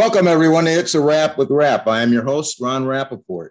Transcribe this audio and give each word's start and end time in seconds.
Welcome, 0.00 0.26
everyone. 0.26 0.66
It's 0.66 0.94
a 0.94 1.00
wrap 1.00 1.36
with 1.36 1.50
Rap. 1.50 1.86
I 1.86 2.00
am 2.00 2.10
your 2.10 2.24
host, 2.24 2.58
Ron 2.58 2.86
Rappaport. 2.86 3.50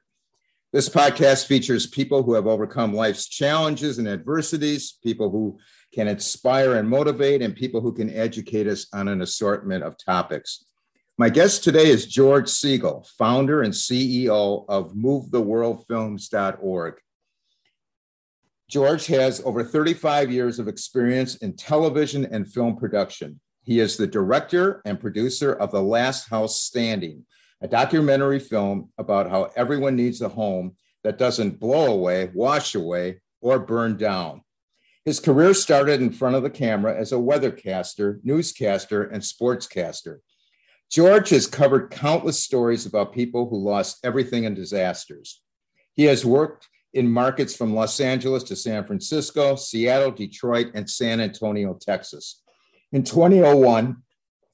This 0.74 0.90
podcast 0.90 1.46
features 1.46 1.86
people 1.86 2.24
who 2.24 2.34
have 2.34 2.48
overcome 2.48 2.92
life's 2.92 3.30
challenges 3.30 4.00
and 4.00 4.08
adversities, 4.08 4.98
people 5.04 5.30
who 5.30 5.60
can 5.94 6.08
inspire 6.08 6.78
and 6.78 6.90
motivate, 6.90 7.44
and 7.44 7.56
people 7.56 7.82
who 7.82 7.94
can 7.94 8.10
educate 8.10 8.66
us 8.66 8.88
on 8.96 9.08
an 9.08 9.22
assortment 9.22 9.84
of 9.84 9.96
topics. 10.04 10.66
My 11.20 11.30
guest 11.30 11.64
today 11.64 11.88
is 11.88 12.08
George 12.08 12.50
Siegel, 12.50 13.08
founder 13.20 13.62
and 13.62 13.72
CEO 13.72 14.66
of 14.68 14.94
MoveTheWorldFilms.org. 14.94 16.96
George 18.68 19.06
has 19.06 19.40
over 19.46 19.64
35 19.64 20.32
years 20.32 20.58
of 20.58 20.68
experience 20.68 21.36
in 21.36 21.56
television 21.56 22.26
and 22.26 22.52
film 22.52 22.76
production. 22.76 23.40
He 23.64 23.80
is 23.80 23.98
the 23.98 24.08
director 24.08 24.82
and 24.86 25.00
producer 25.00 25.54
of 25.54 25.72
The 25.72 25.82
Last 25.82 26.30
House 26.30 26.62
Standing, 26.62 27.26
a 27.62 27.68
documentary 27.68 28.40
film 28.40 28.92
about 28.98 29.30
how 29.30 29.52
everyone 29.56 29.96
needs 29.96 30.22
a 30.22 30.30
home 30.30 30.76
that 31.04 31.18
doesn't 31.18 31.60
blow 31.60 31.94
away, 31.94 32.32
wash 32.34 32.76
away, 32.76 33.22
or 33.42 33.60
burn 33.60 33.98
down. 33.98 34.42
His 35.06 35.20
career 35.20 35.54
started 35.54 36.02
in 36.02 36.12
front 36.12 36.36
of 36.36 36.44
the 36.44 36.50
camera 36.50 36.96
as 36.96 37.12
a 37.12 37.16
weathercaster, 37.16 38.20
newscaster, 38.24 39.04
and 39.04 39.24
sportscaster. 39.24 40.18
George 40.92 41.30
has 41.30 41.48
covered 41.48 41.92
countless 41.92 42.44
stories 42.44 42.86
about 42.86 43.14
people 43.14 43.48
who 43.50 43.58
lost 43.58 44.00
everything 44.04 44.44
in 44.44 44.56
disasters. 44.56 45.42
He 45.94 46.06
has 46.06 46.26
worked 46.26 46.68
in 46.94 47.10
markets 47.10 47.56
from 47.56 47.76
Los 47.76 48.00
Angeles 48.00 48.44
to 48.44 48.56
San 48.56 48.86
Francisco, 48.86 49.56
Seattle, 49.56 50.12
Detroit, 50.12 50.72
and 50.74 50.90
San 50.90 51.22
Antonio, 51.22 51.78
Texas. 51.80 52.42
In 52.92 53.04
2001, 53.04 53.98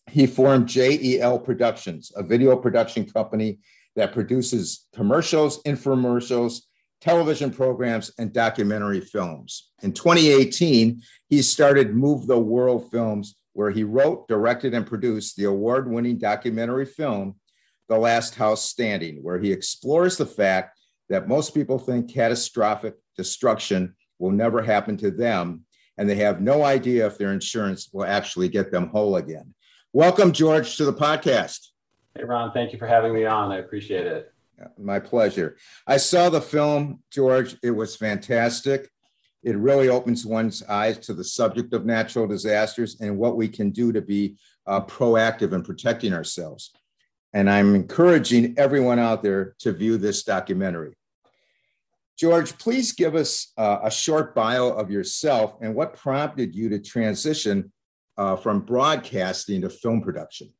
he 0.09 0.27
formed 0.27 0.67
JEL 0.67 1.39
Productions, 1.39 2.11
a 2.15 2.23
video 2.23 2.55
production 2.57 3.05
company 3.05 3.59
that 3.95 4.11
produces 4.11 4.87
commercials, 4.93 5.63
infomercials, 5.63 6.61
television 6.99 7.49
programs, 7.51 8.11
and 8.17 8.33
documentary 8.33 8.99
films. 8.99 9.71
In 9.83 9.93
2018, 9.93 11.01
he 11.29 11.41
started 11.41 11.95
Move 11.95 12.27
the 12.27 12.39
World 12.39 12.91
Films, 12.91 13.35
where 13.53 13.71
he 13.71 13.83
wrote, 13.83 14.27
directed, 14.27 14.73
and 14.73 14.85
produced 14.85 15.37
the 15.37 15.45
award 15.45 15.89
winning 15.89 16.17
documentary 16.17 16.85
film, 16.85 17.35
The 17.87 17.97
Last 17.97 18.35
House 18.35 18.65
Standing, 18.65 19.23
where 19.23 19.39
he 19.39 19.53
explores 19.53 20.17
the 20.17 20.25
fact 20.25 20.77
that 21.07 21.29
most 21.29 21.53
people 21.53 21.79
think 21.79 22.13
catastrophic 22.13 22.95
destruction 23.15 23.95
will 24.19 24.31
never 24.31 24.61
happen 24.61 24.97
to 24.97 25.11
them 25.11 25.65
and 25.97 26.09
they 26.09 26.15
have 26.15 26.41
no 26.41 26.63
idea 26.63 27.07
if 27.07 27.17
their 27.17 27.31
insurance 27.31 27.89
will 27.93 28.05
actually 28.05 28.49
get 28.49 28.71
them 28.71 28.89
whole 28.89 29.15
again. 29.15 29.53
Welcome, 29.93 30.31
George, 30.31 30.77
to 30.77 30.85
the 30.85 30.93
podcast. 30.93 31.69
Hey, 32.15 32.23
Ron, 32.23 32.51
thank 32.51 32.73
you 32.73 32.79
for 32.79 32.87
having 32.87 33.13
me 33.13 33.25
on. 33.25 33.51
I 33.51 33.57
appreciate 33.57 34.05
it. 34.05 34.31
My 34.77 34.99
pleasure. 34.99 35.57
I 35.85 35.97
saw 35.97 36.29
the 36.29 36.41
film, 36.41 37.01
George. 37.11 37.55
It 37.61 37.71
was 37.71 37.95
fantastic. 37.95 38.89
It 39.43 39.57
really 39.57 39.89
opens 39.89 40.25
one's 40.25 40.63
eyes 40.63 40.97
to 40.99 41.13
the 41.13 41.23
subject 41.23 41.73
of 41.73 41.85
natural 41.85 42.25
disasters 42.25 42.99
and 42.99 43.17
what 43.17 43.37
we 43.37 43.47
can 43.47 43.69
do 43.69 43.91
to 43.91 44.01
be 44.01 44.37
uh, 44.65 44.81
proactive 44.81 45.53
in 45.53 45.61
protecting 45.61 46.13
ourselves. 46.13 46.71
And 47.33 47.49
I'm 47.49 47.75
encouraging 47.75 48.55
everyone 48.57 48.97
out 48.97 49.21
there 49.21 49.55
to 49.59 49.71
view 49.71 49.97
this 49.97 50.23
documentary. 50.23 50.95
George, 52.17 52.57
please 52.57 52.93
give 52.93 53.15
us 53.15 53.51
uh, 53.57 53.79
a 53.83 53.91
short 53.91 54.33
bio 54.33 54.69
of 54.69 54.89
yourself 54.89 55.55
and 55.61 55.75
what 55.75 55.95
prompted 55.95 56.55
you 56.55 56.69
to 56.69 56.79
transition 56.79 57.71
uh, 58.17 58.35
from 58.37 58.61
broadcasting 58.61 59.61
to 59.61 59.69
film 59.69 60.01
production. 60.01 60.53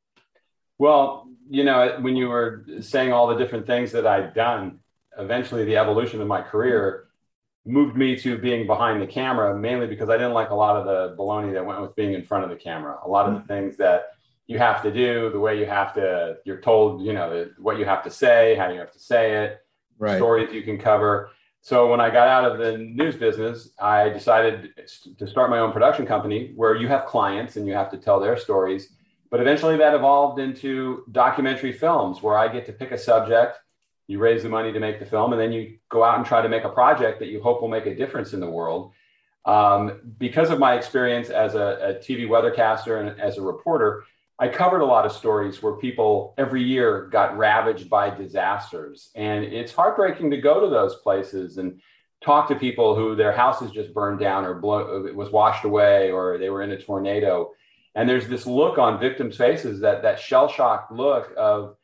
Well, 0.77 1.29
you 1.49 1.63
know, 1.63 1.97
when 2.01 2.17
you 2.17 2.27
were 2.27 2.65
saying 2.81 3.13
all 3.13 3.27
the 3.27 3.35
different 3.35 3.65
things 3.65 3.93
that 3.93 4.05
I'd 4.05 4.33
done, 4.33 4.79
eventually 5.17 5.63
the 5.63 5.77
evolution 5.77 6.21
of 6.21 6.27
my 6.27 6.41
career 6.41 7.07
moved 7.65 7.95
me 7.95 8.17
to 8.17 8.37
being 8.37 8.67
behind 8.67 9.01
the 9.01 9.07
camera, 9.07 9.57
mainly 9.57 9.87
because 9.87 10.09
I 10.09 10.17
didn't 10.17 10.33
like 10.33 10.49
a 10.49 10.55
lot 10.55 10.75
of 10.75 10.85
the 10.85 11.15
baloney 11.17 11.53
that 11.53 11.65
went 11.65 11.81
with 11.81 11.95
being 11.95 12.13
in 12.13 12.23
front 12.23 12.43
of 12.43 12.49
the 12.49 12.57
camera. 12.57 12.99
A 13.03 13.09
lot 13.09 13.27
of 13.27 13.33
the 13.33 13.47
things 13.47 13.77
that 13.77 14.11
you 14.47 14.59
have 14.59 14.83
to 14.83 14.91
do, 14.91 15.31
the 15.31 15.39
way 15.39 15.57
you 15.57 15.65
have 15.65 15.93
to, 15.93 16.37
you're 16.43 16.61
told, 16.61 17.01
you 17.01 17.13
know, 17.13 17.49
what 17.57 17.79
you 17.79 17.85
have 17.85 18.03
to 18.03 18.11
say, 18.11 18.55
how 18.55 18.69
you 18.69 18.79
have 18.79 18.91
to 18.91 18.99
say 18.99 19.45
it, 19.45 19.65
right. 19.97 20.17
stories 20.17 20.53
you 20.53 20.61
can 20.61 20.77
cover 20.77 21.29
so 21.65 21.87
when 21.89 21.99
I 21.99 22.11
got 22.11 22.27
out 22.27 22.51
of 22.51 22.59
the 22.59 22.77
news 22.77 23.15
business, 23.15 23.71
I 23.79 24.09
decided 24.09 24.69
to 25.17 25.27
start 25.27 25.49
my 25.49 25.57
own 25.57 25.71
production 25.71 26.05
company 26.05 26.53
where 26.55 26.75
you 26.75 26.87
have 26.89 27.07
clients 27.07 27.55
and 27.55 27.65
you 27.65 27.73
have 27.73 27.89
to 27.89 27.97
tell 27.97 28.19
their 28.19 28.37
stories. 28.37 28.89
But 29.31 29.39
eventually 29.39 29.75
that 29.77 29.95
evolved 29.95 30.39
into 30.39 31.05
documentary 31.11 31.73
films 31.73 32.21
where 32.21 32.37
I 32.37 32.49
get 32.49 32.67
to 32.67 32.71
pick 32.71 32.91
a 32.91 32.99
subject, 32.99 33.57
you 34.05 34.19
raise 34.19 34.43
the 34.43 34.49
money 34.49 34.73
to 34.73 34.79
make 34.79 34.99
the 34.99 35.07
film, 35.07 35.33
and 35.33 35.41
then 35.41 35.51
you 35.51 35.79
go 35.89 36.03
out 36.03 36.17
and 36.17 36.23
try 36.23 36.43
to 36.43 36.49
make 36.49 36.65
a 36.65 36.69
project 36.69 37.17
that 37.17 37.29
you 37.29 37.41
hope 37.41 37.61
will 37.61 37.67
make 37.67 37.87
a 37.87 37.95
difference 37.95 38.33
in 38.33 38.39
the 38.39 38.49
world. 38.49 38.91
Um, 39.45 40.01
because 40.19 40.51
of 40.51 40.59
my 40.59 40.75
experience 40.75 41.31
as 41.31 41.55
a, 41.55 41.79
a 41.81 41.93
TV 41.95 42.27
weathercaster 42.27 42.99
and 42.99 43.19
as 43.19 43.39
a 43.39 43.41
reporter, 43.41 44.03
I 44.37 44.49
covered 44.49 44.81
a 44.81 44.85
lot 44.85 45.05
of 45.05 45.13
stories 45.13 45.61
where 45.63 45.73
people 45.73 46.33
every 46.37 46.61
year 46.61 47.07
got 47.11 47.37
ravaged 47.37 47.89
by 47.89 48.09
disasters. 48.09 49.09
And 49.15 49.45
it's 49.45 49.71
heartbreaking 49.71 50.31
to 50.31 50.37
go 50.37 50.59
to 50.59 50.67
those 50.67 50.95
places 50.95 51.57
and 51.57 51.79
talk 52.21 52.49
to 52.49 52.55
people 52.55 52.95
who 52.95 53.15
their 53.15 53.31
houses 53.31 53.71
just 53.71 53.93
burned 53.93 54.19
down 54.19 54.43
or 54.43 54.55
blow, 54.55 55.05
it 55.05 55.15
was 55.15 55.31
washed 55.31 55.63
away 55.63 56.11
or 56.11 56.37
they 56.37 56.49
were 56.49 56.63
in 56.63 56.71
a 56.71 56.81
tornado. 56.81 57.51
And 57.93 58.09
there's 58.09 58.27
this 58.27 58.45
look 58.45 58.77
on 58.77 58.99
victims' 58.99 59.37
faces 59.37 59.79
that 59.81 60.01
that 60.01 60.19
shell 60.19 60.49
shocked 60.49 60.91
look 60.91 61.31
of 61.37 61.77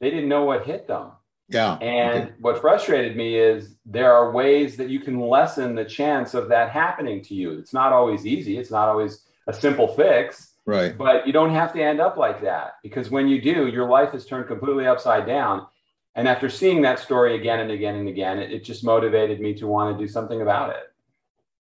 they 0.00 0.10
didn't 0.10 0.28
know 0.28 0.44
what 0.44 0.64
hit 0.64 0.86
them. 0.86 1.12
Yeah. 1.48 1.74
And 1.74 2.22
okay. 2.22 2.32
what 2.40 2.60
frustrated 2.60 3.16
me 3.16 3.34
is 3.34 3.74
there 3.84 4.12
are 4.12 4.30
ways 4.30 4.76
that 4.76 4.88
you 4.88 5.00
can 5.00 5.18
lessen 5.18 5.74
the 5.74 5.84
chance 5.84 6.34
of 6.34 6.48
that 6.50 6.70
happening 6.70 7.24
to 7.24 7.34
you. 7.34 7.58
It's 7.58 7.74
not 7.74 7.92
always 7.92 8.24
easy. 8.24 8.56
It's 8.58 8.70
not 8.70 8.88
always 8.88 9.24
a 9.48 9.52
simple 9.52 9.88
fix 9.88 10.49
Right. 10.70 10.96
But 10.96 11.26
you 11.26 11.32
don't 11.32 11.50
have 11.50 11.72
to 11.72 11.82
end 11.82 12.00
up 12.00 12.16
like 12.16 12.42
that 12.42 12.74
because 12.80 13.10
when 13.10 13.26
you 13.26 13.42
do, 13.42 13.66
your 13.66 13.88
life 13.88 14.14
is 14.14 14.24
turned 14.24 14.46
completely 14.46 14.86
upside 14.86 15.26
down. 15.26 15.66
And 16.14 16.28
after 16.28 16.48
seeing 16.48 16.82
that 16.82 17.00
story 17.00 17.34
again 17.34 17.58
and 17.58 17.72
again 17.72 17.96
and 17.96 18.08
again, 18.08 18.38
it, 18.38 18.52
it 18.52 18.62
just 18.62 18.84
motivated 18.84 19.40
me 19.40 19.52
to 19.54 19.66
want 19.66 19.98
to 19.98 20.00
do 20.00 20.08
something 20.08 20.42
about 20.42 20.70
it. 20.70 20.84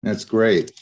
That's 0.03 0.27
great. 0.27 0.79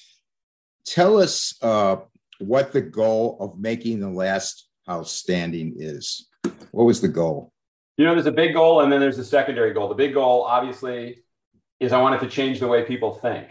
Tell 0.84 1.20
us 1.20 1.54
uh, 1.62 1.97
what 2.41 2.72
the 2.72 2.81
goal 2.81 3.37
of 3.38 3.60
making 3.60 4.00
the 4.00 4.10
last 4.10 4.70
house 4.88 5.12
standing 5.12 5.75
is. 5.76 6.26
What 6.72 6.84
was 6.84 7.00
the 7.00 7.08
goal? 7.08 7.53
You 7.97 8.06
know, 8.06 8.14
there's 8.14 8.26
a 8.26 8.32
big 8.32 8.54
goal 8.54 8.81
and 8.81 8.93
then 8.93 8.98
there's 8.98 9.19
a 9.19 9.25
secondary 9.25 9.72
goal. 9.72 9.88
The 9.88 9.94
big 9.94 10.14
goal, 10.14 10.43
obviously, 10.43 11.22
is 11.78 11.93
I 11.93 12.03
wanted 12.03 12.20
to 12.22 12.28
change 12.28 12.58
the 12.58 12.66
way 12.66 12.82
people 12.82 13.14
think. 13.14 13.47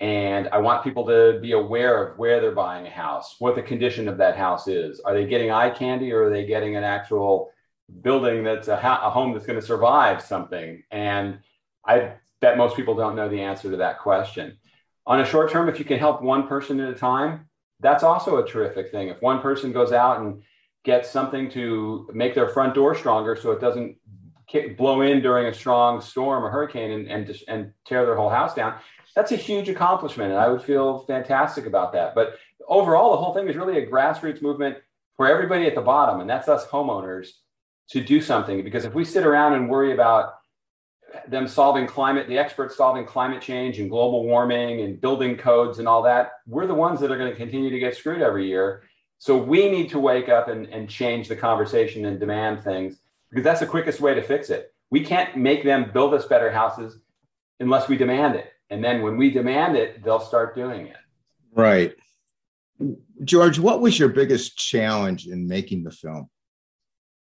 And 0.00 0.48
I 0.48 0.58
want 0.58 0.82
people 0.82 1.06
to 1.06 1.38
be 1.40 1.52
aware 1.52 2.02
of 2.02 2.18
where 2.18 2.40
they're 2.40 2.54
buying 2.54 2.86
a 2.86 2.90
house, 2.90 3.36
what 3.38 3.54
the 3.54 3.62
condition 3.62 4.08
of 4.08 4.16
that 4.16 4.36
house 4.36 4.66
is. 4.66 4.98
Are 5.00 5.12
they 5.12 5.26
getting 5.26 5.50
eye 5.50 5.70
candy 5.70 6.10
or 6.12 6.24
are 6.24 6.30
they 6.30 6.46
getting 6.46 6.76
an 6.76 6.84
actual 6.84 7.50
building 8.00 8.42
that's 8.42 8.68
a, 8.68 8.74
a 8.74 9.10
home 9.10 9.34
that's 9.34 9.44
going 9.44 9.60
to 9.60 9.66
survive 9.66 10.22
something? 10.22 10.82
And 10.90 11.40
I 11.84 12.14
bet 12.40 12.56
most 12.56 12.76
people 12.76 12.94
don't 12.94 13.14
know 13.14 13.28
the 13.28 13.42
answer 13.42 13.70
to 13.70 13.76
that 13.78 14.00
question. 14.00 14.56
On 15.06 15.20
a 15.20 15.26
short 15.26 15.50
term, 15.50 15.68
if 15.68 15.78
you 15.78 15.84
can 15.84 15.98
help 15.98 16.22
one 16.22 16.46
person 16.46 16.80
at 16.80 16.88
a 16.88 16.94
time, 16.94 17.48
that's 17.80 18.02
also 18.02 18.42
a 18.42 18.48
terrific 18.48 18.90
thing. 18.90 19.08
If 19.08 19.20
one 19.20 19.40
person 19.40 19.72
goes 19.72 19.92
out 19.92 20.20
and 20.20 20.42
gets 20.84 21.10
something 21.10 21.50
to 21.50 22.08
make 22.14 22.34
their 22.34 22.48
front 22.48 22.74
door 22.74 22.94
stronger 22.94 23.36
so 23.36 23.50
it 23.52 23.60
doesn't 23.60 23.96
blow 24.76 25.02
in 25.02 25.20
during 25.20 25.46
a 25.46 25.54
strong 25.54 26.00
storm 26.00 26.44
or 26.44 26.50
hurricane 26.50 26.90
and, 26.90 27.08
and, 27.08 27.42
and 27.48 27.72
tear 27.86 28.04
their 28.04 28.16
whole 28.16 28.30
house 28.30 28.54
down, 28.54 28.74
that's 29.14 29.32
a 29.32 29.36
huge 29.36 29.68
accomplishment. 29.68 30.30
And 30.30 30.40
I 30.40 30.48
would 30.48 30.62
feel 30.62 31.00
fantastic 31.00 31.66
about 31.66 31.92
that. 31.92 32.14
But 32.14 32.36
overall, 32.68 33.12
the 33.12 33.16
whole 33.18 33.34
thing 33.34 33.48
is 33.48 33.56
really 33.56 33.78
a 33.78 33.86
grassroots 33.86 34.42
movement 34.42 34.78
for 35.16 35.26
everybody 35.26 35.66
at 35.66 35.74
the 35.74 35.80
bottom. 35.80 36.20
And 36.20 36.30
that's 36.30 36.48
us 36.48 36.66
homeowners 36.66 37.30
to 37.90 38.00
do 38.00 38.20
something. 38.20 38.62
Because 38.62 38.84
if 38.84 38.94
we 38.94 39.04
sit 39.04 39.26
around 39.26 39.54
and 39.54 39.68
worry 39.68 39.92
about 39.92 40.34
them 41.26 41.48
solving 41.48 41.86
climate, 41.86 42.28
the 42.28 42.38
experts 42.38 42.76
solving 42.76 43.04
climate 43.04 43.42
change 43.42 43.78
and 43.78 43.90
global 43.90 44.24
warming 44.24 44.82
and 44.82 45.00
building 45.00 45.36
codes 45.36 45.78
and 45.78 45.88
all 45.88 46.02
that, 46.02 46.32
we're 46.46 46.66
the 46.66 46.74
ones 46.74 47.00
that 47.00 47.10
are 47.10 47.18
going 47.18 47.30
to 47.30 47.36
continue 47.36 47.70
to 47.70 47.78
get 47.78 47.96
screwed 47.96 48.22
every 48.22 48.46
year. 48.46 48.84
So 49.18 49.36
we 49.36 49.68
need 49.68 49.90
to 49.90 49.98
wake 49.98 50.28
up 50.28 50.48
and, 50.48 50.66
and 50.66 50.88
change 50.88 51.28
the 51.28 51.36
conversation 51.36 52.06
and 52.06 52.18
demand 52.18 52.62
things 52.62 52.98
because 53.28 53.44
that's 53.44 53.60
the 53.60 53.66
quickest 53.66 54.00
way 54.00 54.14
to 54.14 54.22
fix 54.22 54.50
it. 54.50 54.72
We 54.90 55.04
can't 55.04 55.36
make 55.36 55.62
them 55.62 55.90
build 55.92 56.14
us 56.14 56.26
better 56.26 56.50
houses 56.50 56.98
unless 57.60 57.88
we 57.88 57.96
demand 57.96 58.36
it. 58.36 58.52
And 58.70 58.82
then 58.82 59.02
when 59.02 59.16
we 59.16 59.30
demand 59.30 59.76
it, 59.76 60.02
they'll 60.02 60.20
start 60.20 60.54
doing 60.54 60.86
it. 60.86 60.96
Right. 61.52 61.94
George, 63.24 63.58
what 63.58 63.80
was 63.80 63.98
your 63.98 64.08
biggest 64.08 64.56
challenge 64.56 65.26
in 65.26 65.46
making 65.46 65.82
the 65.82 65.90
film? 65.90 66.30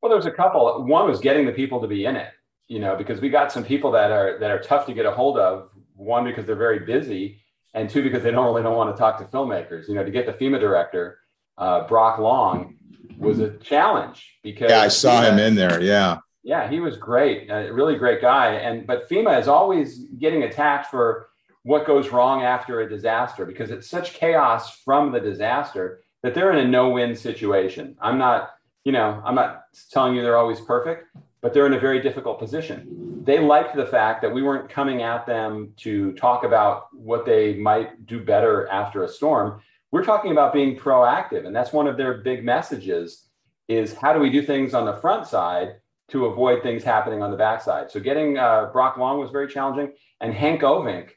Well, 0.01 0.11
there 0.11 0.17
was 0.17 0.27
a 0.27 0.31
couple. 0.31 0.85
One 0.85 1.09
was 1.09 1.21
getting 1.21 1.47
the 1.47 1.53
people 1.53 1.81
to 1.81 1.87
be 1.87 2.07
in 2.07 2.17
it, 2.17 2.31
you 2.69 2.79
know, 2.79 2.97
because 2.97 3.21
we 3.21 3.29
got 3.29 3.53
some 3.53 3.65
people 3.65 3.91
that 3.93 4.11
are 4.11 4.39
that 4.39 4.51
are 4.51 4.61
tough 4.61 4.87
to 4.87 4.95
get 4.95 5.07
a 5.07 5.11
hold 5.11 5.39
of. 5.39 5.71
One 5.95 6.25
because 6.25 6.47
they're 6.47 6.57
very 6.57 6.81
busy, 6.81 7.43
and 7.75 7.89
two 7.89 8.03
because 8.03 8.23
they 8.23 8.31
don't 8.31 8.47
really 8.47 8.63
don't 8.63 8.77
want 8.77 8.95
to 8.95 8.99
talk 8.99 9.19
to 9.19 9.25
filmmakers. 9.25 9.89
You 9.89 9.95
know, 9.95 10.05
to 10.05 10.11
get 10.11 10.27
the 10.27 10.33
FEMA 10.33 10.61
director, 10.61 11.19
uh, 11.59 11.87
Brock 11.87 12.19
Long, 12.19 12.77
was 13.19 13.41
a 13.41 13.57
challenge 13.59 14.39
because 14.43 14.71
yeah, 14.71 14.81
I 14.81 14.89
saw 14.89 15.23
him 15.23 15.39
in 15.39 15.55
there. 15.55 15.81
Yeah, 15.81 16.19
yeah, 16.47 16.71
he 16.71 16.79
was 16.79 16.97
great, 16.97 17.51
a 17.51 17.73
really 17.73 17.97
great 17.97 18.21
guy. 18.21 18.53
And 18.53 18.87
but 18.87 19.11
FEMA 19.11 19.41
is 19.41 19.49
always 19.49 20.05
getting 20.21 20.45
attacked 20.45 20.93
for 20.93 21.29
what 21.65 21.89
goes 21.89 22.11
wrong 22.11 22.45
after 22.45 22.81
a 22.81 22.89
disaster 22.89 23.45
because 23.45 23.73
it's 23.73 23.91
such 23.91 24.15
chaos 24.15 24.79
from 24.85 25.11
the 25.11 25.19
disaster 25.19 26.03
that 26.23 26.35
they're 26.35 26.53
in 26.53 26.65
a 26.65 26.69
no-win 26.69 27.17
situation. 27.17 27.97
I'm 28.01 28.17
not, 28.17 28.51
you 28.85 28.93
know, 28.93 29.21
I'm 29.25 29.35
not 29.35 29.65
telling 29.91 30.15
you 30.15 30.23
they're 30.23 30.37
always 30.37 30.61
perfect, 30.61 31.09
but 31.43 31.53
they're 31.53 31.67
in 31.67 31.73
a 31.73 31.81
very 31.81 32.01
difficult 32.01 32.39
position. 32.39 33.25
They 33.25 33.41
liked 33.41 33.75
the 33.75 33.87
fact 33.87 34.23
that 34.23 34.33
we 34.33 34.45
weren't 34.45 34.71
coming 34.71 35.03
at 35.03 35.27
them 35.27 35.73
to 35.79 36.13
talk 36.13 36.45
about 36.45 36.87
what 36.93 37.27
they 37.27 37.55
might 37.55 38.07
do 38.07 38.25
better 38.25 38.69
after 38.69 39.03
a 39.03 39.09
storm. 39.09 39.61
We're 39.91 40.05
talking 40.05 40.31
about 40.31 40.53
being 40.53 40.79
proactive, 40.79 41.45
and 41.45 41.57
that's 41.57 41.73
one 41.73 41.89
of 41.89 41.97
their 41.97 42.19
big 42.19 42.45
messages 42.45 43.25
is 43.67 43.95
how 43.95 44.13
do 44.13 44.21
we 44.21 44.31
do 44.31 44.43
things 44.43 44.75
on 44.75 44.87
the 44.87 44.99
front 44.99 45.27
side 45.27 45.81
to 46.09 46.27
avoid 46.27 46.63
things 46.63 46.85
happening 46.85 47.23
on 47.23 47.31
the 47.31 47.37
backside. 47.37 47.91
So 47.91 48.01
getting 48.01 48.39
uh, 48.39 48.67
Brock 48.73 48.97
Long 48.97 49.19
was 49.19 49.31
very 49.31 49.49
challenging, 49.49 49.93
and 50.21 50.33
Hank 50.33 50.63
Ovink, 50.63 51.11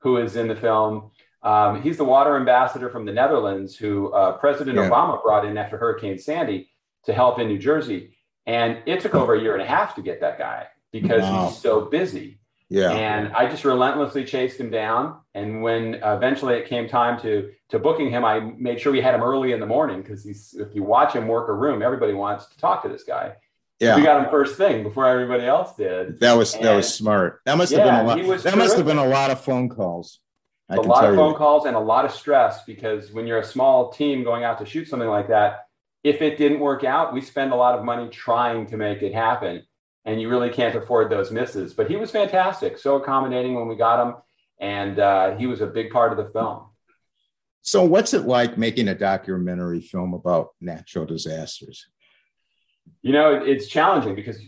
who 0.00 0.18
is 0.18 0.36
in 0.36 0.48
the 0.48 0.56
film, 0.56 1.10
um, 1.42 1.82
he's 1.82 1.96
the 1.96 2.04
water 2.04 2.36
ambassador 2.36 2.90
from 2.90 3.06
the 3.06 3.12
Netherlands, 3.12 3.76
who 3.76 4.12
uh, 4.12 4.32
President 4.38 4.76
yeah. 4.76 4.88
Obama 4.88 5.22
brought 5.22 5.44
in 5.44 5.56
after 5.56 5.76
Hurricane 5.76 6.18
Sandy 6.18 6.70
to 7.04 7.12
help 7.12 7.38
in 7.38 7.48
New 7.48 7.58
Jersey, 7.58 8.16
and 8.46 8.78
it 8.86 9.00
took 9.00 9.14
over 9.14 9.34
a 9.34 9.40
year 9.40 9.54
and 9.54 9.62
a 9.62 9.66
half 9.66 9.94
to 9.96 10.02
get 10.02 10.20
that 10.20 10.38
guy 10.38 10.66
because 10.92 11.22
wow. 11.22 11.48
he's 11.48 11.58
so 11.58 11.82
busy. 11.82 12.40
Yeah. 12.68 12.90
And 12.90 13.32
I 13.32 13.48
just 13.48 13.64
relentlessly 13.64 14.24
chased 14.24 14.58
him 14.58 14.70
down. 14.70 15.20
And 15.34 15.62
when 15.62 15.94
eventually 16.02 16.54
it 16.54 16.68
came 16.68 16.88
time 16.88 17.20
to 17.22 17.50
to 17.68 17.78
booking 17.78 18.10
him, 18.10 18.24
I 18.24 18.40
made 18.40 18.80
sure 18.80 18.92
we 18.92 19.00
had 19.00 19.14
him 19.14 19.22
early 19.22 19.52
in 19.52 19.60
the 19.60 19.66
morning 19.66 20.02
because 20.02 20.24
he's 20.24 20.54
if 20.54 20.74
you 20.74 20.82
watch 20.82 21.12
him 21.12 21.28
work 21.28 21.48
a 21.48 21.52
room, 21.52 21.82
everybody 21.82 22.12
wants 22.12 22.46
to 22.46 22.58
talk 22.58 22.82
to 22.82 22.88
this 22.88 23.04
guy. 23.04 23.34
Yeah. 23.80 23.96
We 23.96 24.02
got 24.02 24.24
him 24.24 24.30
first 24.30 24.56
thing 24.56 24.82
before 24.82 25.06
everybody 25.06 25.44
else 25.44 25.74
did. 25.76 26.18
That 26.20 26.34
was 26.34 26.54
and, 26.54 26.64
that 26.64 26.74
was 26.74 26.92
smart. 26.92 27.40
That 27.44 27.58
must 27.58 27.72
have 27.72 27.84
been 27.84 27.94
a 27.94 28.02
lot. 28.04 28.16
That 28.16 28.24
terrific. 28.24 28.56
must 28.56 28.76
have 28.76 28.86
been 28.86 28.98
a 28.98 29.06
lot 29.06 29.30
of 29.30 29.44
phone 29.44 29.68
calls. 29.68 30.20
I 30.68 30.76
a 30.76 30.80
lot 30.80 31.04
of 31.04 31.14
phone 31.14 31.32
you. 31.32 31.36
calls 31.36 31.66
and 31.66 31.76
a 31.76 31.80
lot 31.80 32.04
of 32.04 32.12
stress 32.12 32.64
because 32.64 33.12
when 33.12 33.26
you're 33.26 33.38
a 33.38 33.44
small 33.44 33.92
team 33.92 34.24
going 34.24 34.44
out 34.44 34.58
to 34.58 34.66
shoot 34.66 34.88
something 34.88 35.08
like 35.08 35.28
that, 35.28 35.66
if 36.02 36.22
it 36.22 36.38
didn't 36.38 36.60
work 36.60 36.84
out, 36.84 37.12
we 37.12 37.20
spend 37.20 37.52
a 37.52 37.56
lot 37.56 37.78
of 37.78 37.84
money 37.84 38.08
trying 38.08 38.66
to 38.68 38.76
make 38.76 39.02
it 39.02 39.12
happen. 39.12 39.62
And 40.04 40.20
you 40.20 40.28
really 40.28 40.50
can't 40.50 40.74
afford 40.74 41.10
those 41.10 41.30
misses. 41.30 41.74
But 41.74 41.90
he 41.90 41.96
was 41.96 42.10
fantastic, 42.10 42.78
so 42.78 42.96
accommodating 42.96 43.54
when 43.54 43.68
we 43.68 43.76
got 43.76 44.06
him. 44.06 44.14
And 44.58 44.98
uh, 44.98 45.36
he 45.36 45.46
was 45.46 45.60
a 45.60 45.66
big 45.66 45.90
part 45.90 46.12
of 46.12 46.18
the 46.18 46.32
film. 46.32 46.66
So, 47.62 47.84
what's 47.84 48.14
it 48.14 48.22
like 48.22 48.56
making 48.56 48.86
a 48.86 48.94
documentary 48.94 49.80
film 49.80 50.14
about 50.14 50.50
natural 50.60 51.04
disasters? 51.04 51.88
You 53.02 53.12
know 53.12 53.34
it's 53.34 53.66
challenging 53.66 54.14
because 54.14 54.38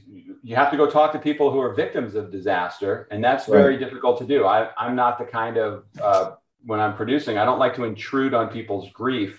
you 0.43 0.57
have 0.57 0.71
to 0.71 0.77
go 0.77 0.89
talk 0.89 1.13
to 1.13 1.19
people 1.19 1.51
who 1.51 1.61
are 1.61 1.75
victims 1.75 2.15
of 2.15 2.31
disaster 2.31 3.07
and 3.11 3.23
that's 3.23 3.47
very 3.47 3.77
right. 3.77 3.81
difficult 3.81 4.19
to 4.19 4.27
do. 4.27 4.45
I, 4.45 4.71
am 4.79 4.97
not 4.97 5.19
the 5.19 5.25
kind 5.25 5.57
of 5.57 5.85
uh, 6.01 6.33
when 6.65 6.81
i'm 6.81 6.97
producing 6.97 7.39
i 7.39 7.45
don't 7.45 7.59
like 7.59 7.75
to 7.77 7.85
intrude 7.85 8.35
on 8.35 8.49
people's 8.49 8.91
grief. 8.93 9.39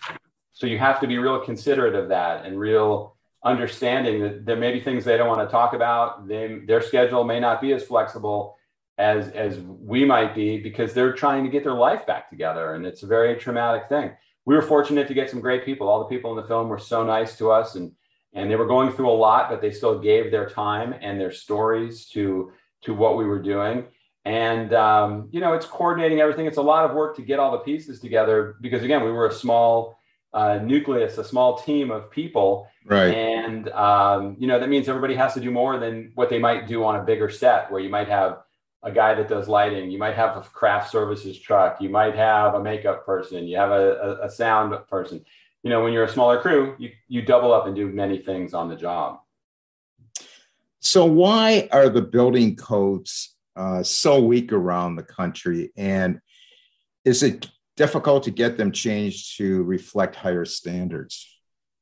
So 0.54 0.68
you 0.68 0.78
have 0.78 1.00
to 1.00 1.08
be 1.08 1.18
real 1.18 1.40
considerate 1.40 1.96
of 1.96 2.10
that 2.10 2.46
and 2.46 2.60
real 2.60 3.16
understanding 3.44 4.22
that 4.22 4.46
there 4.46 4.58
may 4.58 4.74
be 4.74 4.82
things 4.82 5.06
they 5.06 5.16
don't 5.16 5.30
want 5.30 5.48
to 5.48 5.50
talk 5.50 5.74
about. 5.74 6.28
They, 6.28 6.60
their 6.68 6.82
schedule 6.82 7.24
may 7.24 7.40
not 7.40 7.62
be 7.62 7.72
as 7.72 7.84
flexible 7.84 8.58
as 8.98 9.30
as 9.30 9.58
we 9.60 10.04
might 10.04 10.36
be 10.36 10.60
because 10.60 10.94
they're 10.94 11.14
trying 11.14 11.46
to 11.46 11.50
get 11.50 11.64
their 11.64 11.74
life 11.74 12.06
back 12.06 12.30
together 12.30 12.74
and 12.74 12.86
it's 12.86 13.04
a 13.04 13.08
very 13.08 13.38
traumatic 13.38 13.88
thing. 13.88 14.12
We 14.46 14.56
were 14.56 14.62
fortunate 14.62 15.08
to 15.08 15.14
get 15.14 15.30
some 15.30 15.40
great 15.40 15.64
people. 15.64 15.88
All 15.88 16.00
the 16.00 16.14
people 16.14 16.32
in 16.32 16.38
the 16.38 16.48
film 16.48 16.68
were 16.68 16.78
so 16.78 17.04
nice 17.04 17.38
to 17.38 17.50
us 17.52 17.76
and 17.76 17.94
and 18.34 18.50
they 18.50 18.56
were 18.56 18.68
going 18.68 18.92
through 18.92 19.10
a 19.10 19.12
lot 19.12 19.50
but 19.50 19.62
they 19.62 19.72
still 19.72 20.00
gave 20.00 20.32
their 20.32 20.48
time 20.48 20.94
and 21.02 21.20
their 21.20 21.32
stories 21.32 22.06
to 22.08 22.52
to 22.82 22.94
what 22.94 23.18
we 23.18 23.26
were 23.26 23.42
doing. 23.42 23.86
And 24.26 24.74
um, 24.74 25.30
you 25.32 25.40
know 25.40 25.54
it's 25.54 25.66
coordinating 25.66 26.20
everything. 26.20 26.46
It's 26.46 26.58
a 26.58 26.62
lot 26.62 26.86
of 26.90 26.96
work 26.96 27.16
to 27.16 27.22
get 27.22 27.40
all 27.40 27.52
the 27.52 27.60
pieces 27.60 28.00
together 28.00 28.56
because 28.62 28.84
again 28.84 29.04
we 29.04 29.12
were 29.12 29.28
a 29.28 29.34
small 29.34 29.98
uh, 30.34 30.60
nucleus 30.62 31.18
a 31.18 31.24
small 31.24 31.58
team 31.58 31.90
of 31.90 32.12
people. 32.12 32.68
Right. 32.86 33.14
And 33.14 33.70
um, 33.70 34.36
you 34.40 34.48
know 34.48 34.60
that 34.60 34.70
means 34.70 34.88
everybody 34.88 35.16
has 35.16 35.34
to 35.34 35.40
do 35.40 35.52
more 35.52 35.80
than 35.80 36.12
what 36.16 36.30
they 36.30 36.40
might 36.40 36.68
do 36.68 36.84
on 36.84 36.96
a 36.96 37.04
bigger 37.04 37.30
set 37.30 37.72
where 37.72 37.82
you 37.82 37.90
might 37.90 38.10
have 38.10 38.40
a 38.84 38.92
guy 38.92 39.14
that 39.14 39.28
does 39.28 39.48
lighting. 39.48 39.92
You 39.92 39.98
might 39.98 40.16
have 40.16 40.38
a 40.38 40.42
craft 40.42 40.92
services 40.92 41.38
truck. 41.40 41.82
You 41.82 41.90
might 41.90 42.16
have 42.16 42.54
a 42.54 42.64
makeup 42.64 43.06
person. 43.06 43.46
You 43.46 43.58
have 43.58 43.72
a, 43.72 44.20
a, 44.22 44.26
a 44.28 44.30
sound 44.30 44.74
person 44.88 45.26
you 45.64 45.70
know, 45.70 45.84
when 45.84 45.94
you're 45.94 46.06
a 46.06 46.10
smaller 46.10 46.40
crew, 46.40 46.76
you, 46.78 46.92
you 47.08 47.22
double 47.22 47.54
up 47.54 47.68
and 47.68 47.76
do 47.76 47.88
many 47.88 48.20
things 48.20 48.54
on 48.54 48.70
the 48.70 48.76
job. 48.76 49.20
So, 50.80 51.06
why 51.06 51.68
are 51.72 51.90
the 51.90 52.02
building 52.02 52.56
codes 52.56 53.36
uh, 53.56 53.84
so 53.84 54.24
weak 54.24 54.54
around 54.54 54.96
the 54.96 55.04
country? 55.04 55.72
And 55.76 56.22
is 57.04 57.24
it 57.24 57.50
difficult 57.76 58.24
to 58.24 58.32
get 58.32 58.58
them 58.58 58.72
changed 58.72 59.38
to 59.38 59.64
reflect 59.64 60.16
higher 60.16 60.46
standards? 60.46 61.28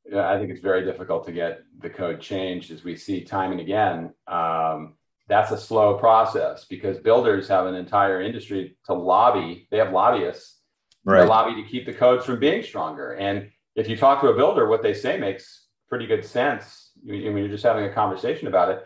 Yeah, 0.09 0.29
I 0.29 0.39
think 0.39 0.51
it's 0.51 0.61
very 0.61 0.85
difficult 0.85 1.25
to 1.25 1.31
get 1.31 1.61
the 1.79 1.89
code 1.89 2.21
changed, 2.21 2.71
as 2.71 2.83
we 2.83 2.95
see 2.95 3.23
time 3.23 3.51
and 3.51 3.59
again. 3.59 4.13
Um, 4.25 4.95
that's 5.27 5.51
a 5.51 5.57
slow 5.57 5.95
process 5.95 6.65
because 6.65 6.97
builders 6.97 7.47
have 7.49 7.65
an 7.67 7.75
entire 7.75 8.21
industry 8.21 8.77
to 8.85 8.93
lobby. 8.93 9.67
They 9.69 9.77
have 9.77 9.91
lobbyists. 9.91 10.55
Right. 11.03 11.27
Lobby 11.27 11.61
to 11.61 11.69
keep 11.69 11.85
the 11.85 11.93
codes 11.93 12.25
from 12.25 12.39
being 12.39 12.63
stronger. 12.63 13.13
And 13.13 13.49
if 13.77 13.87
you 13.87 13.95
talk 13.95 14.19
to 14.21 14.27
a 14.27 14.35
builder, 14.35 14.67
what 14.67 14.83
they 14.83 14.93
say 14.93 15.17
makes 15.17 15.67
pretty 15.87 16.07
good 16.07 16.25
sense. 16.25 16.91
when 17.03 17.37
you're 17.37 17.47
just 17.47 17.63
having 17.63 17.85
a 17.85 17.93
conversation 17.93 18.47
about 18.47 18.69
it, 18.69 18.85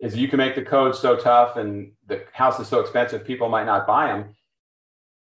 is 0.00 0.16
you 0.16 0.28
can 0.28 0.38
make 0.38 0.54
the 0.54 0.62
code 0.62 0.96
so 0.96 1.14
tough 1.14 1.56
and 1.56 1.92
the 2.06 2.24
house 2.32 2.58
is 2.58 2.66
so 2.66 2.80
expensive, 2.80 3.24
people 3.24 3.50
might 3.50 3.66
not 3.66 3.86
buy 3.86 4.06
them. 4.08 4.34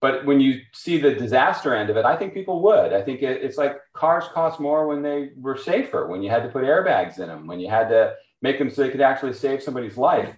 But 0.02 0.26
when 0.26 0.40
you 0.40 0.62
see 0.74 0.98
the 0.98 1.14
disaster 1.14 1.76
end 1.76 1.90
of 1.90 1.98
it, 1.98 2.06
I 2.06 2.16
think 2.16 2.34
people 2.34 2.62
would. 2.64 2.94
I 2.94 3.02
think 3.02 3.22
it, 3.22 3.44
it's 3.44 3.58
like 3.58 3.78
cars 3.94 4.24
cost 4.34 4.62
more 4.62 4.88
when 4.88 5.02
they 5.02 5.32
were 5.36 5.58
safer, 5.58 6.08
when 6.08 6.24
you 6.24 6.30
had 6.30 6.44
to 6.44 6.50
put 6.50 6.64
airbags 6.64 7.20
in 7.20 7.28
them, 7.28 7.46
when 7.46 7.60
you 7.60 7.70
had 7.70 7.90
to 7.90 8.14
make 8.42 8.58
them 8.58 8.70
so 8.70 8.82
they 8.82 8.90
could 8.90 9.02
actually 9.02 9.34
save 9.34 9.62
somebody's 9.62 9.98
life. 9.98 10.34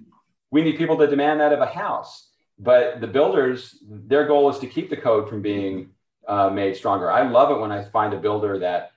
We 0.50 0.64
need 0.64 0.78
people 0.78 0.98
to 0.98 1.06
demand 1.06 1.40
that 1.40 1.54
of 1.54 1.60
a 1.60 1.68
house. 1.68 2.30
But 2.58 3.00
the 3.00 3.08
builders, 3.08 3.78
their 3.88 4.26
goal 4.26 4.50
is 4.50 4.58
to 4.60 4.68
keep 4.68 4.90
the 4.90 4.98
code 4.98 5.30
from 5.30 5.44
being 5.44 5.92
uh, 6.28 6.50
made 6.50 6.76
stronger. 6.76 7.12
I 7.12 7.28
love 7.28 7.52
it 7.52 7.60
when 7.60 7.72
I 7.72 7.84
find 7.84 8.14
a 8.14 8.20
builder 8.20 8.60
that 8.60 8.92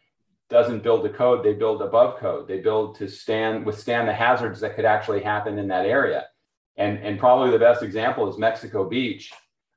doesn't 0.50 0.82
build 0.82 1.04
the 1.04 1.10
code; 1.10 1.44
they 1.44 1.54
build 1.54 1.82
above 1.82 2.18
code. 2.18 2.48
They 2.48 2.60
build 2.60 2.96
to 2.96 3.08
stand 3.08 3.64
withstand 3.64 4.08
the 4.08 4.14
hazards 4.14 4.60
that 4.60 4.76
could 4.76 4.84
actually 4.84 5.22
happen 5.22 5.58
in 5.58 5.68
that 5.68 5.86
area. 5.86 6.26
And 6.76 6.98
and 6.98 7.18
probably 7.18 7.50
the 7.50 7.58
best 7.58 7.82
example 7.82 8.28
is 8.28 8.38
Mexico 8.38 8.88
Beach 8.88 9.32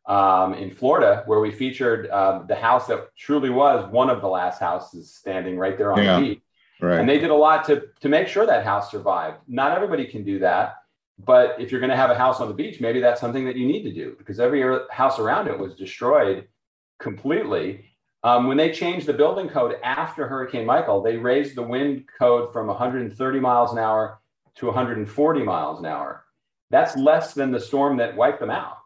um, 0.08 0.54
in 0.54 0.72
Florida, 0.72 1.24
where 1.26 1.40
we 1.40 1.52
featured 1.52 2.10
uh, 2.10 2.44
the 2.48 2.56
house 2.56 2.88
that 2.88 3.16
truly 3.18 3.50
was 3.50 3.90
one 3.92 4.10
of 4.10 4.22
the 4.22 4.28
last 4.28 4.60
houses 4.60 5.14
standing 5.14 5.58
right 5.58 5.78
there 5.78 5.94
on 5.94 6.04
yeah, 6.04 6.20
the 6.20 6.26
beach. 6.28 6.42
Right. 6.80 7.00
And 7.00 7.10
they 7.10 7.20
did 7.20 7.30
a 7.30 7.36
lot 7.36 7.66
to 7.66 7.84
to 8.02 8.10
make 8.10 8.28
sure 8.28 8.46
that 8.46 8.66
house 8.66 8.92
survived. 8.92 9.38
Not 9.48 9.72
everybody 9.72 10.06
can 10.06 10.24
do 10.24 10.40
that. 10.40 10.76
But 11.20 11.60
if 11.60 11.72
you're 11.72 11.80
going 11.80 11.90
to 11.90 11.96
have 11.98 12.12
a 12.12 12.16
house 12.16 12.40
on 12.40 12.48
the 12.48 12.54
beach, 12.54 12.80
maybe 12.80 13.00
that's 13.00 13.20
something 13.20 13.46
that 13.46 13.56
you 13.56 13.66
need 13.66 13.84
to 13.84 13.92
do 13.92 14.16
because 14.18 14.40
every 14.40 14.62
house 14.92 15.18
around 15.18 15.48
it 15.48 15.58
was 15.58 15.74
destroyed 15.74 16.48
completely. 17.00 17.86
Um, 18.24 18.48
when 18.48 18.58
they 18.58 18.72
changed 18.72 19.06
the 19.06 19.14
building 19.14 19.48
code 19.48 19.76
after 19.84 20.28
Hurricane 20.28 20.66
Michael, 20.66 21.02
they 21.02 21.18
raised 21.18 21.56
the 21.56 21.64
wind 21.64 22.06
code 22.20 22.52
from 22.52 22.68
130 22.68 23.40
miles 23.40 23.72
an 23.72 23.78
hour 23.78 24.20
to 24.56 24.66
140 24.66 25.44
miles 25.44 25.80
an 25.80 25.86
hour. 25.86 26.24
That's 26.70 26.98
less 26.98 27.34
than 27.34 27.52
the 27.52 27.60
storm 27.60 27.98
that 27.98 28.16
wiped 28.16 28.40
them 28.40 28.50
out. 28.50 28.78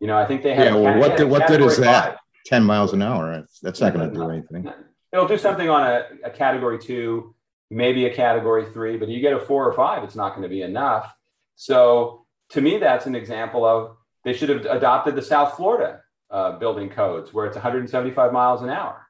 You 0.00 0.08
know, 0.08 0.18
I 0.18 0.26
think 0.26 0.42
they 0.42 0.54
had. 0.54 0.66
Yeah, 0.66 0.74
well, 0.74 0.98
what, 0.98 1.28
what 1.28 1.46
good 1.46 1.62
is 1.62 1.78
that? 1.78 2.10
Five. 2.12 2.18
10 2.46 2.64
miles 2.64 2.92
an 2.92 3.00
hour. 3.00 3.46
That's 3.62 3.80
not 3.80 3.94
going 3.94 4.10
to 4.10 4.14
do 4.14 4.28
anything. 4.28 4.70
It'll 5.12 5.28
do 5.28 5.38
something 5.38 5.70
on 5.70 5.86
a, 5.86 6.02
a 6.24 6.30
category 6.30 6.78
two, 6.78 7.34
maybe 7.70 8.04
a 8.04 8.14
category 8.14 8.66
three, 8.66 8.98
but 8.98 9.08
you 9.08 9.20
get 9.20 9.32
a 9.32 9.40
four 9.40 9.66
or 9.66 9.72
five, 9.72 10.04
it's 10.04 10.16
not 10.16 10.30
going 10.30 10.42
to 10.42 10.48
be 10.48 10.60
enough. 10.60 11.14
So 11.56 12.26
to 12.50 12.60
me, 12.60 12.78
that's 12.78 13.06
an 13.06 13.14
example 13.14 13.64
of 13.64 13.96
they 14.24 14.32
should 14.32 14.48
have 14.48 14.66
adopted 14.66 15.14
the 15.14 15.22
South 15.22 15.56
Florida 15.56 16.00
uh, 16.34 16.58
building 16.58 16.90
codes 16.90 17.32
where 17.32 17.46
it's 17.46 17.54
175 17.54 18.32
miles 18.32 18.60
an 18.60 18.68
hour. 18.68 19.06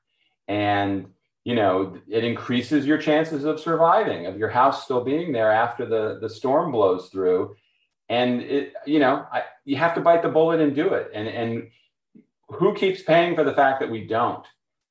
And, 0.46 1.06
you 1.42 1.54
know, 1.54 1.96
it 2.06 2.22
increases 2.22 2.84
your 2.84 2.98
chances 2.98 3.44
of 3.44 3.58
surviving, 3.58 4.26
of 4.26 4.36
your 4.36 4.50
house 4.50 4.84
still 4.84 5.02
being 5.02 5.32
there 5.32 5.50
after 5.50 5.86
the, 5.86 6.18
the 6.20 6.28
storm 6.28 6.70
blows 6.70 7.08
through. 7.08 7.56
And, 8.10 8.42
it, 8.42 8.74
you 8.84 8.98
know, 8.98 9.26
I, 9.32 9.44
you 9.64 9.76
have 9.76 9.94
to 9.94 10.02
bite 10.02 10.22
the 10.22 10.28
bullet 10.28 10.60
and 10.60 10.76
do 10.76 10.92
it. 10.92 11.12
And, 11.14 11.26
and 11.26 11.70
who 12.50 12.74
keeps 12.74 13.02
paying 13.02 13.34
for 13.34 13.42
the 13.42 13.54
fact 13.54 13.80
that 13.80 13.90
we 13.90 14.06
don't? 14.06 14.44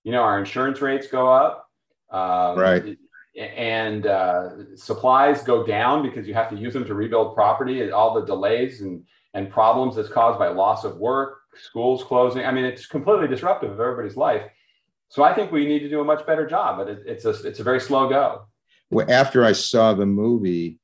You 0.04 0.12
know, 0.12 0.24
our 0.24 0.40
insurance 0.40 0.82
rates 0.82 1.06
go 1.06 1.32
up. 1.32 1.70
Um, 2.10 2.58
right. 2.58 2.98
And 3.38 4.08
uh, 4.08 4.76
supplies 4.76 5.44
go 5.44 5.64
down 5.64 6.02
because 6.02 6.28
you 6.28 6.34
have 6.34 6.50
to 6.50 6.56
use 6.56 6.74
them 6.74 6.86
to 6.86 6.96
rebuild 6.96 7.36
property 7.36 7.84
and 7.84 7.94
all 7.94 8.16
the 8.16 8.26
delays 8.26 8.82
and, 8.82 9.04
and 9.36 9.52
problems 9.52 9.96
that's 9.96 10.10
caused 10.10 10.40
by 10.40 10.48
loss 10.48 10.84
of 10.84 10.98
work, 10.98 11.43
schools 11.58 12.04
closing. 12.04 12.46
I 12.46 12.52
mean, 12.52 12.66
it's 12.66 12.86
completely 12.86 13.28
disruptive 13.28 13.72
of 13.72 13.80
everybody's 13.80 14.18
life. 14.18 14.44
So 15.10 15.24
I 15.24 15.34
think 15.34 15.52
we 15.52 15.66
need 15.66 15.80
to 15.80 15.90
do 15.90 16.02
a 16.02 16.04
much 16.04 16.26
better 16.26 16.48
job, 16.48 16.78
but 16.78 16.90
it, 16.90 17.04
it's 17.06 17.26
a 17.26 17.30
it's 17.48 17.60
a 17.60 17.64
very 17.64 17.80
slow 17.80 18.10
go. 18.10 18.48
well, 18.90 19.06
after 19.10 19.46
I 19.46 19.52
saw 19.52 19.94
the 19.94 20.08
movie, 20.08 20.80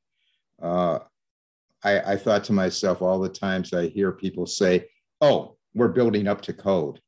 uh, 0.61 0.99
I, 1.83 1.99
I 1.99 2.15
thought 2.15 2.43
to 2.45 2.53
myself 2.53 3.01
all 3.01 3.19
the 3.19 3.29
times 3.29 3.73
I 3.73 3.87
hear 3.87 4.11
people 4.11 4.45
say, 4.45 4.85
"Oh, 5.19 5.57
we're 5.73 5.87
building 5.87 6.27
up 6.27 6.41
to 6.41 6.53
code." 6.53 7.01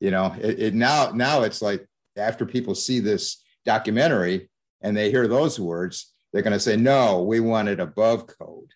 You 0.00 0.10
know, 0.10 0.34
it, 0.40 0.58
it 0.60 0.74
now 0.74 1.12
now 1.14 1.42
it's 1.42 1.62
like 1.62 1.86
after 2.16 2.44
people 2.44 2.74
see 2.74 2.98
this 2.98 3.42
documentary 3.64 4.50
and 4.80 4.96
they 4.96 5.10
hear 5.10 5.28
those 5.28 5.60
words, 5.60 6.12
they're 6.32 6.42
going 6.42 6.52
to 6.52 6.58
say, 6.58 6.76
"No, 6.76 7.22
we 7.22 7.38
want 7.38 7.68
it 7.68 7.78
above 7.78 8.26
code." 8.26 8.72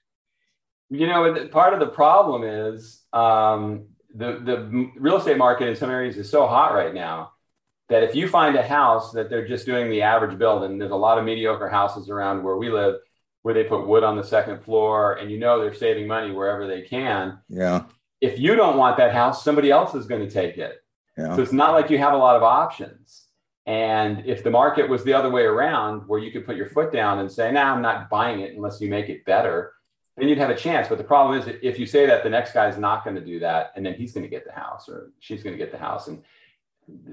You 0.90 1.08
know, 1.08 1.48
part 1.48 1.74
of 1.74 1.80
the 1.80 1.88
problem 1.88 2.44
is 2.44 3.02
um, 3.12 3.86
the 4.14 4.40
the 4.44 4.90
real 4.96 5.16
estate 5.16 5.38
market 5.38 5.68
in 5.68 5.76
some 5.76 5.90
areas 5.90 6.16
is 6.16 6.30
so 6.30 6.46
hot 6.46 6.74
right 6.74 6.94
now 6.94 7.32
that 7.88 8.02
if 8.02 8.14
you 8.14 8.28
find 8.28 8.56
a 8.56 8.66
house 8.66 9.12
that 9.12 9.28
they're 9.28 9.46
just 9.46 9.66
doing 9.66 9.90
the 9.90 10.02
average 10.02 10.38
build, 10.38 10.64
and 10.64 10.80
there's 10.80 10.90
a 10.90 10.96
lot 10.96 11.18
of 11.18 11.24
mediocre 11.24 11.68
houses 11.68 12.08
around 12.08 12.42
where 12.42 12.56
we 12.56 12.70
live 12.70 12.96
where 13.42 13.52
they 13.52 13.64
put 13.64 13.86
wood 13.86 14.02
on 14.02 14.16
the 14.16 14.24
second 14.24 14.58
floor 14.64 15.14
and 15.18 15.30
you 15.30 15.38
know 15.38 15.60
they're 15.60 15.74
saving 15.74 16.06
money 16.06 16.32
wherever 16.32 16.66
they 16.66 16.80
can. 16.80 17.38
Yeah. 17.50 17.84
If 18.22 18.38
you 18.38 18.54
don't 18.56 18.78
want 18.78 18.96
that 18.96 19.12
house, 19.12 19.44
somebody 19.44 19.70
else 19.70 19.94
is 19.94 20.06
going 20.06 20.26
to 20.26 20.32
take 20.32 20.56
it. 20.56 20.82
Yeah. 21.18 21.36
So 21.36 21.42
it's 21.42 21.52
not 21.52 21.72
like 21.72 21.90
you 21.90 21.98
have 21.98 22.14
a 22.14 22.16
lot 22.16 22.36
of 22.36 22.42
options. 22.42 23.26
And 23.66 24.24
if 24.26 24.42
the 24.42 24.50
market 24.50 24.88
was 24.88 25.04
the 25.04 25.12
other 25.12 25.30
way 25.30 25.42
around, 25.42 26.08
where 26.08 26.18
you 26.18 26.32
could 26.32 26.46
put 26.46 26.56
your 26.56 26.70
foot 26.70 26.90
down 26.90 27.18
and 27.18 27.30
say, 27.30 27.52
"Nah, 27.52 27.74
I'm 27.74 27.82
not 27.82 28.08
buying 28.08 28.40
it 28.40 28.54
unless 28.54 28.80
you 28.80 28.88
make 28.88 29.10
it 29.10 29.26
better," 29.26 29.72
then 30.16 30.28
you'd 30.28 30.38
have 30.38 30.50
a 30.50 30.56
chance. 30.56 30.88
But 30.88 30.98
the 30.98 31.04
problem 31.04 31.40
is, 31.40 31.48
if 31.62 31.78
you 31.78 31.86
say 31.86 32.06
that, 32.06 32.22
the 32.22 32.30
next 32.30 32.52
guy's 32.52 32.78
not 32.78 33.04
going 33.04 33.16
to 33.16 33.24
do 33.24 33.38
that, 33.40 33.72
and 33.76 33.84
then 33.84 33.94
he's 33.94 34.12
going 34.12 34.24
to 34.24 34.30
get 34.30 34.44
the 34.44 34.52
house 34.52 34.88
or 34.88 35.10
she's 35.20 35.42
going 35.42 35.56
to 35.56 35.58
get 35.58 35.72
the 35.72 35.78
house, 35.78 36.08
and 36.08 36.22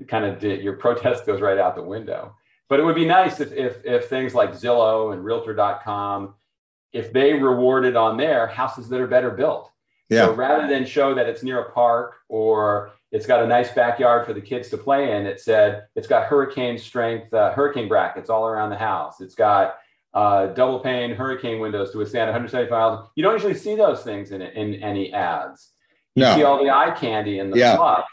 kind 0.08 0.26
of 0.26 0.44
your 0.44 0.74
protest 0.78 1.26
goes 1.26 1.42
right 1.42 1.58
out 1.58 1.76
the 1.76 1.84
window. 1.84 2.36
But 2.70 2.80
it 2.80 2.84
would 2.84 2.96
be 2.96 3.06
nice 3.06 3.42
if, 3.42 3.52
if, 3.52 3.84
if 3.84 4.08
things 4.08 4.34
like 4.34 4.54
Zillow 4.54 5.12
and 5.12 5.26
Realtor.com, 5.26 6.36
if 6.94 7.12
they 7.12 7.34
rewarded 7.34 7.98
on 7.98 8.16
their 8.16 8.48
houses 8.48 8.88
that 8.90 9.02
are 9.02 9.08
better 9.08 9.32
built. 9.32 9.72
Yeah. 10.10 10.28
So 10.28 10.34
rather 10.34 10.68
than 10.68 10.86
show 10.86 11.14
that 11.16 11.28
it's 11.28 11.44
near 11.44 11.60
a 11.62 11.72
park 11.72 12.16
or 12.30 12.92
it's 13.12 13.26
got 13.26 13.44
a 13.44 13.48
nice 13.48 13.72
backyard 13.72 14.26
for 14.26 14.34
the 14.34 14.42
kids 14.42 14.70
to 14.70 14.78
play 14.78 15.18
in, 15.18 15.26
it 15.26 15.42
said 15.42 15.88
it's 15.96 16.08
got 16.08 16.28
hurricane 16.28 16.78
strength, 16.78 17.34
uh, 17.34 17.52
hurricane 17.54 17.90
brackets 17.90 18.30
all 18.30 18.46
around 18.46 18.70
the 18.70 18.78
house. 18.78 19.20
It's 19.20 19.36
got 19.36 19.76
uh, 20.14 20.48
double 20.48 20.80
pane 20.80 21.12
hurricane 21.16 21.60
windows 21.60 21.92
to 21.92 21.98
withstand 21.98 22.28
175. 22.28 23.10
You 23.16 23.24
don't 23.24 23.34
usually 23.34 23.56
see 23.56 23.76
those 23.76 24.04
things 24.04 24.32
in, 24.32 24.42
in 24.42 24.76
any 24.76 25.14
ads. 25.14 25.72
You 26.16 26.24
no. 26.24 26.36
see 26.36 26.44
all 26.44 26.64
the 26.64 26.70
eye 26.70 26.92
candy 26.92 27.40
and 27.40 27.52
the 27.54 27.58
yeah. 27.58 27.76
fluff. 27.76 28.06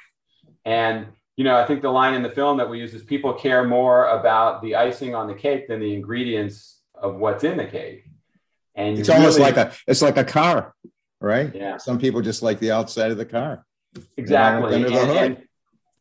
And 0.65 1.09
you 1.37 1.45
know, 1.45 1.57
I 1.57 1.65
think 1.67 1.83
the 1.83 1.91
line 1.91 2.15
in 2.15 2.23
the 2.23 2.31
film 2.31 2.59
that 2.59 2.69
we 2.69 2.81
use 2.81 2.93
is 2.95 3.05
people 3.05 3.33
care 3.33 3.65
more 3.65 4.09
about 4.09 4.61
the 4.61 4.75
icing 4.75 5.15
on 5.15 5.29
the 5.29 5.35
cake 5.35 5.69
than 5.69 5.79
the 5.79 5.95
ingredients 5.95 6.81
of 6.95 7.15
what's 7.15 7.45
in 7.45 7.57
the 7.57 7.65
cake. 7.65 8.05
And 8.75 8.99
it's 8.99 9.09
almost 9.09 9.39
like 9.39 9.57
a 9.57 9.73
it's 9.87 10.03
like 10.03 10.17
a 10.17 10.25
car, 10.25 10.75
right? 11.21 11.55
Yeah. 11.55 11.77
Some 11.77 11.99
people 11.99 12.23
just 12.23 12.43
like 12.43 12.59
the 12.59 12.73
outside 12.73 13.13
of 13.13 13.19
the 13.19 13.25
car. 13.25 13.65
Exactly. 14.17 14.75
Under 14.75 14.91
the 14.91 14.99
and, 14.99 15.09
hood. 15.09 15.17
And, 15.17 15.37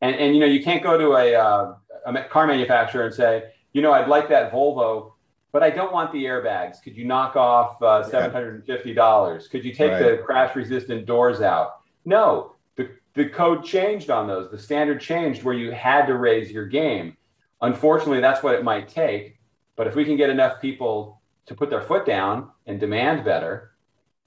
and, 0.01 0.15
and, 0.15 0.33
you 0.35 0.39
know, 0.39 0.47
you 0.47 0.63
can't 0.63 0.83
go 0.83 0.97
to 0.97 1.13
a, 1.15 1.35
uh, 1.35 1.73
a 2.05 2.23
car 2.25 2.47
manufacturer 2.47 3.05
and 3.05 3.13
say, 3.13 3.43
you 3.73 3.81
know, 3.81 3.91
I'd 3.91 4.07
like 4.07 4.29
that 4.29 4.51
Volvo, 4.51 5.13
but 5.57 5.63
I 5.63 5.71
don't 5.71 5.91
want 5.91 6.11
the 6.11 6.23
airbags. 6.23 6.83
Could 6.83 6.95
you 6.95 7.03
knock 7.03 7.35
off 7.35 7.81
uh, 7.81 8.07
$750? 8.07 9.49
Could 9.49 9.65
you 9.65 9.73
take 9.73 9.91
right. 9.91 10.03
the 10.03 10.21
crash 10.23 10.55
resistant 10.55 11.07
doors 11.07 11.41
out? 11.41 11.79
No, 12.05 12.51
the 12.75 12.91
the 13.15 13.27
code 13.29 13.65
changed 13.65 14.11
on 14.11 14.27
those. 14.27 14.51
The 14.51 14.59
standard 14.59 15.01
changed 15.01 15.41
where 15.41 15.55
you 15.55 15.71
had 15.71 16.05
to 16.05 16.13
raise 16.13 16.51
your 16.51 16.67
game. 16.67 17.17
Unfortunately, 17.59 18.21
that's 18.21 18.43
what 18.43 18.53
it 18.53 18.63
might 18.63 18.87
take. 18.87 19.39
But 19.75 19.87
if 19.87 19.95
we 19.95 20.05
can 20.05 20.15
get 20.15 20.29
enough 20.29 20.61
people 20.61 21.23
to 21.47 21.55
put 21.55 21.71
their 21.71 21.81
foot 21.81 22.05
down 22.05 22.51
and 22.67 22.79
demand 22.79 23.25
better, 23.25 23.71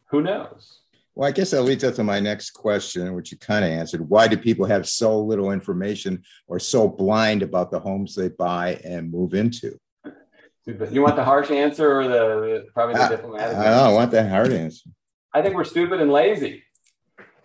who 0.06 0.22
knows? 0.22 0.80
Well, 1.14 1.28
I 1.28 1.30
guess 1.30 1.52
that 1.52 1.62
leads 1.62 1.84
up 1.84 1.94
to 1.94 2.02
my 2.02 2.18
next 2.18 2.54
question, 2.54 3.14
which 3.14 3.30
you 3.30 3.38
kind 3.38 3.64
of 3.64 3.70
answered. 3.70 4.00
Why 4.08 4.26
do 4.26 4.36
people 4.36 4.66
have 4.66 4.88
so 4.88 5.20
little 5.20 5.52
information 5.52 6.24
or 6.48 6.58
so 6.58 6.88
blind 6.88 7.44
about 7.44 7.70
the 7.70 7.78
homes 7.78 8.16
they 8.16 8.30
buy 8.30 8.80
and 8.82 9.12
move 9.12 9.34
into? 9.34 9.78
You 10.66 11.02
want 11.02 11.16
the 11.16 11.24
harsh 11.24 11.50
answer 11.50 12.00
or 12.00 12.08
the 12.08 12.66
probably 12.74 12.94
the 12.94 13.08
diplomatic? 13.08 13.56
I, 13.56 13.60
I, 13.60 13.64
don't, 13.64 13.86
I 13.86 13.92
want 13.92 14.10
the 14.10 14.28
hard 14.28 14.52
answer. 14.52 14.90
I 15.32 15.42
think 15.42 15.54
we're 15.54 15.64
stupid 15.64 16.00
and 16.00 16.12
lazy. 16.12 16.62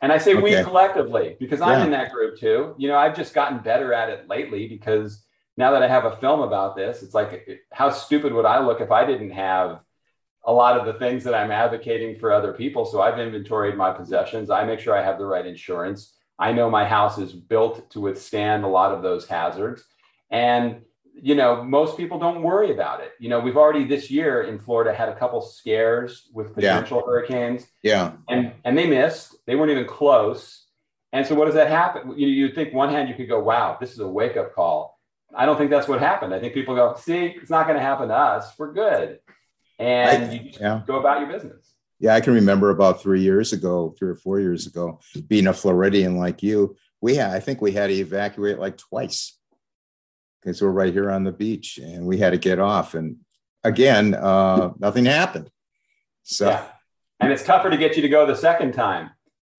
And 0.01 0.11
I 0.11 0.17
say 0.17 0.33
okay. 0.35 0.57
we 0.57 0.63
collectively 0.63 1.37
because 1.39 1.61
I'm 1.61 1.79
yeah. 1.79 1.85
in 1.85 1.91
that 1.91 2.11
group 2.11 2.37
too. 2.37 2.75
You 2.77 2.89
know, 2.89 2.97
I've 2.97 3.15
just 3.15 3.33
gotten 3.33 3.59
better 3.59 3.93
at 3.93 4.09
it 4.09 4.27
lately 4.27 4.67
because 4.67 5.23
now 5.57 5.71
that 5.71 5.81
I 5.81 5.87
have 5.87 6.05
a 6.05 6.17
film 6.17 6.41
about 6.41 6.75
this, 6.75 7.01
it's 7.01 7.13
like, 7.13 7.63
how 7.71 7.89
stupid 7.89 8.33
would 8.33 8.45
I 8.45 8.59
look 8.59 8.81
if 8.81 8.91
I 8.91 9.05
didn't 9.05 9.31
have 9.31 9.79
a 10.43 10.51
lot 10.51 10.77
of 10.77 10.85
the 10.85 10.99
things 10.99 11.23
that 11.23 11.33
I'm 11.33 11.51
advocating 11.51 12.19
for 12.19 12.31
other 12.31 12.53
people? 12.53 12.85
So 12.85 13.01
I've 13.01 13.19
inventoried 13.19 13.77
my 13.77 13.91
possessions. 13.91 14.49
I 14.49 14.65
make 14.65 14.79
sure 14.79 14.97
I 14.97 15.03
have 15.03 15.17
the 15.17 15.25
right 15.25 15.45
insurance. 15.45 16.13
I 16.37 16.51
know 16.51 16.69
my 16.69 16.85
house 16.85 17.17
is 17.17 17.31
built 17.31 17.89
to 17.91 18.01
withstand 18.01 18.65
a 18.65 18.67
lot 18.67 18.93
of 18.93 19.01
those 19.01 19.25
hazards. 19.25 19.85
And 20.29 20.81
you 21.21 21.35
know, 21.35 21.63
most 21.63 21.97
people 21.97 22.19
don't 22.19 22.43
worry 22.43 22.71
about 22.71 23.01
it. 23.01 23.11
You 23.19 23.29
know, 23.29 23.39
we've 23.39 23.57
already 23.57 23.85
this 23.85 24.11
year 24.11 24.43
in 24.43 24.59
Florida 24.59 24.93
had 24.93 25.09
a 25.09 25.15
couple 25.15 25.41
scares 25.41 26.29
with 26.33 26.53
potential 26.53 26.97
yeah. 26.97 27.03
hurricanes. 27.05 27.67
Yeah. 27.83 28.13
And 28.27 28.53
and 28.63 28.77
they 28.77 28.87
missed. 28.87 29.35
They 29.45 29.55
weren't 29.55 29.71
even 29.71 29.85
close. 29.85 30.65
And 31.13 31.25
so 31.25 31.35
what 31.35 31.45
does 31.45 31.55
that 31.55 31.69
happen? 31.69 32.17
You 32.17 32.27
you 32.27 32.53
think 32.53 32.73
one 32.73 32.89
hand 32.89 33.07
you 33.07 33.15
could 33.15 33.29
go, 33.29 33.39
wow, 33.41 33.77
this 33.79 33.93
is 33.93 33.99
a 33.99 34.07
wake 34.07 34.35
up 34.35 34.53
call. 34.53 34.99
I 35.33 35.45
don't 35.45 35.57
think 35.57 35.69
that's 35.69 35.87
what 35.87 35.99
happened. 35.99 36.33
I 36.33 36.39
think 36.39 36.53
people 36.53 36.75
go, 36.75 36.95
see, 36.97 37.25
it's 37.25 37.49
not 37.49 37.67
going 37.67 37.77
to 37.77 37.83
happen 37.83 38.09
to 38.09 38.15
us. 38.15 38.53
We're 38.57 38.73
good. 38.73 39.19
And 39.79 40.23
I, 40.23 40.33
you 40.33 40.51
yeah. 40.59 40.81
go 40.85 40.99
about 40.99 41.19
your 41.19 41.29
business. 41.29 41.73
Yeah, 41.99 42.13
I 42.13 42.21
can 42.21 42.33
remember 42.33 42.69
about 42.69 43.01
three 43.01 43.21
years 43.21 43.53
ago, 43.53 43.95
three 43.97 44.09
or 44.09 44.15
four 44.15 44.39
years 44.39 44.67
ago, 44.67 44.99
being 45.27 45.47
a 45.47 45.53
Floridian 45.53 46.17
like 46.17 46.43
you. 46.43 46.75
We 47.01 47.15
had, 47.15 47.31
I 47.31 47.39
think 47.39 47.61
we 47.61 47.71
had 47.71 47.87
to 47.87 47.93
evacuate 47.93 48.59
like 48.59 48.77
twice 48.77 49.37
because 50.45 50.61
we're 50.61 50.69
right 50.69 50.93
here 50.93 51.09
on 51.09 51.23
the 51.23 51.31
beach 51.31 51.79
and 51.79 52.05
we 52.05 52.19
had 52.19 52.29
to 52.29 52.37
get 52.37 52.59
off. 52.59 52.93
And 52.93 53.17
again, 53.63 54.13
uh, 54.13 54.73
nothing 54.79 55.05
happened. 55.05 55.49
So, 56.21 56.49
yeah. 56.49 56.65
and 57.19 57.33
it's 57.33 57.43
tougher 57.43 57.69
to 57.69 57.77
get 57.77 57.95
you 57.95 58.03
to 58.03 58.09
go 58.09 58.25
the 58.27 58.35
second 58.35 58.73
time 58.73 59.09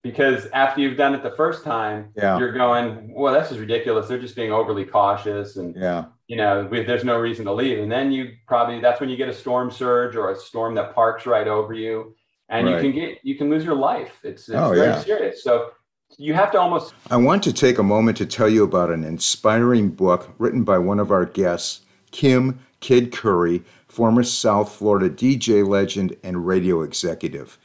because 0.01 0.47
after 0.53 0.79
you've 0.79 0.97
done 0.97 1.13
it 1.13 1.23
the 1.23 1.31
first 1.31 1.65
time, 1.65 2.11
yeah. 2.15 2.39
you're 2.39 2.53
going, 2.53 3.13
well, 3.13 3.33
this 3.33 3.51
is 3.51 3.59
ridiculous. 3.59 4.07
They're 4.07 4.19
just 4.19 4.35
being 4.35 4.53
overly 4.53 4.85
cautious. 4.85 5.57
And, 5.57 5.75
yeah. 5.75 6.05
you 6.27 6.37
know, 6.37 6.65
we, 6.71 6.83
there's 6.83 7.03
no 7.03 7.19
reason 7.19 7.45
to 7.45 7.53
leave. 7.53 7.79
And 7.79 7.91
then 7.91 8.11
you 8.11 8.35
probably, 8.47 8.79
that's 8.79 9.01
when 9.01 9.09
you 9.09 9.17
get 9.17 9.27
a 9.27 9.33
storm 9.33 9.69
surge 9.69 10.15
or 10.15 10.31
a 10.31 10.37
storm 10.37 10.75
that 10.75 10.95
parks 10.95 11.25
right 11.25 11.47
over 11.47 11.73
you 11.73 12.15
and 12.47 12.65
right. 12.65 12.75
you 12.75 12.81
can 12.81 12.97
get, 12.97 13.17
you 13.23 13.35
can 13.35 13.49
lose 13.49 13.65
your 13.65 13.75
life. 13.75 14.19
It's, 14.23 14.47
it's 14.47 14.57
oh, 14.57 14.69
very 14.69 14.87
yeah. 14.87 15.01
serious. 15.01 15.43
So 15.43 15.71
you 16.17 16.33
have 16.33 16.51
to 16.51 16.59
almost. 16.59 16.93
I 17.11 17.17
want 17.17 17.43
to 17.43 17.53
take 17.53 17.77
a 17.77 17.83
moment 17.83 18.17
to 18.17 18.25
tell 18.25 18.49
you 18.49 18.63
about 18.63 18.91
an 18.91 19.03
inspiring 19.03 19.89
book 19.89 20.33
written 20.39 20.63
by 20.63 20.79
one 20.79 20.99
of 20.99 21.11
our 21.11 21.25
guests, 21.25 21.81
Kim 22.11 22.59
Kid 22.79 23.11
Curry, 23.11 23.63
former 23.87 24.23
South 24.23 24.73
Florida 24.73 25.09
DJ 25.09 25.67
legend 25.67 26.17
and 26.23 26.47
radio 26.47 26.81
executive. 26.81 27.57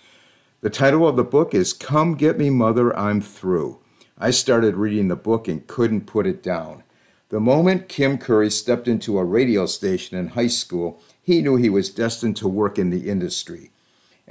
The 0.61 0.71
title 0.71 1.09
of 1.09 1.17
the 1.17 1.25
book 1.25 1.55
is 1.55 1.73
Come 1.73 2.15
Get 2.15 2.39
Me 2.39 2.51
Mother, 2.51 2.97
I'm 2.97 3.21
Through. 3.21 3.81
I 4.19 4.31
started 4.31 4.77
reading 4.77 5.09
the 5.09 5.17
book 5.17 5.49
and 5.49 5.67
couldn't 5.67 6.07
put 6.07 6.27
it 6.27 6.43
down. 6.43 6.85
The 7.31 7.41
moment 7.41 7.89
Kim 7.89 8.19
Curry 8.19 8.51
stepped 8.51 8.87
into 8.87 9.19
a 9.19 9.25
radio 9.25 9.67
station 9.67 10.19
in 10.19 10.29
high 10.29 10.49
school, 10.49 11.03
he 11.23 11.43
knew 11.43 11.57
he 11.57 11.71
was 11.71 11.89
destined 11.89 12.37
to 12.37 12.49
work 12.49 12.79
in 12.79 12.91
the 12.91 13.09
industry. 13.09 13.72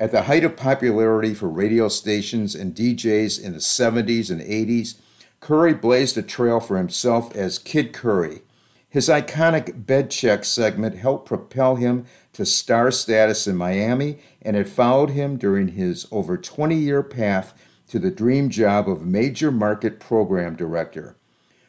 At 0.02 0.12
the 0.12 0.24
height 0.24 0.44
of 0.44 0.56
popularity 0.56 1.36
for 1.36 1.48
radio 1.48 1.88
stations 1.88 2.56
and 2.56 2.74
DJs 2.74 3.40
in 3.40 3.54
the 3.54 3.60
70s 3.60 4.32
and 4.32 4.42
80s, 4.42 4.96
Curry 5.42 5.76
blazed 5.76 6.18
a 6.18 6.24
trail 6.24 6.60
for 6.60 6.78
himself 6.78 7.36
as 7.36 7.60
Kid 7.60 7.94
Curry. 7.94 8.42
His 8.90 9.10
iconic 9.10 9.86
Bed 9.86 10.10
Check 10.10 10.44
segment 10.44 10.98
helped 10.98 11.28
propel 11.28 11.76
him 11.76 12.08
to 12.34 12.48
star 12.48 12.90
status 12.90 13.46
in 13.46 13.56
Miami, 13.56 14.18
and 14.42 14.56
it 14.56 14.68
followed 14.68 15.12
him 15.12 15.38
during 15.38 15.68
his 15.68 16.08
over 16.10 16.36
20 16.36 16.76
year 16.76 17.04
path 17.04 17.54
to 17.90 18.00
the 18.00 18.10
dream 18.10 18.50
job 18.50 18.90
of 18.90 19.06
major 19.06 19.52
market 19.52 20.00
program 20.00 20.56
director. 20.56 21.16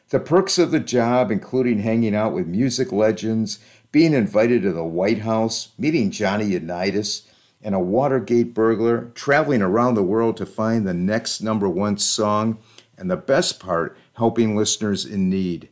The 0.09 0.19
perks 0.19 0.57
of 0.57 0.71
the 0.71 0.79
job, 0.79 1.29
including 1.29 1.83
hanging 1.83 2.15
out 2.15 2.33
with 2.33 2.47
music 2.47 2.91
legends, 2.91 3.59
being 3.91 4.15
invited 4.15 4.63
to 4.63 4.71
the 4.71 4.83
White 4.83 5.19
House, 5.19 5.69
meeting 5.77 6.09
Johnny 6.09 6.45
Unitas, 6.45 7.27
and 7.63 7.73
a 7.73 7.79
Watergate 7.79 8.53
burglar 8.53 9.11
traveling 9.15 9.61
around 9.61 9.95
the 9.95 10.03
world 10.03 10.37
to 10.37 10.45
find 10.45 10.85
the 10.85 10.93
next 10.93 11.41
number 11.41 11.69
one 11.69 11.97
song, 11.97 12.59
and 12.97 13.09
the 13.09 13.17
best 13.17 13.59
part, 13.59 13.97
helping 14.17 14.55
listeners 14.55 15.05
in 15.05 15.29
need. 15.29 15.69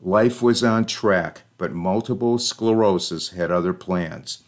Life 0.00 0.42
was 0.42 0.64
on 0.64 0.86
track, 0.86 1.42
but 1.56 1.72
multiple 1.72 2.38
sclerosis 2.38 3.30
had 3.30 3.50
other 3.50 3.72
plans. 3.72 4.42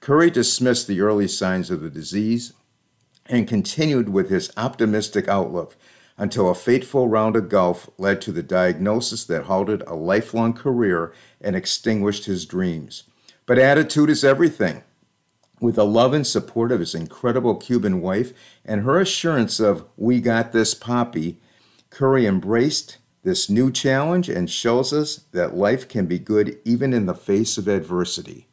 Curry 0.00 0.30
dismissed 0.30 0.86
the 0.86 1.00
early 1.00 1.28
signs 1.28 1.70
of 1.70 1.82
the 1.82 1.90
disease 1.90 2.52
and 3.26 3.46
continued 3.46 4.08
with 4.08 4.30
his 4.30 4.50
optimistic 4.56 5.28
outlook 5.28 5.76
until 6.16 6.50
a 6.50 6.54
fateful 6.54 7.08
round 7.08 7.36
of 7.36 7.48
golf 7.48 7.88
led 7.96 8.20
to 8.20 8.32
the 8.32 8.42
diagnosis 8.42 9.24
that 9.24 9.44
halted 9.44 9.82
a 9.86 9.94
lifelong 9.94 10.52
career 10.52 11.12
and 11.40 11.54
extinguished 11.54 12.26
his 12.26 12.44
dreams. 12.44 13.04
But 13.46 13.58
attitude 13.58 14.10
is 14.10 14.24
everything. 14.24 14.82
With 15.60 15.74
the 15.74 15.84
love 15.84 16.14
and 16.14 16.26
support 16.26 16.72
of 16.72 16.80
his 16.80 16.94
incredible 16.94 17.54
Cuban 17.54 18.00
wife 18.00 18.32
and 18.64 18.80
her 18.82 18.98
assurance 18.98 19.60
of, 19.60 19.84
We 19.96 20.20
got 20.20 20.52
this, 20.52 20.72
Poppy, 20.72 21.38
Curry 21.90 22.24
embraced 22.26 22.96
this 23.22 23.50
new 23.50 23.70
challenge 23.70 24.30
and 24.30 24.50
shows 24.50 24.92
us 24.92 25.24
that 25.32 25.54
life 25.54 25.86
can 25.86 26.06
be 26.06 26.18
good 26.18 26.58
even 26.64 26.94
in 26.94 27.04
the 27.04 27.14
face 27.14 27.58
of 27.58 27.68
adversity. 27.68 28.46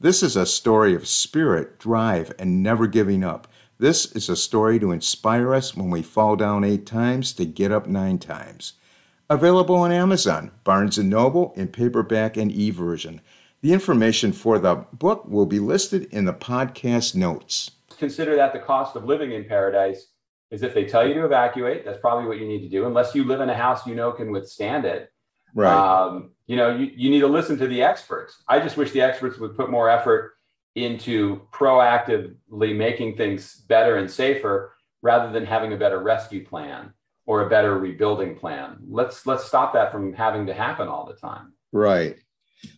This 0.00 0.22
is 0.22 0.34
a 0.34 0.44
story 0.44 0.94
of 0.94 1.06
spirit, 1.06 1.78
drive, 1.78 2.32
and 2.36 2.62
never 2.62 2.88
giving 2.88 3.22
up. 3.22 3.46
This 3.78 4.10
is 4.12 4.28
a 4.28 4.36
story 4.36 4.80
to 4.80 4.90
inspire 4.90 5.54
us 5.54 5.76
when 5.76 5.88
we 5.88 6.02
fall 6.02 6.34
down 6.34 6.64
eight 6.64 6.84
times 6.84 7.32
to 7.34 7.44
get 7.44 7.70
up 7.70 7.86
nine 7.86 8.18
times. 8.18 8.72
Available 9.28 9.76
on 9.76 9.92
Amazon, 9.92 10.50
Barnes 10.64 10.98
& 10.98 10.98
Noble 10.98 11.52
in 11.54 11.68
paperback 11.68 12.36
and 12.36 12.50
e-version. 12.50 13.20
The 13.62 13.72
information 13.74 14.32
for 14.32 14.58
the 14.58 14.76
book 14.92 15.26
will 15.28 15.46
be 15.46 15.58
listed 15.58 16.04
in 16.12 16.24
the 16.24 16.32
podcast 16.32 17.14
notes. 17.14 17.72
Consider 17.98 18.34
that 18.36 18.54
the 18.54 18.58
cost 18.58 18.96
of 18.96 19.04
living 19.04 19.32
in 19.32 19.44
paradise 19.44 20.06
is 20.50 20.62
if 20.62 20.72
they 20.72 20.84
tell 20.84 21.06
you 21.06 21.12
to 21.14 21.26
evacuate, 21.26 21.84
that's 21.84 22.00
probably 22.00 22.26
what 22.26 22.38
you 22.38 22.48
need 22.48 22.62
to 22.62 22.68
do, 22.68 22.86
unless 22.86 23.14
you 23.14 23.24
live 23.24 23.40
in 23.40 23.50
a 23.50 23.54
house 23.54 23.86
you 23.86 23.94
know 23.94 24.12
can 24.12 24.32
withstand 24.32 24.86
it. 24.86 25.12
Right. 25.54 25.74
Um, 25.74 26.30
you 26.46 26.56
know, 26.56 26.74
you, 26.74 26.90
you 26.96 27.10
need 27.10 27.20
to 27.20 27.26
listen 27.26 27.58
to 27.58 27.66
the 27.66 27.82
experts. 27.82 28.42
I 28.48 28.60
just 28.60 28.78
wish 28.78 28.92
the 28.92 29.02
experts 29.02 29.38
would 29.38 29.56
put 29.56 29.70
more 29.70 29.90
effort 29.90 30.34
into 30.74 31.42
proactively 31.52 32.74
making 32.74 33.16
things 33.16 33.56
better 33.68 33.96
and 33.96 34.10
safer 34.10 34.72
rather 35.02 35.32
than 35.32 35.44
having 35.44 35.72
a 35.72 35.76
better 35.76 35.98
rescue 36.00 36.46
plan 36.46 36.92
or 37.26 37.42
a 37.42 37.50
better 37.50 37.78
rebuilding 37.78 38.36
plan. 38.36 38.78
Let's 38.88 39.26
let's 39.26 39.44
stop 39.44 39.74
that 39.74 39.92
from 39.92 40.12
having 40.14 40.46
to 40.46 40.54
happen 40.54 40.88
all 40.88 41.04
the 41.06 41.14
time. 41.14 41.52
Right. 41.72 42.16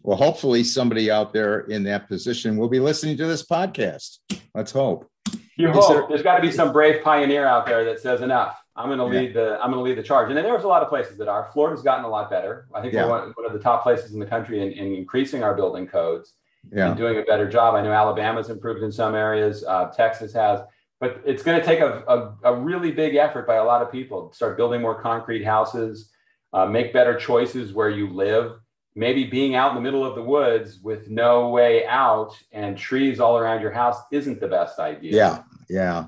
Well, 0.03 0.17
hopefully 0.17 0.65
somebody 0.65 1.11
out 1.11 1.33
there 1.33 1.61
in 1.61 1.85
that 1.85 2.09
position 2.09 2.57
will 2.57 2.69
be 2.69 2.81
listening 2.81 3.17
to 3.19 3.27
this 3.27 3.45
podcast. 3.45 4.19
Let's 4.55 4.73
hope. 4.73 5.09
You 5.57 5.71
Is 5.71 5.77
hope 5.77 5.89
there, 5.89 6.07
there's 6.09 6.23
got 6.23 6.37
to 6.37 6.43
be 6.43 6.51
some 6.51 6.73
brave 6.73 7.03
pioneer 7.05 7.47
out 7.47 7.67
there 7.67 7.85
that 7.85 8.01
says 8.01 8.21
enough. 8.21 8.59
I'm 8.75 8.89
going 8.89 8.99
to 8.99 9.15
yeah. 9.15 9.21
lead 9.21 9.35
the 9.35 9.59
I'm 9.61 9.71
going 9.71 9.85
to 9.85 9.89
lead 9.89 9.99
the 9.99 10.03
charge. 10.03 10.29
And 10.29 10.37
then 10.37 10.45
there's 10.45 10.65
a 10.65 10.69
lot 10.69 10.83
of 10.83 10.89
places 10.89 11.19
that 11.19 11.29
are. 11.29 11.51
Florida's 11.53 11.83
gotten 11.83 12.05
a 12.05 12.09
lot 12.09 12.31
better. 12.31 12.67
I 12.75 12.81
think 12.81 12.95
yeah. 12.95 13.07
we're 13.07 13.33
one, 13.33 13.47
of 13.47 13.53
the 13.53 13.59
top 13.59 13.83
places 13.83 14.15
in 14.15 14.21
the 14.21 14.27
country 14.27 14.63
in, 14.63 14.73
in 14.73 14.95
increasing 14.95 15.43
our 15.43 15.55
building 15.55 15.87
codes 15.87 16.35
yeah. 16.73 16.89
and 16.89 16.97
doing 16.97 17.19
a 17.19 17.23
better 17.23 17.49
job. 17.49 17.75
I 17.75 17.83
know 17.83 17.93
Alabama's 17.93 18.49
improved 18.49 18.83
in 18.83 18.91
some 18.91 19.15
areas. 19.15 19.63
Uh, 19.63 19.91
Texas 19.91 20.33
has, 20.33 20.61
but 21.01 21.21
it's 21.27 21.43
going 21.43 21.61
to 21.61 21.67
take 21.67 21.81
a, 21.81 22.03
a, 22.09 22.53
a, 22.53 22.55
really 22.55 22.93
big 22.93 23.17
effort 23.17 23.47
by 23.47 23.57
a 23.57 23.65
lot 23.65 23.83
of 23.83 23.93
people 23.93 24.29
to 24.29 24.35
start 24.35 24.57
building 24.57 24.81
more 24.81 25.01
concrete 25.01 25.45
houses, 25.45 26.11
uh, 26.53 26.65
make 26.65 26.93
better 26.93 27.17
choices 27.17 27.73
where 27.73 27.91
you 27.91 28.09
live 28.09 28.53
maybe 28.95 29.25
being 29.25 29.55
out 29.55 29.71
in 29.71 29.75
the 29.75 29.81
middle 29.81 30.05
of 30.05 30.15
the 30.15 30.23
woods 30.23 30.79
with 30.79 31.09
no 31.09 31.49
way 31.49 31.87
out 31.87 32.37
and 32.53 32.77
trees 32.77 33.21
all 33.21 33.39
around 33.39 33.61
your 33.61 33.71
house 33.71 33.97
isn't 34.11 34.41
the 34.41 34.49
best 34.49 34.79
idea. 34.79 35.13
Yeah, 35.13 35.43
yeah. 35.69 36.07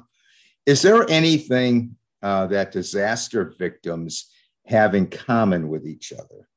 Is 0.67 0.83
there 0.83 1.09
anything 1.11 1.97
uh, 2.23 2.47
that 2.49 2.73
disaster 2.73 3.55
victims 3.59 4.31
have 4.67 4.95
in 4.95 5.07
common 5.07 5.69
with 5.69 5.87
each 5.87 6.13
other? 6.13 6.49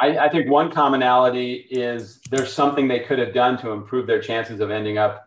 I, 0.00 0.18
I 0.18 0.28
think 0.28 0.48
one 0.48 0.70
commonality 0.70 1.54
is 1.70 2.20
there's 2.30 2.52
something 2.52 2.86
they 2.86 3.00
could 3.00 3.18
have 3.18 3.34
done 3.34 3.58
to 3.58 3.70
improve 3.70 4.06
their 4.06 4.20
chances 4.20 4.60
of 4.60 4.70
ending 4.70 4.98
up 4.98 5.24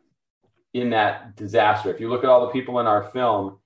in 0.74 0.90
that 0.92 1.36
disaster. 1.36 1.94
If 1.94 2.00
you 2.00 2.10
look 2.10 2.24
at 2.24 2.30
all 2.30 2.46
the 2.46 2.54
people 2.54 2.80
in 2.80 2.88
our 2.88 3.04
film, 3.12 3.58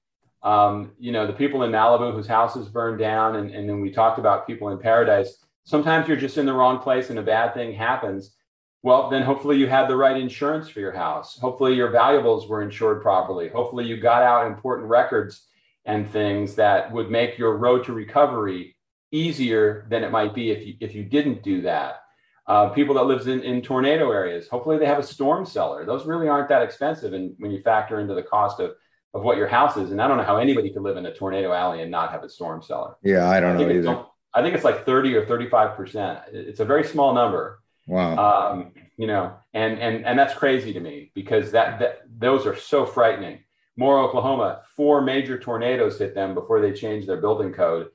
um, 0.42 0.92
you 1.00 1.12
know, 1.12 1.28
the 1.28 1.34
people 1.34 1.64
in 1.64 1.72
Malibu 1.72 2.12
whose 2.14 2.28
houses 2.28 2.68
burned 2.68 3.00
down, 3.00 3.36
and, 3.36 3.52
and 3.52 3.70
then 3.70 3.82
we 3.82 3.92
talked 3.92 4.18
about 4.18 4.48
people 4.48 4.70
in 4.70 4.80
paradise 4.80 5.45
Sometimes 5.66 6.08
you're 6.08 6.18
just 6.18 6.38
in 6.38 6.46
the 6.46 6.54
wrong 6.54 6.80
place 6.80 7.10
and 7.10 7.20
a 7.20 7.24
bad 7.24 7.54
thing 7.54 7.74
happens. 7.74 8.36
Well, 8.84 9.10
then 9.10 9.24
hopefully 9.24 9.58
you 9.58 9.68
had 9.68 9.88
the 9.88 9.96
right 9.96 10.16
insurance 10.16 10.70
for 10.70 10.80
your 10.80 10.92
house. 10.92 11.40
Hopefully 11.40 11.74
your 11.74 11.90
valuables 11.90 12.48
were 12.48 12.62
insured 12.62 13.02
properly. 13.02 13.50
Hopefully 13.50 13.86
you 13.86 13.98
got 13.98 14.22
out 14.22 14.46
important 14.46 14.88
records 14.88 15.48
and 15.86 16.10
things 16.10 16.56
that 16.56 16.92
would 16.92 17.10
make 17.10 17.40
your 17.40 17.58
road 17.58 17.84
to 17.86 17.94
recovery 17.94 18.76
easier 19.12 19.88
than 19.90 20.04
it 20.04 20.12
might 20.12 20.36
be 20.36 20.52
if 20.52 20.66
you, 20.66 20.76
if 20.80 20.94
you 20.94 21.04
didn't 21.04 21.42
do 21.42 21.62
that. 21.64 22.02
Uh, 22.48 22.70
people 22.70 22.94
that 22.94 23.06
lives 23.06 23.26
in, 23.26 23.42
in 23.42 23.60
tornado 23.60 24.12
areas, 24.12 24.48
hopefully 24.48 24.78
they 24.78 24.86
have 24.86 25.00
a 25.00 25.04
storm 25.04 25.48
cellar. 25.48 25.84
Those 25.84 26.06
really 26.06 26.28
aren't 26.28 26.50
that 26.50 26.62
expensive. 26.62 27.14
And 27.14 27.34
when 27.40 27.50
you 27.50 27.60
factor 27.62 28.00
into 28.00 28.14
the 28.14 28.22
cost 28.22 28.60
of, 28.60 28.74
of 29.16 29.24
what 29.24 29.38
your 29.38 29.48
house 29.48 29.78
is, 29.78 29.92
and 29.92 30.00
I 30.00 30.08
don't 30.08 30.18
know 30.18 30.24
how 30.24 30.38
anybody 30.38 30.72
could 30.72 30.84
live 30.84 30.98
in 30.98 31.08
a 31.08 31.14
tornado 31.14 31.54
alley 31.54 31.82
and 31.82 31.90
not 31.90 32.12
have 32.12 32.24
a 32.24 32.30
storm 32.30 32.62
cellar. 32.62 32.98
Yeah, 33.02 33.28
I 33.28 33.40
don't 33.40 33.58
I 33.58 33.64
know 33.64 33.72
either. 33.72 34.06
I 34.36 34.42
think 34.42 34.54
it's 34.54 34.66
like 34.66 34.86
30 34.86 35.16
or 35.16 35.26
35 35.26 35.78
percent. 35.78 36.20
It's 36.32 36.60
a 36.60 36.66
very 36.66 36.84
small 36.84 37.14
number. 37.14 37.62
Wow. 37.88 38.52
Um, 38.52 38.72
you 38.98 39.08
know, 39.08 39.34
and 39.54 39.80
and 39.80 40.06
and 40.06 40.18
that's 40.20 40.34
crazy 40.34 40.74
to 40.74 40.80
me 40.80 41.12
because 41.14 41.52
that, 41.52 41.80
that 41.80 42.02
those 42.18 42.46
are 42.46 42.56
so 42.56 42.86
frightening. 42.86 43.40
Moore 43.78 44.00
Oklahoma, 44.00 44.62
four 44.76 45.02
major 45.02 45.38
tornadoes 45.38 46.00
hit 46.00 46.16
them 46.16 46.34
before 46.34 46.62
they 46.62 46.72
changed 46.72 47.08
their 47.08 47.20
building 47.20 47.52
code, 47.54 47.90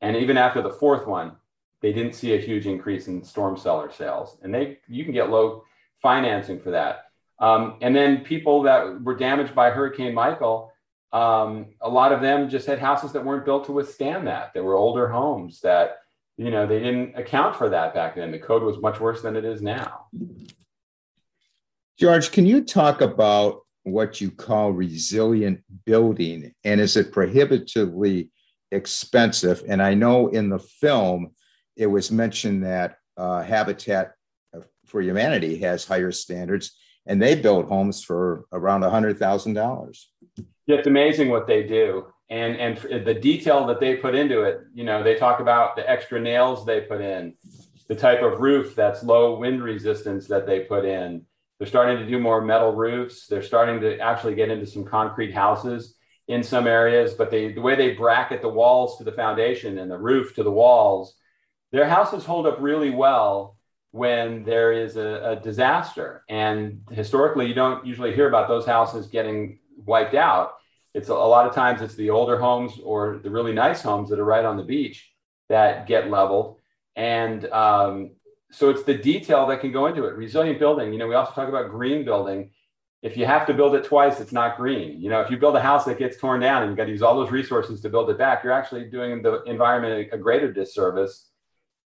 and 0.00 0.16
even 0.16 0.36
after 0.36 0.60
the 0.60 0.72
fourth 0.72 1.06
one, 1.06 1.32
they 1.80 1.92
didn't 1.92 2.14
see 2.14 2.34
a 2.34 2.40
huge 2.40 2.66
increase 2.66 3.06
in 3.08 3.24
storm 3.24 3.56
cellar 3.56 3.90
sales. 3.92 4.36
And 4.42 4.52
they 4.52 4.78
you 4.88 5.04
can 5.04 5.12
get 5.12 5.30
low 5.30 5.64
financing 6.02 6.60
for 6.60 6.72
that. 6.72 7.06
Um, 7.38 7.76
and 7.80 7.96
then 7.96 8.18
people 8.24 8.62
that 8.62 9.02
were 9.02 9.16
damaged 9.16 9.54
by 9.54 9.70
Hurricane 9.70 10.14
Michael, 10.14 10.69
um, 11.12 11.66
a 11.80 11.88
lot 11.88 12.12
of 12.12 12.20
them 12.20 12.48
just 12.48 12.66
had 12.66 12.78
houses 12.78 13.12
that 13.12 13.24
weren't 13.24 13.44
built 13.44 13.66
to 13.66 13.72
withstand 13.72 14.26
that. 14.28 14.52
They 14.54 14.60
were 14.60 14.74
older 14.74 15.08
homes 15.08 15.60
that, 15.60 15.98
you 16.36 16.50
know, 16.50 16.66
they 16.66 16.78
didn't 16.78 17.16
account 17.16 17.56
for 17.56 17.68
that 17.68 17.94
back 17.94 18.14
then. 18.14 18.30
The 18.30 18.38
code 18.38 18.62
was 18.62 18.78
much 18.78 19.00
worse 19.00 19.22
than 19.22 19.36
it 19.36 19.44
is 19.44 19.60
now. 19.60 20.06
George, 21.98 22.30
can 22.30 22.46
you 22.46 22.62
talk 22.62 23.00
about 23.00 23.60
what 23.82 24.20
you 24.20 24.30
call 24.30 24.72
resilient 24.72 25.62
building 25.84 26.54
and 26.64 26.80
is 26.80 26.96
it 26.96 27.12
prohibitively 27.12 28.30
expensive? 28.70 29.64
And 29.66 29.82
I 29.82 29.94
know 29.94 30.28
in 30.28 30.48
the 30.48 30.58
film 30.58 31.32
it 31.76 31.86
was 31.86 32.12
mentioned 32.12 32.64
that 32.64 32.96
uh, 33.16 33.42
Habitat 33.42 34.12
for 34.86 35.00
Humanity 35.02 35.58
has 35.58 35.84
higher 35.84 36.12
standards 36.12 36.72
and 37.06 37.20
they 37.20 37.34
build 37.34 37.66
homes 37.66 38.02
for 38.04 38.44
around 38.52 38.82
$100,000 38.82 40.04
it's 40.72 40.86
amazing 40.86 41.28
what 41.28 41.46
they 41.46 41.62
do. 41.62 42.06
And 42.28 42.56
and 42.56 43.04
the 43.04 43.14
detail 43.14 43.66
that 43.66 43.80
they 43.80 43.96
put 43.96 44.14
into 44.14 44.42
it 44.42 44.60
you 44.72 44.84
know 44.84 45.02
they 45.02 45.16
talk 45.16 45.40
about 45.40 45.74
the 45.74 45.88
extra 45.88 46.20
nails 46.20 46.64
they 46.64 46.82
put 46.82 47.00
in 47.00 47.34
the 47.88 47.96
type 47.96 48.22
of 48.22 48.40
roof 48.40 48.76
that's 48.76 49.02
low 49.02 49.36
wind 49.36 49.64
resistance 49.64 50.28
that 50.28 50.46
they 50.46 50.60
put 50.60 50.84
in. 50.84 51.26
They're 51.58 51.66
starting 51.66 51.98
to 51.98 52.06
do 52.06 52.20
more 52.20 52.40
metal 52.40 52.72
roofs. 52.72 53.26
They're 53.26 53.42
starting 53.42 53.80
to 53.80 53.98
actually 53.98 54.36
get 54.36 54.48
into 54.48 54.64
some 54.64 54.84
concrete 54.84 55.34
houses 55.34 55.96
in 56.28 56.44
some 56.44 56.68
areas 56.68 57.14
but 57.14 57.28
they 57.32 57.52
the 57.52 57.60
way 57.60 57.74
they 57.74 57.94
bracket 57.94 58.40
the 58.40 58.48
walls 58.48 58.96
to 58.98 59.02
the 59.02 59.10
foundation 59.10 59.78
and 59.78 59.90
the 59.90 59.98
roof 59.98 60.32
to 60.36 60.44
the 60.44 60.50
walls 60.50 61.16
their 61.72 61.88
houses 61.88 62.24
hold 62.24 62.46
up 62.46 62.58
really 62.60 62.90
well 62.90 63.56
when 63.92 64.44
there 64.44 64.72
is 64.72 64.96
a, 64.96 65.32
a 65.32 65.36
disaster. 65.36 66.24
And 66.28 66.82
historically 66.90 67.46
you 67.46 67.54
don't 67.54 67.84
usually 67.84 68.14
hear 68.14 68.28
about 68.28 68.48
those 68.48 68.66
houses 68.66 69.06
getting 69.06 69.58
wiped 69.84 70.14
out 70.14 70.52
it's 70.94 71.08
a, 71.08 71.14
lot 71.14 71.46
of 71.46 71.54
times 71.54 71.82
it's 71.82 71.94
the 71.94 72.10
older 72.10 72.38
homes 72.38 72.72
or 72.82 73.20
the 73.22 73.30
really 73.30 73.52
nice 73.52 73.82
homes 73.82 74.10
that 74.10 74.18
are 74.18 74.24
right 74.24 74.44
on 74.44 74.56
the 74.56 74.64
beach 74.64 75.10
that 75.48 75.86
get 75.86 76.10
leveled. 76.10 76.58
And 76.96 77.44
um, 77.46 78.12
so 78.50 78.70
it's 78.70 78.82
the 78.82 78.94
detail 78.94 79.46
that 79.46 79.60
can 79.60 79.72
go 79.72 79.86
into 79.86 80.04
it. 80.04 80.16
Resilient 80.16 80.58
building, 80.58 80.92
you 80.92 80.98
know, 80.98 81.06
we 81.06 81.14
also 81.14 81.32
talk 81.32 81.48
about 81.48 81.70
green 81.70 82.04
building. 82.04 82.50
If 83.02 83.16
you 83.16 83.24
have 83.24 83.46
to 83.46 83.54
build 83.54 83.74
it 83.74 83.84
twice, 83.84 84.20
it's 84.20 84.32
not 84.32 84.56
green. 84.56 85.00
You 85.00 85.08
know, 85.08 85.20
if 85.20 85.30
you 85.30 85.38
build 85.38 85.56
a 85.56 85.60
house 85.60 85.84
that 85.86 85.98
gets 85.98 86.16
torn 86.18 86.40
down 86.40 86.62
and 86.62 86.70
you 86.70 86.76
got 86.76 86.84
to 86.84 86.90
use 86.90 87.02
all 87.02 87.14
those 87.14 87.30
resources 87.30 87.80
to 87.82 87.88
build 87.88 88.10
it 88.10 88.18
back, 88.18 88.44
you're 88.44 88.52
actually 88.52 88.90
doing 88.90 89.22
the 89.22 89.42
environment 89.44 90.10
a 90.12 90.18
greater 90.18 90.52
disservice 90.52 91.28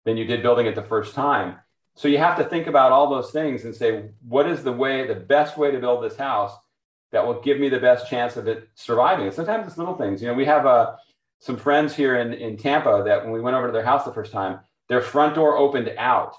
than 0.05 0.17
you 0.17 0.25
did 0.25 0.43
building 0.43 0.67
it 0.67 0.75
the 0.75 0.83
first 0.83 1.15
time. 1.15 1.57
So 1.97 2.09
you 2.09 2.19
have 2.19 2.39
to 2.39 2.45
think 2.45 2.67
about 2.67 2.93
all 2.93 3.11
those 3.11 3.31
things 3.31 3.65
and 3.65 3.75
say, 3.75 4.11
what 4.27 4.49
is 4.49 4.63
the 4.65 4.73
way, 4.73 5.07
the 5.07 5.15
best 5.15 5.59
way 5.59 5.71
to 5.71 5.79
build 5.79 6.03
this 6.03 6.17
house 6.17 6.57
that 7.13 7.27
will 7.27 7.41
give 7.41 7.61
me 7.61 7.69
the 7.69 7.79
best 7.79 8.09
chance 8.09 8.37
of 8.37 8.49
it 8.49 8.69
surviving. 8.75 9.27
And 9.27 9.35
sometimes 9.35 9.67
it's 9.67 9.79
little 9.79 9.97
things. 9.97 10.21
You 10.21 10.29
know, 10.29 10.35
we 10.35 10.47
have 10.47 10.67
uh, 10.67 10.97
some 11.39 11.57
friends 11.57 11.95
here 11.95 12.17
in, 12.17 12.33
in 12.33 12.57
Tampa 12.57 13.03
that 13.07 13.23
when 13.23 13.33
we 13.33 13.41
went 13.41 13.55
over 13.55 13.67
to 13.67 13.73
their 13.73 13.85
house 13.85 14.05
the 14.05 14.13
first 14.13 14.33
time, 14.33 14.61
their 14.89 15.03
front 15.03 15.35
door 15.35 15.57
opened 15.57 15.93
out. 15.99 16.35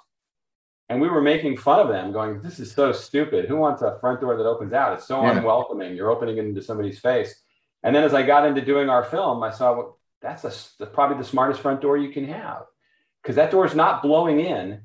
And 0.90 1.00
we 1.00 1.08
were 1.08 1.22
making 1.22 1.58
fun 1.58 1.80
of 1.80 1.88
them, 1.88 2.12
going, 2.12 2.42
This 2.42 2.60
is 2.60 2.72
so 2.72 2.92
stupid. 2.92 3.46
Who 3.46 3.56
wants 3.56 3.82
a 3.82 3.98
front 4.00 4.20
door 4.20 4.36
that 4.36 4.46
opens 4.46 4.74
out? 4.74 4.94
It's 4.94 5.08
so 5.08 5.24
yeah. 5.24 5.38
unwelcoming. 5.38 5.96
You're 5.96 6.12
opening 6.12 6.38
it 6.38 6.46
into 6.46 6.62
somebody's 6.62 7.00
face. 7.00 7.34
And 7.84 7.96
then 7.96 8.04
as 8.04 8.14
I 8.14 8.24
got 8.24 8.46
into 8.46 8.62
doing 8.62 8.90
our 8.90 9.04
film, 9.04 9.44
I 9.44 9.52
saw 9.52 9.74
well, 9.74 10.00
that's, 10.22 10.78
a, 10.80 10.86
probably 10.86 11.18
the 11.18 11.24
smartest 11.24 11.62
front 11.62 11.82
door 11.82 11.98
you 11.98 12.12
can 12.12 12.26
have 12.28 12.64
because 13.22 13.36
that 13.36 13.52
door 13.52 13.66
is 13.66 13.76
not 13.76 14.02
blowing 14.02 14.40
in 14.40 14.82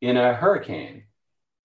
in 0.00 0.16
a 0.16 0.34
hurricane 0.34 1.04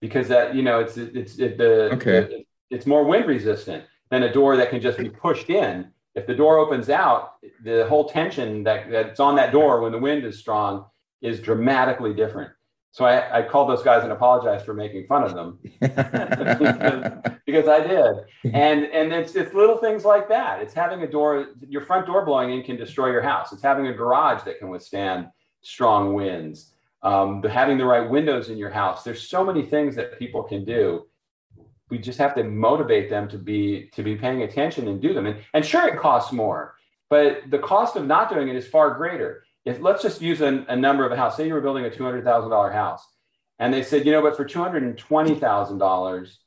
because 0.00 0.28
that 0.28 0.54
you 0.54 0.62
know 0.62 0.80
it's 0.80 0.96
it's 0.96 1.38
it, 1.38 1.58
the, 1.58 1.90
okay. 1.92 2.20
the 2.20 2.44
it's 2.70 2.86
more 2.86 3.04
wind 3.04 3.26
resistant 3.26 3.84
than 4.10 4.22
a 4.22 4.32
door 4.32 4.56
that 4.56 4.70
can 4.70 4.80
just 4.80 4.98
be 4.98 5.08
pushed 5.08 5.50
in. 5.50 5.90
If 6.14 6.26
the 6.26 6.34
door 6.34 6.58
opens 6.58 6.90
out, 6.90 7.34
the 7.62 7.86
whole 7.88 8.08
tension 8.08 8.64
that, 8.64 8.90
that's 8.90 9.20
on 9.20 9.36
that 9.36 9.52
door 9.52 9.80
when 9.80 9.92
the 9.92 9.98
wind 9.98 10.24
is 10.24 10.38
strong 10.38 10.86
is 11.20 11.40
dramatically 11.40 12.14
different. 12.14 12.50
So 12.90 13.04
I, 13.04 13.38
I 13.38 13.42
called 13.42 13.68
those 13.68 13.82
guys 13.82 14.02
and 14.02 14.12
apologized 14.12 14.64
for 14.64 14.74
making 14.74 15.06
fun 15.06 15.22
of 15.22 15.34
them 15.34 15.58
because, 17.46 17.68
I 17.68 17.86
did. 17.86 18.16
And 18.52 18.86
and 18.86 19.12
it's 19.12 19.36
it's 19.36 19.54
little 19.54 19.76
things 19.76 20.04
like 20.04 20.28
that. 20.30 20.62
It's 20.62 20.74
having 20.74 21.02
a 21.02 21.06
door, 21.06 21.48
your 21.68 21.82
front 21.82 22.06
door 22.06 22.24
blowing 22.24 22.50
in 22.50 22.62
can 22.62 22.76
destroy 22.76 23.10
your 23.10 23.22
house. 23.22 23.52
It's 23.52 23.62
having 23.62 23.86
a 23.86 23.92
garage 23.92 24.42
that 24.44 24.58
can 24.58 24.68
withstand 24.70 25.28
strong 25.60 26.14
winds. 26.14 26.72
Um, 27.02 27.42
having 27.44 27.78
the 27.78 27.84
right 27.84 28.08
windows 28.08 28.48
in 28.48 28.58
your 28.58 28.70
house. 28.70 29.04
There's 29.04 29.28
so 29.28 29.44
many 29.44 29.64
things 29.64 29.94
that 29.94 30.18
people 30.18 30.42
can 30.42 30.64
do. 30.64 31.06
We 31.90 31.98
just 31.98 32.18
have 32.18 32.34
to 32.34 32.44
motivate 32.44 33.08
them 33.08 33.28
to 33.28 33.38
be 33.38 33.90
to 33.94 34.02
be 34.02 34.16
paying 34.16 34.42
attention 34.42 34.88
and 34.88 35.00
do 35.00 35.14
them. 35.14 35.26
And, 35.26 35.40
and 35.54 35.64
sure, 35.64 35.88
it 35.88 35.98
costs 35.98 36.32
more, 36.32 36.74
but 37.08 37.42
the 37.48 37.58
cost 37.58 37.96
of 37.96 38.06
not 38.06 38.28
doing 38.28 38.48
it 38.48 38.56
is 38.56 38.66
far 38.66 38.94
greater 38.94 39.44
if 39.64 39.80
let's 39.80 40.02
just 40.02 40.20
use 40.20 40.40
a, 40.40 40.64
a 40.68 40.76
number 40.76 41.04
of 41.04 41.12
a 41.12 41.16
house. 41.16 41.36
Say 41.36 41.46
you 41.46 41.54
were 41.54 41.60
building 41.60 41.84
a 41.84 41.90
two 41.90 42.04
hundred 42.04 42.24
thousand 42.24 42.50
dollar 42.50 42.70
house, 42.70 43.06
and 43.58 43.72
they 43.72 43.82
said, 43.82 44.06
you 44.06 44.12
know, 44.12 44.22
but 44.22 44.36
for 44.36 44.44
two 44.44 44.60
hundred 44.60 44.82
and 44.82 44.96
twenty 44.96 45.34
thousand 45.34 45.78
dollars, 45.78 46.38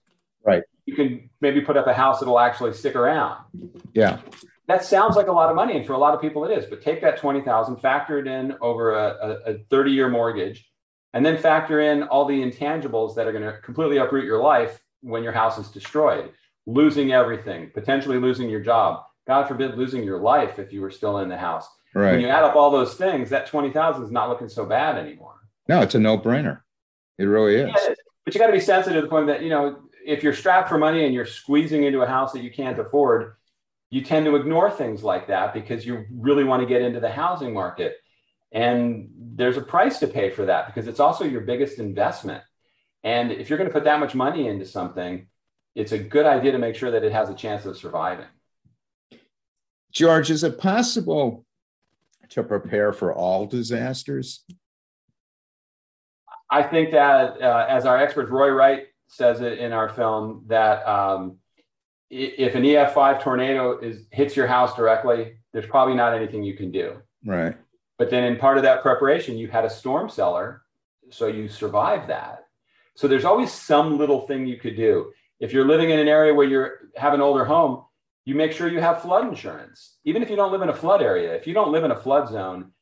right, 0.46 0.64
you 0.86 0.96
can 0.96 1.30
maybe 1.40 1.62
put 1.62 1.78
up 1.78 1.88
a 1.88 1.94
house 1.94 2.20
that'll 2.20 2.40
actually 2.40 2.74
stick 2.74 2.96
around. 2.96 3.44
Yeah, 3.94 4.20
that 4.68 4.84
sounds 4.86 5.16
like 5.16 5.28
a 5.28 5.32
lot 5.32 5.50
of 5.50 5.56
money, 5.56 5.76
and 5.78 5.86
for 5.86 5.94
a 5.94 5.98
lot 5.98 6.14
of 6.14 6.22
people 6.22 6.46
it 6.46 6.58
is. 6.58 6.66
But 6.66 6.82
take 6.82 7.02
that 7.02 7.18
twenty 7.18 7.42
thousand, 7.42 7.78
factor 7.78 8.20
it 8.20 8.28
in 8.28 8.56
over 8.62 8.94
a, 8.94 9.06
a, 9.06 9.54
a 9.54 9.58
thirty 9.70 9.92
year 9.92 10.10
mortgage, 10.10 10.70
and 11.14 11.26
then 11.26 11.38
factor 11.38 11.80
in 11.80 12.04
all 12.04 12.26
the 12.26 12.42
intangibles 12.42 13.16
that 13.16 13.28
are 13.28 13.32
going 13.32 13.44
to 13.44 13.58
completely 13.60 13.98
uproot 13.98 14.26
your 14.26 14.42
life 14.42 14.80
when 15.02 15.24
your 15.24 15.34
house 15.34 15.58
is 15.58 15.70
destroyed, 15.70 16.32
losing 16.66 17.12
everything, 17.12 17.72
potentially 17.74 18.18
losing 18.18 18.50
your 18.50 18.62
job. 18.62 19.04
God 19.28 19.48
forbid, 19.48 19.78
losing 19.78 20.04
your 20.04 20.20
life 20.20 20.60
if 20.60 20.74
you 20.74 20.82
were 20.82 20.92
still 20.92 21.20
in 21.20 21.30
the 21.30 21.38
house 21.38 21.68
Right. 21.94 22.12
When 22.12 22.22
you 22.22 22.28
add 22.28 22.44
up 22.44 22.56
all 22.56 22.72
those 22.72 22.96
things, 22.96 23.30
that 23.32 23.48
20,000 23.48 24.04
is 24.04 24.12
not 24.12 24.30
looking 24.30 24.50
so 24.50 24.66
bad 24.66 24.98
anymore. 24.98 25.36
No, 25.68 25.82
it's 25.82 25.96
a 25.96 26.00
no 26.00 26.18
brainer. 26.18 26.62
It 27.18 27.26
really 27.26 27.56
is. 27.56 27.68
Yeah, 27.68 27.94
but 28.24 28.34
you 28.34 28.40
got 28.40 28.48
to 28.48 28.54
be 28.54 28.60
sensitive 28.60 28.98
to 28.98 29.02
the 29.02 29.10
point 29.10 29.28
that, 29.28 29.44
you 29.44 29.50
know, 29.50 29.80
if 30.06 30.24
you're 30.24 30.34
strapped 30.34 30.70
for 30.70 30.78
money 30.78 31.06
and 31.06 31.14
you're 31.14 31.26
squeezing 31.26 31.84
into 31.84 32.02
a 32.02 32.08
house 32.08 32.32
that 32.34 32.44
you 32.44 32.52
can't 32.52 32.80
afford, 32.80 33.36
you 33.90 34.02
tend 34.02 34.26
to 34.26 34.36
ignore 34.36 34.72
things 34.72 35.04
like 35.04 35.28
that 35.28 35.54
because 35.54 35.86
you 35.86 36.06
really 36.12 36.46
want 36.46 36.62
to 36.62 36.68
get 36.68 36.82
into 36.82 37.00
the 37.00 37.12
housing 37.12 37.54
market. 37.54 37.98
And 38.54 39.10
there's 39.18 39.58
a 39.58 39.62
price 39.62 40.00
to 40.00 40.08
pay 40.08 40.30
for 40.30 40.46
that 40.46 40.68
because 40.68 40.88
it's 40.88 41.00
also 41.00 41.26
your 41.26 41.42
biggest 41.42 41.78
investment. 41.78 42.42
And 43.04 43.32
if 43.32 43.50
you're 43.50 43.58
going 43.58 43.70
to 43.70 43.74
put 43.74 43.86
that 43.86 44.00
much 44.00 44.14
money 44.14 44.48
into 44.48 44.66
something, 44.66 45.28
it's 45.76 45.92
a 45.92 45.98
good 45.98 46.26
idea 46.26 46.52
to 46.52 46.58
make 46.58 46.76
sure 46.76 46.92
that 46.92 47.04
it 47.04 47.12
has 47.12 47.30
a 47.30 47.34
chance 47.34 47.66
of 47.66 47.78
surviving. 47.78 48.28
George, 49.92 50.30
is 50.30 50.44
it 50.44 50.58
possible 50.58 51.46
to 52.30 52.44
prepare 52.44 52.94
for 52.94 53.14
all 53.14 53.46
disasters? 53.46 54.44
I 56.50 56.64
think 56.64 56.92
that, 56.92 57.42
uh, 57.42 57.66
as 57.70 57.86
our 57.86 57.98
expert 57.98 58.30
Roy 58.30 58.50
Wright 58.50 58.88
says 59.08 59.42
it 59.42 59.60
in 59.60 59.72
our 59.72 59.90
film, 59.90 60.44
that 60.48 60.86
um, 60.88 61.38
if 62.10 62.56
an 62.56 62.64
EF5 62.64 63.22
tornado 63.22 63.80
is 63.80 64.06
hits 64.12 64.36
your 64.36 64.48
house 64.48 64.76
directly, 64.76 65.38
there's 65.54 65.66
probably 65.66 65.96
not 65.96 66.14
anything 66.14 66.44
you 66.44 66.56
can 66.56 66.72
do. 66.72 66.98
Right. 67.26 67.56
But 67.98 68.10
then, 68.10 68.24
in 68.26 68.38
part 68.38 68.58
of 68.58 68.64
that 68.64 68.82
preparation, 68.82 69.38
you 69.38 69.48
had 69.48 69.64
a 69.64 69.70
storm 69.70 70.10
cellar, 70.10 70.64
so 71.10 71.28
you 71.28 71.48
survived 71.48 72.10
that. 72.10 72.46
So 73.02 73.08
there's 73.08 73.26
always 73.26 73.52
some 73.52 73.98
little 73.98 74.28
thing 74.28 74.46
you 74.46 74.58
could 74.58 74.76
do. 74.76 75.12
If 75.40 75.54
you're 75.54 75.66
living 75.66 75.90
in 75.90 75.98
an 75.98 76.08
area 76.08 76.36
where 76.36 76.48
you 76.48 76.68
have 76.98 77.16
an 77.16 77.22
older 77.22 77.44
home, 77.44 77.84
you 78.26 78.36
make 78.36 78.52
sure 78.52 78.68
you 78.68 78.80
have 78.80 79.02
flood 79.02 79.28
insurance. 79.28 79.98
Even 80.06 80.22
if 80.22 80.30
you 80.30 80.36
don't 80.36 80.52
live 80.52 80.62
in 80.62 80.70
a 80.70 80.74
flood 80.76 81.02
area, 81.02 81.34
if 81.34 81.48
you 81.48 81.56
don't 81.56 81.72
live 81.72 81.84
in 81.84 81.90
a 81.90 81.96
flood 82.00 82.30
zone, 82.30 82.74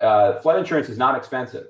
uh, 0.00 0.38
flood 0.38 0.60
insurance 0.60 0.88
is 0.88 0.96
not 0.96 1.16
expensive. 1.16 1.66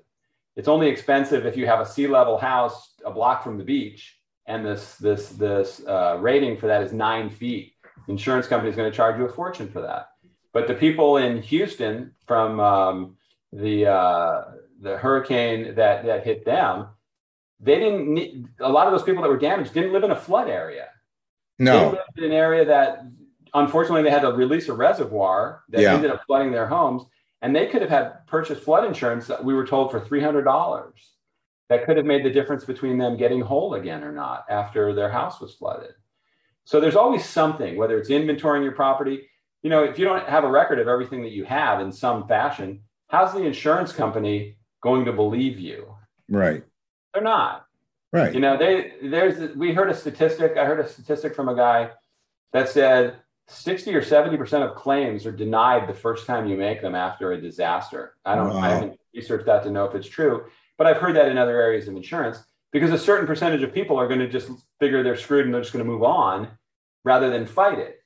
It's 0.54 0.68
only 0.68 0.88
expensive 0.88 1.46
if 1.46 1.56
you 1.56 1.64
have 1.64 1.80
a 1.80 1.86
sea 1.86 2.06
level 2.06 2.36
house 2.36 2.92
a 3.06 3.10
block 3.10 3.42
from 3.42 3.56
the 3.56 3.64
beach, 3.64 4.18
and 4.46 4.66
this 4.66 4.96
this 4.96 5.30
this 5.30 5.80
uh, 5.86 6.18
rating 6.20 6.58
for 6.58 6.66
that 6.66 6.82
is 6.82 6.92
nine 6.92 7.30
feet. 7.30 7.72
Insurance 8.06 8.46
company 8.46 8.68
is 8.68 8.76
going 8.76 8.90
to 8.90 8.94
charge 8.94 9.16
you 9.16 9.24
a 9.24 9.32
fortune 9.32 9.70
for 9.70 9.80
that. 9.80 10.10
But 10.52 10.68
the 10.68 10.74
people 10.74 11.16
in 11.16 11.40
Houston 11.40 12.12
from 12.26 12.60
um, 12.60 13.16
the 13.50 13.86
uh, 13.86 14.42
the 14.82 14.98
hurricane 14.98 15.74
that 15.76 16.04
that 16.04 16.22
hit 16.22 16.44
them, 16.44 16.88
they 17.64 17.78
didn't. 17.78 18.12
Need, 18.12 18.48
a 18.60 18.68
lot 18.68 18.86
of 18.86 18.92
those 18.92 19.02
people 19.02 19.22
that 19.22 19.28
were 19.28 19.38
damaged 19.38 19.74
didn't 19.74 19.92
live 19.92 20.04
in 20.04 20.10
a 20.10 20.16
flood 20.16 20.48
area 20.48 20.88
no. 21.58 21.78
They 21.78 21.96
lived 21.96 22.18
in 22.18 22.24
an 22.24 22.32
area 22.32 22.64
that 22.64 23.04
unfortunately 23.52 24.02
they 24.02 24.10
had 24.10 24.22
to 24.22 24.32
release 24.32 24.68
a 24.68 24.74
reservoir 24.74 25.62
that 25.68 25.80
yeah. 25.80 25.94
ended 25.94 26.10
up 26.10 26.22
flooding 26.26 26.52
their 26.52 26.66
homes. 26.66 27.04
And 27.42 27.54
they 27.54 27.66
could 27.66 27.82
have 27.82 27.90
had 27.90 28.26
purchased 28.26 28.62
flood 28.62 28.84
insurance 28.86 29.26
that 29.26 29.44
we 29.44 29.54
were 29.54 29.66
told 29.66 29.90
for 29.90 30.00
$300 30.00 30.92
that 31.68 31.84
could 31.84 31.96
have 31.96 32.06
made 32.06 32.24
the 32.24 32.30
difference 32.30 32.64
between 32.64 32.98
them 32.98 33.16
getting 33.16 33.40
whole 33.40 33.74
again 33.74 34.02
or 34.02 34.12
not 34.12 34.44
after 34.48 34.94
their 34.94 35.10
house 35.10 35.40
was 35.40 35.54
flooded. 35.54 35.92
So 36.64 36.80
there's 36.80 36.96
always 36.96 37.24
something, 37.24 37.76
whether 37.76 37.98
it's 37.98 38.08
inventorying 38.08 38.62
your 38.62 38.72
property. 38.72 39.28
You 39.62 39.70
know, 39.70 39.84
if 39.84 39.98
you 39.98 40.04
don't 40.06 40.26
have 40.26 40.44
a 40.44 40.50
record 40.50 40.78
of 40.78 40.88
everything 40.88 41.22
that 41.22 41.32
you 41.32 41.44
have 41.44 41.80
in 41.80 41.92
some 41.92 42.26
fashion, 42.26 42.80
how's 43.08 43.34
the 43.34 43.42
insurance 43.42 43.92
company 43.92 44.56
going 44.82 45.04
to 45.04 45.12
believe 45.12 45.58
you? 45.58 45.94
Right. 46.28 46.64
They're 47.14 47.22
not. 47.22 47.66
Right. 48.12 48.34
You 48.34 48.40
know, 48.40 48.56
they 48.56 48.92
there's 49.02 49.56
we 49.56 49.72
heard 49.72 49.90
a 49.90 49.94
statistic. 49.94 50.56
I 50.56 50.64
heard 50.64 50.84
a 50.84 50.88
statistic 50.88 51.34
from 51.34 51.48
a 51.48 51.54
guy 51.54 51.90
that 52.52 52.68
said 52.68 53.16
60 53.48 53.94
or 53.94 54.02
70 54.02 54.36
percent 54.36 54.64
of 54.64 54.74
claims 54.74 55.26
are 55.26 55.32
denied 55.32 55.88
the 55.88 55.94
first 55.94 56.26
time 56.26 56.46
you 56.46 56.56
make 56.56 56.80
them 56.80 56.94
after 56.94 57.32
a 57.32 57.40
disaster. 57.40 58.14
I 58.24 58.34
don't. 58.34 58.50
Wow. 58.50 58.60
I 58.60 58.68
haven't 58.68 59.00
researched 59.14 59.46
that 59.46 59.62
to 59.64 59.70
know 59.70 59.84
if 59.84 59.94
it's 59.94 60.08
true, 60.08 60.44
but 60.76 60.86
I've 60.86 60.98
heard 60.98 61.16
that 61.16 61.28
in 61.28 61.38
other 61.38 61.60
areas 61.60 61.88
of 61.88 61.96
insurance 61.96 62.38
because 62.72 62.92
a 62.92 62.98
certain 62.98 63.26
percentage 63.26 63.62
of 63.62 63.72
people 63.72 63.96
are 63.98 64.08
going 64.08 64.20
to 64.20 64.28
just 64.28 64.50
figure 64.80 65.02
they're 65.02 65.16
screwed 65.16 65.44
and 65.44 65.54
they're 65.54 65.62
just 65.62 65.72
going 65.72 65.84
to 65.84 65.90
move 65.90 66.02
on 66.02 66.48
rather 67.04 67.30
than 67.30 67.46
fight 67.46 67.78
it. 67.78 68.00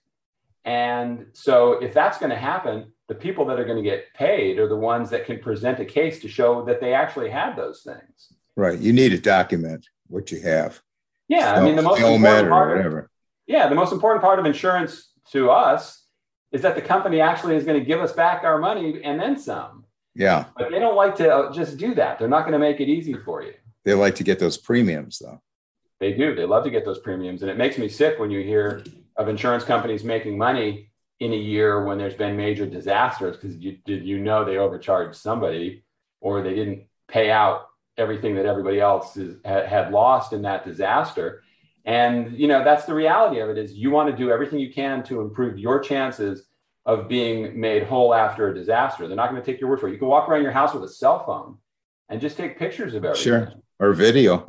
And 0.65 1.27
so, 1.33 1.73
if 1.83 1.95
that's 1.95 2.19
going 2.19 2.31
to 2.31 2.37
happen, 2.37 2.93
the 3.09 3.15
people 3.15 3.47
that 3.47 3.59
are 3.59 3.65
going 3.65 3.83
to 3.83 3.91
get 3.91 4.13
paid 4.15 4.59
are 4.59 4.69
the 4.69 4.77
ones 4.77 5.09
that 5.11 5.25
can 5.25 5.39
present 5.39 5.81
a 5.81 5.85
case 5.85 6.21
to 6.21 6.29
show 6.29 6.65
that 6.67 6.81
they 6.81 6.93
actually 6.93 7.31
had 7.31 7.57
those 7.57 7.83
things. 7.83 8.33
Right. 8.59 8.77
You 8.77 8.93
need 8.93 9.13
a 9.13 9.19
document 9.19 9.87
what 10.09 10.33
you 10.33 10.41
have. 10.41 10.83
Yeah, 11.29 11.53
I 11.53 11.63
mean 11.63 11.77
the 11.77 11.83
most 11.83 12.01
important 12.01 12.51
part. 12.51 12.77
Whatever. 12.77 13.09
yeah, 13.47 13.69
the 13.69 13.77
most 13.77 13.93
important 13.93 14.21
part 14.21 14.41
of 14.41 14.47
insurance 14.47 15.13
to 15.31 15.49
us 15.49 16.07
is 16.51 16.63
that 16.63 16.75
the 16.75 16.83
company 16.83 17.21
actually 17.21 17.55
is 17.55 17.65
going 17.65 17.79
to 17.79 17.85
give 17.85 18.01
us 18.01 18.13
back 18.13 18.43
our 18.43 18.59
money 18.59 19.01
and 19.05 19.21
then 19.21 19.39
some. 19.39 19.85
Yeah. 20.17 20.47
But 20.57 20.73
they 20.73 20.81
don't 20.81 20.97
like 20.97 21.15
to 21.17 21.33
uh, 21.33 21.53
just 21.53 21.77
do 21.77 21.95
that. 21.95 22.19
They're 22.19 22.27
not 22.27 22.41
going 22.41 22.55
to 22.55 22.59
make 22.59 22.81
it 22.81 22.89
easy 22.89 23.15
for 23.15 23.45
you. 23.45 23.55
They 23.85 23.95
like 23.95 24.17
to 24.17 24.25
get 24.25 24.41
those 24.41 24.59
premiums 24.59 25.21
though. 25.21 25.41
They 26.01 26.15
do. 26.15 26.35
They 26.35 26.45
love 26.45 26.65
to 26.65 26.71
get 26.71 26.85
those 26.85 26.99
premiums. 26.99 27.43
And 27.43 27.51
it 27.53 27.59
makes 27.59 27.79
me 27.79 27.89
sick 27.89 28.19
when 28.19 28.33
you 28.33 28.43
hear 28.43 28.83
of 29.17 29.29
insurance 29.29 29.63
companies 29.63 30.03
making 30.03 30.37
money 30.37 30.91
in 31.21 31.33
a 31.33 31.37
year 31.37 31.85
when 31.85 31.97
there's 31.97 32.15
been 32.15 32.37
major 32.37 32.67
disasters 32.67 33.37
because 33.37 33.55
you 33.57 33.79
did 33.85 34.05
you 34.05 34.19
know 34.19 34.45
they 34.45 34.57
overcharged 34.57 35.15
somebody 35.17 35.85
or 36.21 36.43
they 36.43 36.55
didn't 36.57 36.87
pay 37.07 37.31
out 37.31 37.68
everything 37.99 38.35
that 38.37 38.47
everybody 38.47 38.81
else 38.81 39.17
is, 39.17 39.37
had 39.45 39.91
lost 39.93 40.33
in 40.33 40.43
that 40.43 40.65
disaster. 40.65 41.43
And 41.85 42.39
you 42.39 42.49
know 42.49 42.63
that's 42.65 42.85
the 42.85 42.95
reality 42.95 43.41
of 43.41 43.49
it 43.49 43.59
is 43.59 43.73
you 43.75 43.91
want 43.91 44.11
to 44.11 44.17
do 44.17 44.31
everything 44.31 44.59
you 44.59 44.73
can 44.73 45.03
to 45.05 45.21
improve 45.21 45.59
your 45.59 45.81
chances 45.81 46.45
of 46.87 47.09
being 47.09 47.59
made 47.59 47.83
whole 47.83 48.15
after 48.15 48.49
a 48.49 48.55
disaster. 48.55 49.07
They're 49.07 49.17
not 49.17 49.31
going 49.31 49.43
to 49.43 49.47
take 49.47 49.61
your 49.61 49.69
word 49.71 49.81
for 49.81 49.89
it. 49.89 49.93
You 49.93 49.99
can 49.99 50.09
walk 50.09 50.29
around 50.29 50.43
your 50.43 50.53
house 50.53 50.75
with 50.75 50.85
a 50.85 50.89
cell 50.89 51.25
phone 51.25 51.59
and 52.09 52.21
just 52.21 52.37
take 52.37 52.59
pictures 52.59 52.95
of 52.95 53.05
everything. 53.05 53.25
Sure. 53.25 53.53
Or 53.79 53.93
video. 53.93 54.47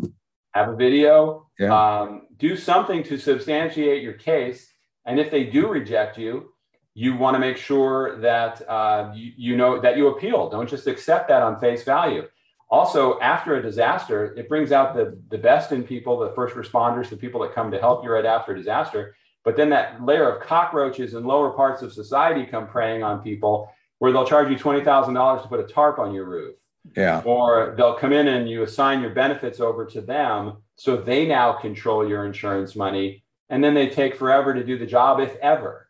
Have 0.53 0.69
a 0.69 0.75
video. 0.75 1.47
Yeah. 1.59 1.73
Um, 1.73 2.27
do 2.38 2.55
something 2.55 3.03
to 3.03 3.17
substantiate 3.17 4.01
your 4.01 4.13
case. 4.13 4.71
And 5.05 5.19
if 5.19 5.31
they 5.31 5.43
do 5.43 5.67
reject 5.67 6.17
you, 6.17 6.53
you 6.93 7.15
want 7.15 7.35
to 7.35 7.39
make 7.39 7.57
sure 7.57 8.19
that 8.19 8.67
uh, 8.69 9.12
you, 9.13 9.31
you 9.38 9.57
know 9.57 9.79
that 9.79 9.95
you 9.95 10.07
appeal. 10.07 10.49
Don't 10.49 10.69
just 10.69 10.88
accept 10.88 11.29
that 11.29 11.41
on 11.41 11.59
face 11.59 11.83
value 11.83 12.27
also 12.69 13.19
after 13.19 13.55
a 13.55 13.62
disaster 13.62 14.34
it 14.38 14.47
brings 14.47 14.71
out 14.71 14.95
the, 14.95 15.17
the 15.29 15.38
best 15.38 15.71
in 15.71 15.84
people 15.84 16.19
the 16.19 16.34
first 16.36 16.55
responders 16.55 17.10
the 17.10 17.17
people 17.17 17.41
that 17.41 17.53
come 17.55 17.71
to 17.71 17.79
help 17.79 18.03
you 18.03 18.12
right 18.12 18.25
after 18.25 18.53
a 18.53 18.58
disaster. 18.58 19.15
But 19.45 19.55
then 19.55 19.69
that 19.69 20.03
layer 20.03 20.29
of 20.29 20.45
cockroaches 20.45 21.13
in 21.13 21.23
lower 21.23 21.51
parts 21.51 21.82
of 21.82 21.93
society 21.93 22.45
come 22.45 22.67
preying 22.67 23.03
on 23.03 23.23
people 23.23 23.71
where 23.97 24.12
they'll 24.12 24.27
charge 24.27 24.49
you 24.49 24.58
$20000 24.58 25.41
to 25.41 25.47
put 25.47 25.60
a 25.60 25.63
tarp 25.63 25.97
on 25.97 26.13
your 26.13 26.25
roof. 26.25 26.55
Yeah. 26.95 27.21
Or 27.25 27.73
they'll 27.77 27.95
come 27.95 28.13
in 28.13 28.27
and 28.27 28.49
you 28.49 28.63
assign 28.63 29.01
your 29.01 29.12
benefits 29.12 29.60
over 29.60 29.86
to 29.88 30.01
them 30.01 30.58
so 30.75 30.97
they 30.97 31.25
now 31.25 31.53
control 31.53 32.08
your 32.08 32.25
insurance 32.25 32.75
money. 32.75 33.23
And 33.49 33.63
then 33.63 33.73
they 33.73 33.89
take 33.89 34.15
forever 34.15 34.53
to 34.53 34.63
do 34.63 34.77
the 34.77 34.86
job 34.86 35.19
if 35.19 35.36
ever. 35.38 35.89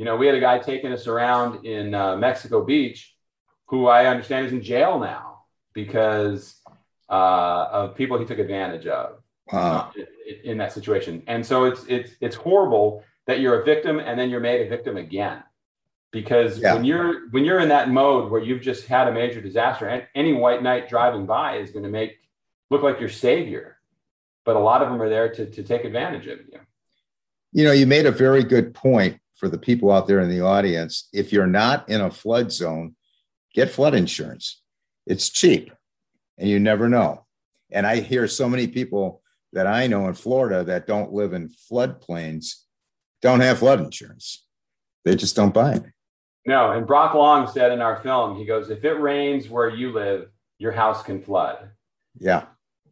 You 0.00 0.06
know 0.06 0.16
we 0.16 0.24
had 0.24 0.34
a 0.34 0.40
guy 0.40 0.58
taking 0.58 0.92
us 0.92 1.06
around 1.06 1.66
in 1.66 1.94
uh, 1.94 2.16
mexico 2.16 2.64
beach 2.64 3.14
who 3.66 3.86
i 3.86 4.06
understand 4.06 4.46
is 4.46 4.52
in 4.54 4.62
jail 4.62 4.98
now 4.98 5.29
because 5.72 6.56
uh, 7.08 7.68
of 7.72 7.94
people 7.94 8.18
he 8.18 8.24
took 8.24 8.38
advantage 8.38 8.86
of 8.86 9.22
wow. 9.52 9.92
in, 10.44 10.58
that 10.58 10.72
situation. 10.72 11.22
And 11.26 11.44
so 11.44 11.64
it's 11.64 11.84
it's 11.86 12.12
it's 12.20 12.36
horrible 12.36 13.04
that 13.26 13.40
you're 13.40 13.60
a 13.60 13.64
victim 13.64 13.98
and 13.98 14.18
then 14.18 14.30
you're 14.30 14.40
made 14.40 14.66
a 14.66 14.68
victim 14.68 14.96
again. 14.96 15.42
because 16.12 16.58
yeah. 16.58 16.74
when 16.74 16.84
you're 16.84 17.28
when 17.30 17.44
you're 17.44 17.60
in 17.60 17.68
that 17.68 17.90
mode 17.90 18.30
where 18.30 18.40
you've 18.40 18.62
just 18.62 18.86
had 18.86 19.08
a 19.08 19.12
major 19.12 19.40
disaster, 19.40 20.06
any 20.14 20.32
white 20.32 20.62
knight 20.62 20.88
driving 20.88 21.26
by 21.26 21.56
is 21.56 21.70
going 21.70 21.84
to 21.84 21.90
make 21.90 22.18
look 22.70 22.82
like 22.82 23.00
your 23.00 23.08
savior, 23.08 23.78
but 24.44 24.56
a 24.56 24.60
lot 24.60 24.82
of 24.82 24.88
them 24.90 25.00
are 25.00 25.08
there 25.08 25.32
to 25.32 25.46
to 25.46 25.62
take 25.62 25.84
advantage 25.84 26.26
of 26.26 26.38
you. 26.38 26.60
You 27.52 27.64
know, 27.64 27.72
you 27.72 27.86
made 27.86 28.06
a 28.06 28.12
very 28.12 28.44
good 28.44 28.74
point 28.74 29.20
for 29.36 29.48
the 29.48 29.58
people 29.58 29.90
out 29.90 30.06
there 30.06 30.20
in 30.20 30.28
the 30.28 30.40
audience. 30.40 31.08
If 31.12 31.32
you're 31.32 31.46
not 31.46 31.88
in 31.88 32.00
a 32.00 32.10
flood 32.10 32.52
zone, 32.52 32.94
get 33.54 33.70
flood 33.70 33.94
insurance. 33.94 34.59
It's 35.10 35.28
cheap, 35.28 35.72
and 36.38 36.48
you 36.48 36.60
never 36.60 36.88
know. 36.88 37.26
And 37.72 37.84
I 37.84 37.96
hear 37.96 38.28
so 38.28 38.48
many 38.48 38.68
people 38.68 39.22
that 39.52 39.66
I 39.66 39.88
know 39.88 40.06
in 40.06 40.14
Florida 40.14 40.62
that 40.62 40.86
don't 40.86 41.12
live 41.12 41.32
in 41.32 41.48
floodplains 41.48 42.62
don't 43.20 43.40
have 43.40 43.58
flood 43.58 43.80
insurance. 43.80 44.46
They 45.04 45.16
just 45.16 45.34
don't 45.34 45.52
buy 45.52 45.72
it. 45.72 45.82
No, 46.46 46.70
and 46.70 46.86
Brock 46.86 47.14
Long 47.14 47.50
said 47.50 47.72
in 47.72 47.80
our 47.80 47.96
film, 47.96 48.36
he 48.36 48.44
goes, 48.44 48.70
if 48.70 48.84
it 48.84 49.00
rains 49.00 49.48
where 49.48 49.68
you 49.68 49.90
live, 49.92 50.28
your 50.58 50.70
house 50.70 51.02
can 51.02 51.20
flood. 51.20 51.70
Yeah. 52.20 52.44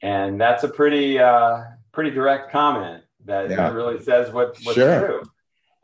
And 0.03 0.41
that's 0.41 0.65
a 0.65 0.69
pretty 0.69 1.21
uh, 1.21 1.63
pretty 1.93 2.11
direct 2.11 2.51
comment 2.51 3.05
that 3.27 3.49
yeah. 3.49 3.71
really 3.71 4.03
says 4.03 4.33
what, 4.33 4.59
what's 4.65 4.75
sure. 4.75 5.07
true. 5.07 5.23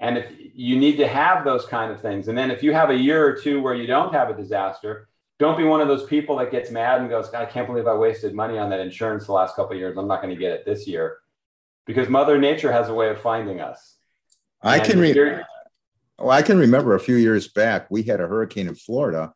And 0.01 0.18
if 0.18 0.33
you 0.53 0.77
need 0.81 0.97
to 0.97 1.07
have 1.07 1.44
those 1.44 1.64
kind 1.64 1.92
of 1.92 2.01
things, 2.01 2.27
and 2.27 2.37
then 2.37 2.51
if 2.51 2.64
you 2.64 2.73
have 2.73 2.90
a 2.90 2.97
year 2.97 3.25
or 3.25 3.37
two 3.37 3.62
where 3.62 3.75
you 3.75 3.87
don't 3.87 4.12
have 4.12 4.31
a 4.31 4.35
disaster, 4.35 5.09
don't 5.38 5.59
be 5.59 5.64
one 5.64 5.81
of 5.81 5.88
those 5.88 6.05
people 6.05 6.37
that 6.37 6.51
gets 6.51 6.70
mad 6.70 7.01
and 7.01 7.11
goes, 7.11 7.33
I 7.35 7.44
can't 7.44 7.66
believe 7.66 7.87
I 7.87 7.94
wasted 7.94 8.35
money 8.35 8.59
on 8.59 8.70
that 8.70 8.81
insurance 8.81 9.27
the 9.27 9.33
last 9.33 9.57
couple 9.57 9.77
years. 9.77 9.97
I'm 9.97 10.09
not 10.09 10.23
going 10.23 10.35
to 10.35 10.40
get 10.40 10.53
it 10.53 10.64
this 10.64 10.87
year. 10.87 11.18
Because 11.87 12.09
Mother 12.09 12.38
Nature 12.38 12.73
has 12.73 12.88
a 12.88 12.94
way 12.94 13.09
of 13.11 13.20
finding 13.20 13.61
us. 13.61 13.97
I 14.62 14.79
and 14.79 14.87
can 14.87 15.01
remember. 15.01 15.44
Oh, 16.18 16.31
I 16.31 16.42
can 16.42 16.59
remember 16.59 16.94
a 16.94 17.01
few 17.01 17.16
years 17.16 17.49
back, 17.49 17.90
we 17.90 18.05
had 18.05 18.20
a 18.20 18.27
hurricane 18.27 18.68
in 18.68 18.77
Florida 18.77 19.35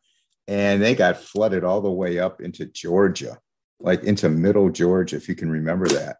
and 0.49 0.81
they 0.81 0.95
got 0.95 1.17
flooded 1.17 1.63
all 1.63 1.79
the 1.79 1.91
way 1.91 2.17
up 2.17 2.41
into 2.41 2.65
Georgia, 2.65 3.37
like 3.79 4.03
into 4.03 4.29
middle 4.29 4.71
Georgia, 4.71 5.15
if 5.15 5.29
you 5.29 5.35
can 5.35 5.51
remember 5.51 5.87
that. 5.89 6.17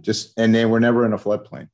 Just 0.00 0.38
and 0.38 0.54
they 0.54 0.64
were 0.64 0.80
never 0.80 1.04
in 1.04 1.12
a 1.12 1.18
floodplain. 1.18 1.68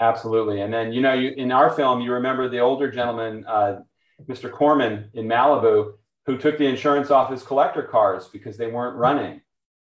Absolutely. 0.00 0.60
And 0.60 0.72
then, 0.72 0.92
you 0.92 1.00
know, 1.00 1.14
you 1.14 1.30
in 1.30 1.50
our 1.50 1.70
film, 1.70 2.00
you 2.00 2.12
remember 2.12 2.48
the 2.48 2.60
older 2.60 2.92
gentleman, 2.92 3.44
uh, 3.48 3.80
Mr. 4.28 4.52
Corman 4.52 5.10
in 5.14 5.26
Malibu, 5.26 5.94
who 6.28 6.36
took 6.36 6.58
the 6.58 6.66
insurance 6.66 7.10
off 7.10 7.30
his 7.30 7.42
collector 7.42 7.82
cars 7.82 8.28
because 8.28 8.58
they 8.58 8.66
weren't 8.66 8.98
running, 8.98 9.40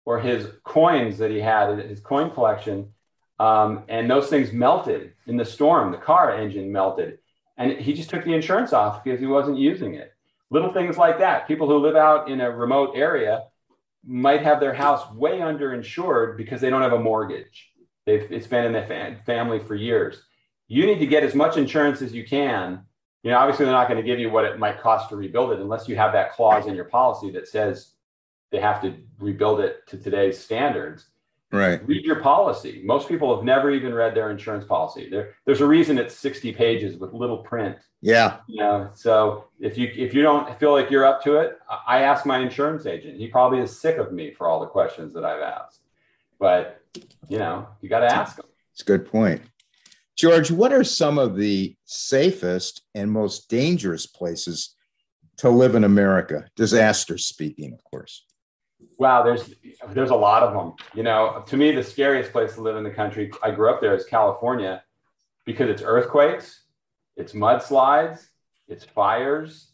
or 0.05 0.19
his 0.19 0.47
coins 0.63 1.19
that 1.19 1.29
he 1.29 1.39
had, 1.39 1.77
his 1.77 1.99
coin 1.99 2.31
collection. 2.31 2.93
Um, 3.37 3.83
and 3.87 4.09
those 4.09 4.27
things 4.27 4.51
melted 4.51 5.13
in 5.27 5.37
the 5.37 5.45
storm. 5.45 5.91
The 5.91 5.99
car 5.99 6.35
engine 6.35 6.71
melted. 6.71 7.19
And 7.57 7.73
he 7.73 7.93
just 7.93 8.09
took 8.09 8.25
the 8.25 8.33
insurance 8.33 8.73
off 8.73 9.03
because 9.03 9.19
he 9.19 9.27
wasn't 9.27 9.59
using 9.59 9.93
it. 9.93 10.13
Little 10.49 10.73
things 10.73 10.97
like 10.97 11.19
that. 11.19 11.47
People 11.47 11.67
who 11.67 11.77
live 11.77 11.95
out 11.95 12.27
in 12.27 12.41
a 12.41 12.49
remote 12.49 12.93
area 12.95 13.43
might 14.03 14.41
have 14.41 14.59
their 14.59 14.73
house 14.73 15.13
way 15.13 15.41
underinsured 15.41 16.37
because 16.37 16.59
they 16.59 16.71
don't 16.71 16.81
have 16.81 16.93
a 16.93 16.99
mortgage. 16.99 17.71
They've, 18.07 18.31
it's 18.31 18.47
been 18.47 18.65
in 18.65 18.73
their 18.73 18.87
fam- 18.87 19.19
family 19.27 19.59
for 19.59 19.75
years. 19.75 20.23
You 20.67 20.87
need 20.87 20.97
to 20.99 21.05
get 21.05 21.21
as 21.21 21.35
much 21.35 21.55
insurance 21.55 22.01
as 22.01 22.13
you 22.13 22.25
can 22.25 22.85
you 23.23 23.31
know, 23.31 23.37
obviously 23.37 23.65
they're 23.65 23.73
not 23.73 23.87
going 23.87 24.01
to 24.01 24.05
give 24.05 24.19
you 24.19 24.29
what 24.29 24.45
it 24.45 24.57
might 24.57 24.81
cost 24.81 25.09
to 25.09 25.15
rebuild 25.15 25.51
it 25.51 25.59
unless 25.59 25.87
you 25.87 25.95
have 25.95 26.13
that 26.13 26.33
clause 26.33 26.67
in 26.67 26.75
your 26.75 26.85
policy 26.85 27.31
that 27.31 27.47
says 27.47 27.91
they 28.51 28.59
have 28.59 28.81
to 28.81 28.95
rebuild 29.19 29.59
it 29.59 29.87
to 29.87 29.97
today's 29.97 30.39
standards. 30.39 31.07
Right. 31.51 31.85
Read 31.85 32.05
your 32.05 32.21
policy. 32.21 32.81
Most 32.83 33.09
people 33.09 33.35
have 33.35 33.43
never 33.43 33.71
even 33.71 33.93
read 33.93 34.15
their 34.15 34.31
insurance 34.31 34.65
policy. 34.65 35.09
There, 35.09 35.35
there's 35.45 35.59
a 35.59 35.67
reason 35.67 35.97
it's 35.97 36.15
60 36.15 36.53
pages 36.53 36.97
with 36.97 37.13
little 37.13 37.39
print. 37.39 37.77
Yeah. 37.99 38.37
You 38.47 38.61
know, 38.61 38.89
so 38.95 39.45
if 39.59 39.77
you 39.77 39.91
if 39.93 40.13
you 40.13 40.21
don't 40.21 40.57
feel 40.59 40.71
like 40.71 40.89
you're 40.89 41.05
up 41.05 41.21
to 41.23 41.35
it, 41.35 41.59
I 41.85 42.03
ask 42.03 42.25
my 42.25 42.39
insurance 42.39 42.85
agent. 42.85 43.17
He 43.17 43.27
probably 43.27 43.59
is 43.59 43.77
sick 43.77 43.97
of 43.97 44.13
me 44.13 44.31
for 44.31 44.47
all 44.47 44.61
the 44.61 44.65
questions 44.65 45.13
that 45.13 45.25
I've 45.25 45.41
asked. 45.41 45.81
But 46.39 46.81
you 47.27 47.37
know, 47.37 47.67
you 47.81 47.89
got 47.89 47.99
to 47.99 48.11
ask 48.11 48.39
him. 48.39 48.45
It's 48.71 48.81
a 48.81 48.85
good 48.85 49.05
point. 49.05 49.41
George, 50.21 50.51
what 50.51 50.71
are 50.71 50.83
some 50.83 51.17
of 51.17 51.35
the 51.35 51.75
safest 51.85 52.83
and 52.93 53.09
most 53.09 53.49
dangerous 53.49 54.05
places 54.05 54.75
to 55.37 55.49
live 55.49 55.73
in 55.73 55.83
America? 55.83 56.47
Disaster 56.55 57.17
speaking, 57.17 57.73
of 57.73 57.83
course. 57.83 58.23
Wow, 58.99 59.23
there's 59.23 59.51
there's 59.89 60.11
a 60.11 60.15
lot 60.15 60.43
of 60.43 60.53
them. 60.53 60.73
You 60.93 61.01
know, 61.01 61.43
to 61.47 61.57
me, 61.57 61.71
the 61.71 61.81
scariest 61.81 62.31
place 62.31 62.53
to 62.53 62.61
live 62.61 62.75
in 62.75 62.83
the 62.83 62.91
country, 62.91 63.31
I 63.41 63.49
grew 63.49 63.71
up 63.71 63.81
there, 63.81 63.95
is 63.95 64.05
California, 64.05 64.83
because 65.43 65.71
it's 65.71 65.81
earthquakes, 65.81 66.65
it's 67.17 67.33
mudslides, 67.33 68.23
it's 68.67 68.85
fires. 68.85 69.71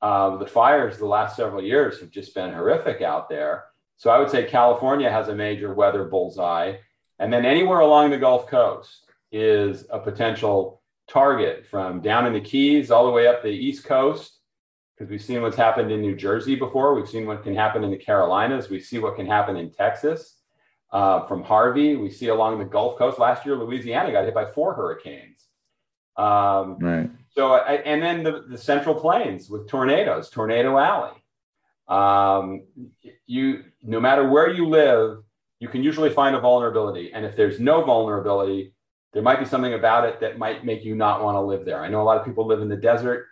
Uh, 0.00 0.38
the 0.38 0.46
fires 0.46 0.96
the 0.96 1.04
last 1.04 1.36
several 1.36 1.62
years 1.62 2.00
have 2.00 2.08
just 2.08 2.34
been 2.34 2.50
horrific 2.50 3.02
out 3.02 3.28
there. 3.28 3.64
So 3.98 4.08
I 4.08 4.18
would 4.18 4.30
say 4.30 4.44
California 4.44 5.10
has 5.10 5.28
a 5.28 5.34
major 5.34 5.74
weather 5.74 6.04
bullseye, 6.04 6.76
and 7.18 7.30
then 7.30 7.44
anywhere 7.44 7.80
along 7.80 8.08
the 8.08 8.16
Gulf 8.16 8.46
Coast 8.46 9.11
is 9.32 9.86
a 9.90 9.98
potential 9.98 10.82
target 11.08 11.66
from 11.66 12.00
down 12.00 12.26
in 12.26 12.32
the 12.32 12.40
Keys 12.40 12.90
all 12.90 13.06
the 13.06 13.10
way 13.10 13.26
up 13.26 13.42
the 13.42 13.48
East 13.48 13.84
Coast, 13.84 14.38
because 14.94 15.10
we've 15.10 15.22
seen 15.22 15.42
what's 15.42 15.56
happened 15.56 15.90
in 15.90 16.00
New 16.00 16.14
Jersey 16.14 16.54
before. 16.54 16.94
We've 16.94 17.08
seen 17.08 17.26
what 17.26 17.42
can 17.42 17.54
happen 17.54 17.82
in 17.82 17.90
the 17.90 17.96
Carolinas. 17.96 18.70
We 18.70 18.78
see 18.78 18.98
what 18.98 19.16
can 19.16 19.26
happen 19.26 19.56
in 19.56 19.72
Texas 19.72 20.36
uh, 20.92 21.26
from 21.26 21.42
Harvey. 21.42 21.96
We 21.96 22.10
see 22.10 22.28
along 22.28 22.58
the 22.58 22.66
Gulf 22.66 22.98
Coast. 22.98 23.18
Last 23.18 23.44
year, 23.44 23.56
Louisiana 23.56 24.12
got 24.12 24.24
hit 24.24 24.34
by 24.34 24.46
four 24.46 24.74
hurricanes. 24.74 25.46
Um, 26.16 26.78
right. 26.78 27.10
So, 27.30 27.56
and 27.56 28.02
then 28.02 28.22
the, 28.22 28.44
the 28.48 28.58
Central 28.58 28.94
Plains 28.94 29.48
with 29.48 29.66
tornadoes, 29.66 30.28
Tornado 30.28 30.78
Alley. 30.78 31.16
Um, 31.88 32.64
you, 33.26 33.64
no 33.82 33.98
matter 33.98 34.28
where 34.28 34.50
you 34.50 34.68
live, 34.68 35.22
you 35.58 35.68
can 35.68 35.82
usually 35.82 36.10
find 36.10 36.36
a 36.36 36.40
vulnerability. 36.40 37.12
And 37.12 37.24
if 37.24 37.34
there's 37.34 37.58
no 37.58 37.82
vulnerability, 37.82 38.74
there 39.12 39.22
might 39.22 39.38
be 39.38 39.44
something 39.44 39.74
about 39.74 40.06
it 40.06 40.20
that 40.20 40.38
might 40.38 40.64
make 40.64 40.84
you 40.84 40.94
not 40.94 41.22
want 41.22 41.36
to 41.36 41.40
live 41.40 41.64
there. 41.64 41.82
I 41.82 41.88
know 41.88 42.00
a 42.00 42.04
lot 42.04 42.18
of 42.18 42.24
people 42.24 42.46
live 42.46 42.60
in 42.60 42.68
the 42.68 42.76
desert 42.76 43.26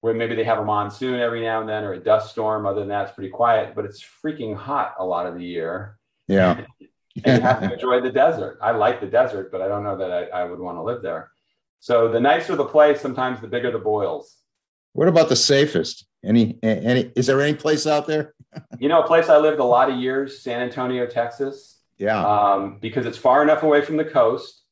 where 0.00 0.12
maybe 0.12 0.34
they 0.34 0.44
have 0.44 0.58
a 0.58 0.64
monsoon 0.64 1.20
every 1.20 1.40
now 1.40 1.60
and 1.60 1.68
then 1.68 1.84
or 1.84 1.94
a 1.94 1.98
dust 1.98 2.30
storm. 2.30 2.66
Other 2.66 2.80
than 2.80 2.88
that, 2.88 3.06
it's 3.06 3.14
pretty 3.14 3.30
quiet, 3.30 3.74
but 3.74 3.84
it's 3.84 4.04
freaking 4.24 4.56
hot 4.56 4.94
a 4.98 5.04
lot 5.04 5.26
of 5.26 5.34
the 5.34 5.44
year. 5.44 5.98
Yeah. 6.26 6.64
and 7.24 7.36
you 7.36 7.40
have 7.40 7.60
to 7.60 7.72
enjoy 7.72 8.00
the 8.00 8.10
desert. 8.10 8.58
I 8.60 8.72
like 8.72 9.00
the 9.00 9.06
desert, 9.06 9.52
but 9.52 9.62
I 9.62 9.68
don't 9.68 9.84
know 9.84 9.96
that 9.96 10.10
I, 10.10 10.40
I 10.40 10.44
would 10.44 10.58
want 10.58 10.78
to 10.78 10.82
live 10.82 11.00
there. 11.00 11.30
So 11.78 12.08
the 12.08 12.20
nicer 12.20 12.56
the 12.56 12.64
place, 12.64 13.00
sometimes 13.00 13.40
the 13.40 13.46
bigger 13.46 13.70
the 13.70 13.78
boils. 13.78 14.36
What 14.94 15.08
about 15.08 15.28
the 15.28 15.36
safest? 15.36 16.06
Any 16.24 16.58
any 16.62 17.12
is 17.14 17.26
there 17.26 17.40
any 17.40 17.54
place 17.54 17.86
out 17.86 18.06
there? 18.06 18.34
you 18.78 18.88
know, 18.88 19.02
a 19.02 19.06
place 19.06 19.28
I 19.28 19.36
lived 19.36 19.60
a 19.60 19.64
lot 19.64 19.90
of 19.90 19.98
years, 19.98 20.40
San 20.40 20.60
Antonio, 20.60 21.06
Texas. 21.06 21.78
Yeah. 21.98 22.24
Um, 22.24 22.78
because 22.80 23.06
it's 23.06 23.18
far 23.18 23.42
enough 23.42 23.62
away 23.62 23.82
from 23.82 23.96
the 23.96 24.04
coast 24.04 24.63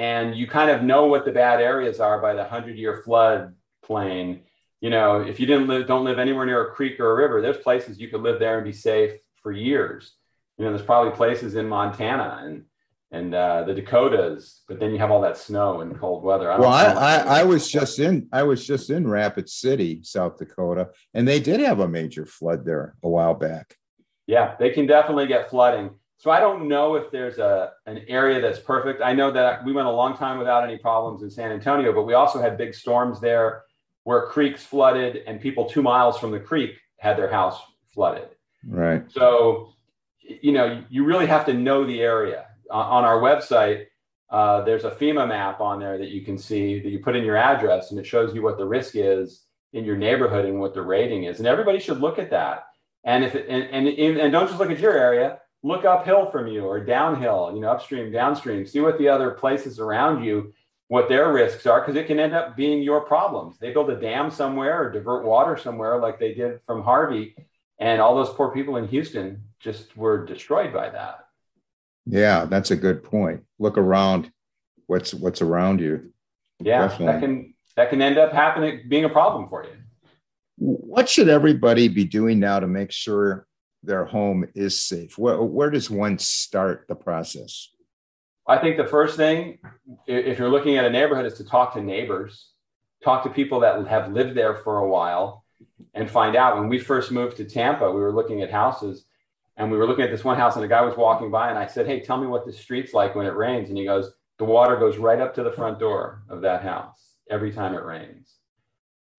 and 0.00 0.34
you 0.34 0.46
kind 0.46 0.70
of 0.70 0.82
know 0.82 1.04
what 1.04 1.26
the 1.26 1.30
bad 1.30 1.60
areas 1.60 2.00
are 2.00 2.22
by 2.22 2.32
the 2.32 2.42
hundred 2.42 2.78
year 2.78 3.02
flood 3.04 3.54
plain. 3.84 4.40
You 4.80 4.88
know, 4.88 5.20
if 5.20 5.38
you 5.38 5.44
didn't 5.46 5.68
live, 5.68 5.86
don't 5.86 6.06
live 6.06 6.18
anywhere 6.18 6.46
near 6.46 6.68
a 6.68 6.72
creek 6.72 6.98
or 6.98 7.10
a 7.10 7.14
river, 7.14 7.42
there's 7.42 7.58
places 7.58 8.00
you 8.00 8.08
could 8.08 8.22
live 8.22 8.40
there 8.40 8.56
and 8.56 8.64
be 8.64 8.72
safe 8.72 9.20
for 9.42 9.52
years. 9.52 10.14
You 10.56 10.64
know, 10.64 10.70
there's 10.70 10.86
probably 10.86 11.12
places 11.12 11.54
in 11.54 11.68
Montana 11.68 12.40
and 12.42 12.64
and 13.12 13.34
uh, 13.34 13.64
the 13.64 13.74
Dakotas, 13.74 14.62
but 14.68 14.80
then 14.80 14.92
you 14.92 14.98
have 14.98 15.10
all 15.10 15.20
that 15.20 15.36
snow 15.36 15.82
and 15.82 15.98
cold 15.98 16.22
weather. 16.22 16.50
I 16.50 16.58
well, 16.58 16.70
I, 16.70 16.84
I, 16.84 17.40
I, 17.40 17.42
was 17.42 17.68
just 17.68 17.98
in 17.98 18.26
I 18.32 18.44
was 18.44 18.66
just 18.66 18.88
in 18.88 19.06
Rapid 19.06 19.50
City, 19.50 20.00
South 20.02 20.38
Dakota, 20.38 20.90
and 21.12 21.28
they 21.28 21.40
did 21.40 21.60
have 21.60 21.80
a 21.80 21.88
major 21.88 22.24
flood 22.24 22.64
there 22.64 22.94
a 23.02 23.08
while 23.08 23.34
back. 23.34 23.76
Yeah, 24.26 24.54
they 24.58 24.70
can 24.70 24.86
definitely 24.86 25.26
get 25.26 25.50
flooding. 25.50 25.90
So 26.20 26.30
I 26.30 26.38
don't 26.38 26.68
know 26.68 26.96
if 26.96 27.10
there's 27.10 27.38
a 27.38 27.72
an 27.86 28.02
area 28.06 28.42
that's 28.42 28.58
perfect. 28.58 29.00
I 29.00 29.14
know 29.14 29.30
that 29.30 29.64
we 29.64 29.72
went 29.72 29.88
a 29.88 29.90
long 29.90 30.14
time 30.14 30.36
without 30.36 30.62
any 30.64 30.76
problems 30.76 31.22
in 31.22 31.30
San 31.30 31.50
Antonio, 31.50 31.94
but 31.94 32.02
we 32.02 32.12
also 32.12 32.42
had 32.42 32.58
big 32.58 32.74
storms 32.74 33.22
there 33.22 33.62
where 34.04 34.26
creeks 34.26 34.62
flooded 34.62 35.22
and 35.26 35.40
people 35.40 35.64
two 35.64 35.80
miles 35.80 36.18
from 36.18 36.30
the 36.30 36.38
creek 36.38 36.76
had 36.98 37.16
their 37.16 37.30
house 37.30 37.58
flooded. 37.94 38.28
Right. 38.66 39.02
So, 39.10 39.72
you 40.20 40.52
know, 40.52 40.84
you 40.90 41.06
really 41.06 41.26
have 41.26 41.46
to 41.46 41.54
know 41.54 41.86
the 41.86 42.02
area. 42.02 42.44
On 42.70 43.02
our 43.02 43.18
website, 43.18 43.86
uh, 44.28 44.60
there's 44.60 44.84
a 44.84 44.90
FEMA 44.90 45.26
map 45.26 45.62
on 45.62 45.80
there 45.80 45.96
that 45.96 46.10
you 46.10 46.20
can 46.20 46.36
see 46.36 46.80
that 46.80 46.90
you 46.90 46.98
put 46.98 47.16
in 47.16 47.24
your 47.24 47.38
address 47.38 47.92
and 47.92 47.98
it 47.98 48.04
shows 48.04 48.34
you 48.34 48.42
what 48.42 48.58
the 48.58 48.66
risk 48.66 48.94
is 48.94 49.46
in 49.72 49.86
your 49.86 49.96
neighborhood 49.96 50.44
and 50.44 50.60
what 50.60 50.74
the 50.74 50.82
rating 50.82 51.24
is. 51.24 51.38
And 51.38 51.48
everybody 51.48 51.80
should 51.80 51.98
look 51.98 52.18
at 52.18 52.28
that. 52.28 52.64
And 53.04 53.24
if 53.24 53.34
it, 53.34 53.46
and, 53.48 53.88
and, 53.88 54.18
and 54.18 54.30
don't 54.30 54.48
just 54.48 54.60
look 54.60 54.70
at 54.70 54.80
your 54.80 54.92
area, 54.92 55.38
look 55.62 55.84
uphill 55.84 56.26
from 56.26 56.46
you 56.46 56.64
or 56.64 56.80
downhill, 56.80 57.52
you 57.54 57.60
know, 57.60 57.70
upstream, 57.70 58.10
downstream, 58.10 58.66
see 58.66 58.80
what 58.80 58.98
the 58.98 59.08
other 59.08 59.32
places 59.32 59.78
around 59.78 60.24
you, 60.24 60.52
what 60.88 61.08
their 61.08 61.32
risks 61.32 61.66
are, 61.66 61.80
because 61.80 61.96
it 61.96 62.06
can 62.06 62.18
end 62.18 62.34
up 62.34 62.56
being 62.56 62.82
your 62.82 63.02
problems. 63.02 63.58
They 63.58 63.72
build 63.72 63.90
a 63.90 64.00
dam 64.00 64.30
somewhere 64.30 64.82
or 64.82 64.90
divert 64.90 65.24
water 65.24 65.56
somewhere 65.56 65.98
like 65.98 66.18
they 66.18 66.34
did 66.34 66.60
from 66.66 66.82
Harvey. 66.82 67.34
And 67.78 68.00
all 68.00 68.14
those 68.14 68.34
poor 68.34 68.50
people 68.50 68.76
in 68.76 68.88
Houston 68.88 69.42
just 69.58 69.96
were 69.96 70.24
destroyed 70.24 70.72
by 70.72 70.90
that. 70.90 71.26
Yeah, 72.06 72.46
that's 72.46 72.70
a 72.70 72.76
good 72.76 73.02
point. 73.04 73.44
Look 73.58 73.78
around 73.78 74.32
what's 74.86 75.14
what's 75.14 75.42
around 75.42 75.80
you. 75.80 76.12
Yeah, 76.58 76.88
Definitely. 76.88 77.06
that 77.06 77.20
can 77.20 77.54
that 77.76 77.90
can 77.90 78.02
end 78.02 78.18
up 78.18 78.32
happening, 78.32 78.82
being 78.88 79.04
a 79.04 79.08
problem 79.08 79.48
for 79.48 79.64
you. 79.64 79.70
What 80.56 81.08
should 81.08 81.28
everybody 81.28 81.88
be 81.88 82.04
doing 82.04 82.38
now 82.38 82.60
to 82.60 82.66
make 82.66 82.90
sure 82.90 83.46
their 83.82 84.04
home 84.04 84.46
is 84.54 84.80
safe? 84.80 85.18
Where, 85.18 85.40
where 85.42 85.70
does 85.70 85.90
one 85.90 86.18
start 86.18 86.86
the 86.88 86.94
process? 86.94 87.70
I 88.46 88.58
think 88.58 88.76
the 88.76 88.86
first 88.86 89.16
thing, 89.16 89.58
if 90.06 90.38
you're 90.38 90.50
looking 90.50 90.76
at 90.76 90.84
a 90.84 90.90
neighborhood, 90.90 91.26
is 91.26 91.34
to 91.34 91.44
talk 91.44 91.74
to 91.74 91.80
neighbors, 91.80 92.50
talk 93.04 93.22
to 93.24 93.30
people 93.30 93.60
that 93.60 93.86
have 93.86 94.12
lived 94.12 94.34
there 94.34 94.56
for 94.56 94.78
a 94.78 94.88
while, 94.88 95.44
and 95.94 96.10
find 96.10 96.36
out. 96.36 96.58
When 96.58 96.68
we 96.68 96.78
first 96.78 97.10
moved 97.10 97.36
to 97.36 97.44
Tampa, 97.44 97.90
we 97.90 98.00
were 98.00 98.12
looking 98.12 98.42
at 98.42 98.50
houses 98.50 99.04
and 99.56 99.70
we 99.70 99.76
were 99.76 99.86
looking 99.86 100.04
at 100.04 100.10
this 100.10 100.24
one 100.24 100.38
house, 100.38 100.56
and 100.56 100.64
a 100.64 100.68
guy 100.68 100.80
was 100.80 100.96
walking 100.96 101.30
by, 101.30 101.50
and 101.50 101.58
I 101.58 101.66
said, 101.66 101.86
Hey, 101.86 102.00
tell 102.00 102.16
me 102.16 102.26
what 102.26 102.46
the 102.46 102.52
street's 102.52 102.94
like 102.94 103.14
when 103.14 103.26
it 103.26 103.34
rains. 103.34 103.68
And 103.68 103.76
he 103.76 103.84
goes, 103.84 104.10
The 104.38 104.44
water 104.44 104.76
goes 104.76 104.96
right 104.96 105.20
up 105.20 105.34
to 105.34 105.42
the 105.42 105.52
front 105.52 105.78
door 105.78 106.22
of 106.30 106.40
that 106.42 106.62
house 106.62 107.16
every 107.30 107.52
time 107.52 107.74
it 107.74 107.84
rains. 107.84 108.34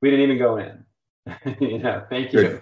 We 0.01 0.09
didn't 0.09 0.25
even 0.25 0.39
go 0.39 0.57
in. 0.57 0.83
you 1.59 1.77
know, 1.77 2.03
thank 2.09 2.33
you. 2.33 2.61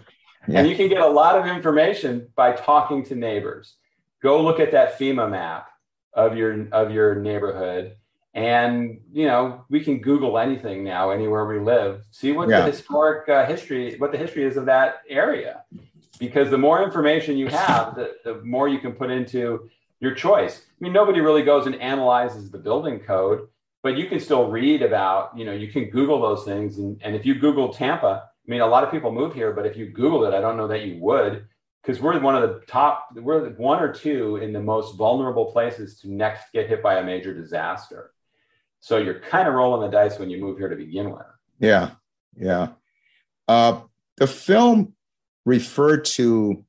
Yeah. 0.49 0.59
And 0.59 0.69
you 0.69 0.75
can 0.75 0.89
get 0.89 1.01
a 1.01 1.07
lot 1.07 1.37
of 1.37 1.45
information 1.45 2.27
by 2.35 2.53
talking 2.53 3.03
to 3.05 3.15
neighbors. 3.15 3.75
Go 4.21 4.41
look 4.41 4.59
at 4.59 4.71
that 4.71 4.97
FEMA 4.97 5.29
map 5.29 5.69
of 6.13 6.35
your 6.35 6.67
of 6.71 6.91
your 6.91 7.15
neighborhood 7.15 7.95
and 8.33 8.99
you 9.11 9.25
know 9.25 9.63
we 9.69 9.79
can 9.79 9.99
google 9.99 10.37
anything 10.37 10.83
now 10.83 11.09
anywhere 11.09 11.45
we 11.45 11.59
live 11.59 12.03
see 12.11 12.31
what 12.31 12.47
yeah. 12.47 12.61
the 12.61 12.71
historic 12.71 13.27
uh, 13.27 13.45
history 13.45 13.95
what 13.97 14.11
the 14.11 14.17
history 14.17 14.43
is 14.43 14.55
of 14.55 14.65
that 14.65 15.01
area 15.09 15.63
because 16.19 16.49
the 16.49 16.57
more 16.57 16.83
information 16.83 17.37
you 17.37 17.47
have 17.47 17.95
the, 17.95 18.15
the 18.23 18.35
more 18.43 18.67
you 18.69 18.79
can 18.79 18.91
put 18.91 19.09
into 19.09 19.69
your 19.99 20.13
choice 20.13 20.61
i 20.67 20.83
mean 20.83 20.93
nobody 20.93 21.19
really 21.19 21.41
goes 21.41 21.65
and 21.65 21.75
analyzes 21.75 22.51
the 22.51 22.57
building 22.57 22.99
code 22.99 23.47
but 23.81 23.97
you 23.97 24.05
can 24.05 24.19
still 24.19 24.49
read 24.49 24.83
about 24.83 25.35
you 25.37 25.43
know 25.43 25.53
you 25.53 25.67
can 25.67 25.89
google 25.89 26.21
those 26.21 26.43
things 26.45 26.77
and, 26.77 27.01
and 27.03 27.15
if 27.15 27.25
you 27.25 27.33
google 27.33 27.73
tampa 27.73 28.29
mean 28.49 28.61
a 28.61 28.67
lot 28.67 28.83
of 28.83 28.91
people 28.91 29.11
move 29.11 29.33
here 29.33 29.53
but 29.53 29.65
if 29.65 29.77
you 29.77 29.85
Google 29.87 30.25
it 30.25 30.33
i 30.33 30.41
don't 30.41 30.57
know 30.57 30.67
that 30.67 30.85
you 30.85 30.97
would 30.99 31.45
because 31.81 32.01
we're 32.01 32.19
one 32.19 32.35
of 32.35 32.41
the 32.41 32.61
top 32.67 33.09
we're 33.15 33.49
one 33.51 33.81
or 33.81 33.91
two 33.91 34.37
in 34.37 34.53
the 34.53 34.61
most 34.61 34.95
vulnerable 34.95 35.51
places 35.51 35.99
to 36.01 36.11
next 36.11 36.51
get 36.53 36.67
hit 36.67 36.83
by 36.83 36.99
a 36.99 37.03
major 37.03 37.33
disaster. 37.33 38.11
So 38.81 38.97
you're 38.97 39.19
kind 39.19 39.47
of 39.47 39.53
rolling 39.53 39.89
the 39.89 39.95
dice 39.95 40.19
when 40.19 40.29
you 40.29 40.39
move 40.39 40.57
here 40.57 40.69
to 40.69 40.75
begin 40.75 41.11
with. 41.11 41.25
Yeah 41.59 41.91
yeah. 42.35 42.69
Uh, 43.47 43.81
the 44.17 44.27
film 44.27 44.93
referred 45.45 46.05
to 46.05 46.63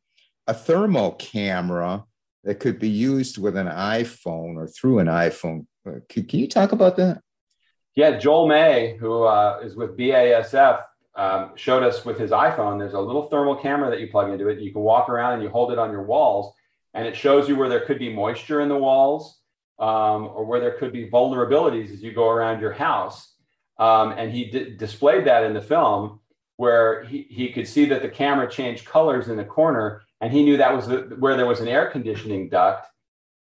a 0.46 0.54
thermal 0.54 1.12
camera 1.12 2.04
that 2.44 2.58
could 2.58 2.78
be 2.78 2.88
used 2.88 3.36
with 3.36 3.56
an 3.56 3.66
iphone 3.66 4.56
or 4.56 4.66
through 4.66 5.00
an 5.00 5.06
iphone. 5.06 5.66
Uh, 5.86 6.00
can, 6.08 6.24
can 6.24 6.40
you 6.40 6.48
talk 6.48 6.72
about 6.72 6.96
that? 6.96 7.20
Yeah 7.94 8.16
joel 8.16 8.48
may 8.48 8.96
who 8.98 9.24
uh, 9.24 9.60
is 9.62 9.76
with 9.76 9.96
basf 9.96 10.84
um, 11.16 11.52
showed 11.56 11.82
us 11.82 12.04
with 12.04 12.18
his 12.18 12.30
iPhone, 12.30 12.78
there's 12.78 12.94
a 12.94 13.00
little 13.00 13.28
thermal 13.28 13.56
camera 13.56 13.90
that 13.90 14.00
you 14.00 14.08
plug 14.08 14.30
into 14.30 14.48
it. 14.48 14.60
You 14.60 14.72
can 14.72 14.82
walk 14.82 15.08
around 15.08 15.34
and 15.34 15.42
you 15.42 15.48
hold 15.48 15.72
it 15.72 15.78
on 15.78 15.90
your 15.90 16.02
walls, 16.02 16.54
and 16.94 17.06
it 17.06 17.16
shows 17.16 17.48
you 17.48 17.56
where 17.56 17.68
there 17.68 17.84
could 17.84 17.98
be 17.98 18.12
moisture 18.12 18.60
in 18.60 18.68
the 18.68 18.76
walls 18.76 19.40
um, 19.78 20.30
or 20.34 20.44
where 20.44 20.60
there 20.60 20.76
could 20.78 20.92
be 20.92 21.08
vulnerabilities 21.08 21.92
as 21.92 22.02
you 22.02 22.12
go 22.12 22.28
around 22.28 22.60
your 22.60 22.72
house. 22.72 23.34
Um, 23.78 24.12
and 24.12 24.30
he 24.30 24.44
d- 24.44 24.76
displayed 24.76 25.26
that 25.26 25.42
in 25.42 25.54
the 25.54 25.62
film 25.62 26.20
where 26.56 27.04
he, 27.04 27.26
he 27.30 27.50
could 27.50 27.66
see 27.66 27.86
that 27.86 28.02
the 28.02 28.08
camera 28.08 28.48
changed 28.48 28.84
colors 28.84 29.28
in 29.28 29.36
the 29.38 29.44
corner, 29.44 30.02
and 30.20 30.30
he 30.30 30.42
knew 30.42 30.58
that 30.58 30.76
was 30.76 30.86
the, 30.86 31.16
where 31.18 31.34
there 31.34 31.46
was 31.46 31.60
an 31.60 31.68
air 31.68 31.90
conditioning 31.90 32.50
duct. 32.50 32.86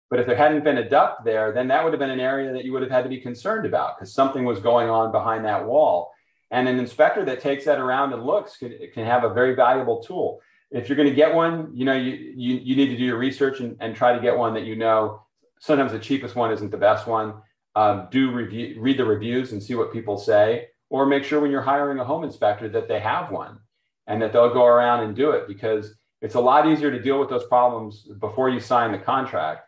But 0.09 0.19
if 0.19 0.27
there 0.27 0.35
hadn't 0.35 0.65
been 0.65 0.77
a 0.77 0.89
duct 0.89 1.23
there, 1.23 1.53
then 1.53 1.69
that 1.69 1.83
would 1.83 1.93
have 1.93 1.99
been 1.99 2.09
an 2.09 2.19
area 2.19 2.51
that 2.51 2.65
you 2.65 2.73
would 2.73 2.81
have 2.81 2.91
had 2.91 3.03
to 3.03 3.09
be 3.09 3.21
concerned 3.21 3.65
about 3.65 3.97
because 3.97 4.13
something 4.13 4.43
was 4.43 4.59
going 4.59 4.89
on 4.89 5.13
behind 5.13 5.45
that 5.45 5.65
wall. 5.65 6.11
And 6.51 6.67
an 6.67 6.79
inspector 6.79 7.25
that 7.25 7.41
takes 7.41 7.65
that 7.65 7.79
around 7.79 8.13
and 8.13 8.23
looks 8.23 8.57
can, 8.57 8.77
can 8.93 9.05
have 9.05 9.23
a 9.23 9.33
very 9.33 9.55
valuable 9.55 10.01
tool. 10.03 10.41
If 10.71 10.89
you're 10.89 10.95
going 10.95 11.09
to 11.09 11.15
get 11.15 11.33
one, 11.33 11.71
you 11.73 11.85
know, 11.85 11.95
you, 11.95 12.33
you, 12.35 12.55
you 12.57 12.75
need 12.75 12.87
to 12.87 12.97
do 12.97 13.03
your 13.03 13.17
research 13.17 13.59
and, 13.59 13.77
and 13.79 13.95
try 13.95 14.13
to 14.13 14.21
get 14.21 14.37
one 14.37 14.53
that 14.53 14.63
you 14.63 14.75
know. 14.75 15.21
Sometimes 15.59 15.91
the 15.91 15.99
cheapest 15.99 16.35
one 16.35 16.51
isn't 16.51 16.71
the 16.71 16.77
best 16.77 17.07
one. 17.07 17.35
Um, 17.75 18.07
do 18.11 18.31
review, 18.31 18.79
read 18.79 18.97
the 18.97 19.05
reviews 19.05 19.51
and 19.51 19.61
see 19.61 19.75
what 19.75 19.91
people 19.91 20.17
say, 20.17 20.67
or 20.89 21.05
make 21.05 21.23
sure 21.23 21.39
when 21.39 21.51
you're 21.51 21.61
hiring 21.61 21.99
a 21.99 22.05
home 22.05 22.23
inspector 22.23 22.69
that 22.69 22.87
they 22.87 22.99
have 22.99 23.31
one 23.31 23.59
and 24.07 24.21
that 24.21 24.31
they'll 24.31 24.53
go 24.53 24.65
around 24.65 25.03
and 25.03 25.15
do 25.15 25.31
it 25.31 25.47
because 25.47 25.95
it's 26.21 26.35
a 26.35 26.39
lot 26.39 26.67
easier 26.67 26.91
to 26.91 27.01
deal 27.01 27.19
with 27.19 27.29
those 27.29 27.45
problems 27.45 28.07
before 28.19 28.49
you 28.49 28.59
sign 28.59 28.91
the 28.91 28.97
contract 28.97 29.67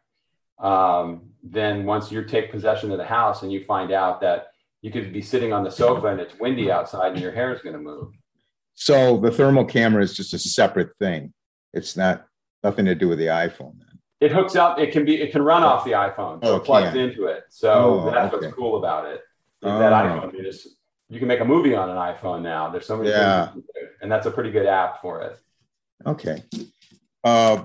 um, 0.60 1.30
than 1.44 1.86
once 1.86 2.12
you 2.12 2.24
take 2.24 2.52
possession 2.52 2.92
of 2.92 2.98
the 2.98 3.06
house 3.06 3.44
and 3.44 3.52
you 3.52 3.64
find 3.64 3.92
out 3.92 4.22
that 4.22 4.48
you 4.82 4.92
could 4.92 5.12
be 5.12 5.22
sitting 5.22 5.54
on 5.54 5.64
the 5.64 5.72
sofa 5.72 6.08
and 6.08 6.20
it's 6.20 6.38
windy 6.40 6.72
outside 6.72 7.14
and 7.14 7.22
your 7.22 7.32
hair 7.32 7.54
is 7.54 7.62
going 7.62 7.74
to 7.74 7.82
move. 7.82 8.14
So 8.76 9.18
the 9.18 9.32
thermal 9.32 9.66
camera 9.66 10.04
is 10.04 10.16
just 10.16 10.34
a 10.34 10.40
separate 10.40 10.96
thing. 10.98 11.34
It's 11.74 11.98
not 11.98 12.26
nothing 12.64 12.86
to 12.86 12.96
do 12.96 13.08
with 13.08 13.18
the 13.18 13.28
iPhone 13.28 13.80
then. 13.80 14.00
It 14.20 14.32
hooks 14.32 14.56
up. 14.56 14.80
It 14.80 14.92
can 14.92 15.06
be. 15.06 15.22
It 15.22 15.32
can 15.32 15.44
run 15.44 15.64
off 15.64 15.84
the 15.84 15.92
iPhone. 15.92 16.44
So 16.44 16.54
oh, 16.54 16.56
it 16.58 16.64
plugs 16.64 16.90
can. 16.90 16.98
into 16.98 17.26
it. 17.26 17.44
So 17.50 17.72
oh, 17.72 18.12
that's 18.12 18.34
okay. 18.34 18.48
what's 18.48 18.56
cool 18.56 18.78
about 18.78 19.06
it. 19.06 19.22
Oh. 19.64 19.80
That 19.80 19.94
iPhone, 19.94 20.34
you 20.34 20.44
just 20.44 20.68
you 21.10 21.20
can 21.20 21.28
make 21.28 21.40
a 21.40 21.46
movie 21.46 21.76
on 21.76 21.90
an 21.90 21.98
iPhone 21.98 22.42
now. 22.42 22.70
There's 22.70 22.86
so 22.86 22.98
many 22.98 23.10
yeah. 23.10 23.52
and 24.02 24.12
that's 24.12 24.26
a 24.26 24.32
pretty 24.32 24.52
good 24.52 24.66
app 24.66 25.02
for 25.02 25.22
it. 25.22 25.40
Okay. 26.06 26.44
Uh, 27.24 27.64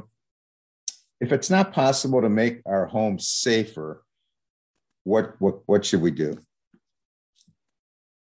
if 1.21 1.33
it's 1.33 1.51
not 1.51 1.73
possible 1.73 2.21
to 2.21 2.29
make 2.29 2.61
our 2.67 2.87
home 2.87 3.19
safer, 3.19 4.03
what 5.05 5.35
what 5.39 5.61
what 5.67 5.85
should 5.85 6.03
we 6.03 6.11
do? 6.11 6.39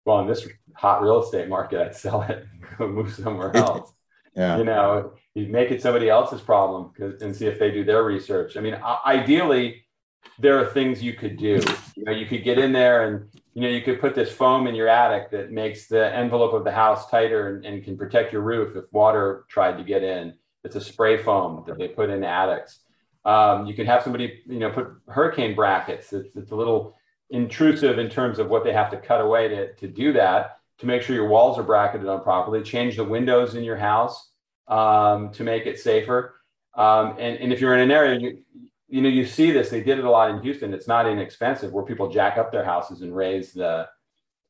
Well, 0.04 0.20
in 0.20 0.26
this 0.26 0.46
hot 0.74 1.02
real 1.02 1.22
estate 1.22 1.48
market, 1.48 1.80
I'd 1.80 1.94
sell 1.94 2.22
it, 2.22 2.46
go 2.78 2.88
move 2.88 3.12
somewhere 3.12 3.54
else. 3.56 3.92
yeah. 4.36 4.58
You 4.58 4.64
know, 4.64 5.12
you 5.34 5.46
make 5.46 5.70
it 5.70 5.82
somebody 5.82 6.08
else's 6.08 6.40
problem 6.40 6.92
and 6.98 7.34
see 7.34 7.46
if 7.46 7.58
they 7.58 7.70
do 7.70 7.84
their 7.84 8.02
research. 8.04 8.56
I 8.56 8.60
mean, 8.60 8.76
ideally, 9.06 9.84
there 10.38 10.58
are 10.58 10.66
things 10.66 11.02
you 11.02 11.14
could 11.14 11.36
do. 11.36 11.60
You 11.96 12.04
know, 12.04 12.12
you 12.12 12.26
could 12.26 12.44
get 12.44 12.58
in 12.58 12.72
there 12.72 13.06
and 13.06 13.28
you 13.54 13.62
know 13.62 13.68
you 13.68 13.82
could 13.82 14.00
put 14.00 14.14
this 14.14 14.32
foam 14.32 14.66
in 14.66 14.74
your 14.74 14.88
attic 14.88 15.30
that 15.30 15.52
makes 15.52 15.86
the 15.86 16.14
envelope 16.14 16.54
of 16.54 16.64
the 16.64 16.72
house 16.72 17.10
tighter 17.10 17.48
and, 17.48 17.64
and 17.64 17.84
can 17.84 17.96
protect 17.96 18.32
your 18.32 18.42
roof 18.42 18.76
if 18.76 18.92
water 18.92 19.44
tried 19.48 19.76
to 19.78 19.84
get 19.84 20.02
in. 20.02 20.34
It's 20.64 20.76
a 20.76 20.80
spray 20.80 21.22
foam 21.22 21.64
that 21.66 21.78
they 21.78 21.88
put 21.88 22.08
in 22.08 22.24
attics. 22.24 22.80
Um, 23.24 23.66
you 23.66 23.74
can 23.74 23.86
have 23.86 24.02
somebody, 24.02 24.42
you 24.46 24.58
know, 24.58 24.70
put 24.70 24.88
hurricane 25.08 25.54
brackets. 25.54 26.12
It's, 26.12 26.34
it's 26.34 26.50
a 26.50 26.56
little 26.56 26.96
intrusive 27.32 27.98
in 27.98 28.10
terms 28.10 28.38
of 28.38 28.50
what 28.50 28.62
they 28.62 28.72
have 28.72 28.90
to 28.90 28.96
cut 28.98 29.20
away 29.20 29.48
to, 29.48 29.74
to 29.74 29.88
do 29.88 30.12
that 30.12 30.58
to 30.78 30.86
make 30.86 31.02
sure 31.02 31.16
your 31.16 31.28
walls 31.28 31.58
are 31.58 31.62
bracketed 31.62 32.06
on 32.06 32.22
properly 32.22 32.62
change 32.62 32.96
the 32.96 33.04
windows 33.04 33.54
in 33.54 33.64
your 33.64 33.76
house 33.76 34.30
um, 34.68 35.30
to 35.32 35.42
make 35.42 35.66
it 35.66 35.80
safer. 35.80 36.34
Um, 36.74 37.16
and, 37.18 37.38
and 37.38 37.52
if 37.52 37.60
you're 37.60 37.74
in 37.74 37.80
an 37.80 37.90
area 37.90 38.20
you, 38.20 38.38
you 38.88 39.00
know 39.00 39.08
you 39.08 39.26
see 39.26 39.50
this 39.50 39.70
they 39.70 39.82
did 39.82 39.98
it 39.98 40.04
a 40.04 40.10
lot 40.10 40.30
in 40.30 40.40
houston 40.42 40.72
it's 40.72 40.88
not 40.88 41.06
inexpensive 41.06 41.70
where 41.70 41.84
people 41.84 42.10
jack 42.10 42.38
up 42.38 42.50
their 42.50 42.64
houses 42.64 43.02
and 43.02 43.14
raise 43.14 43.52
the 43.52 43.88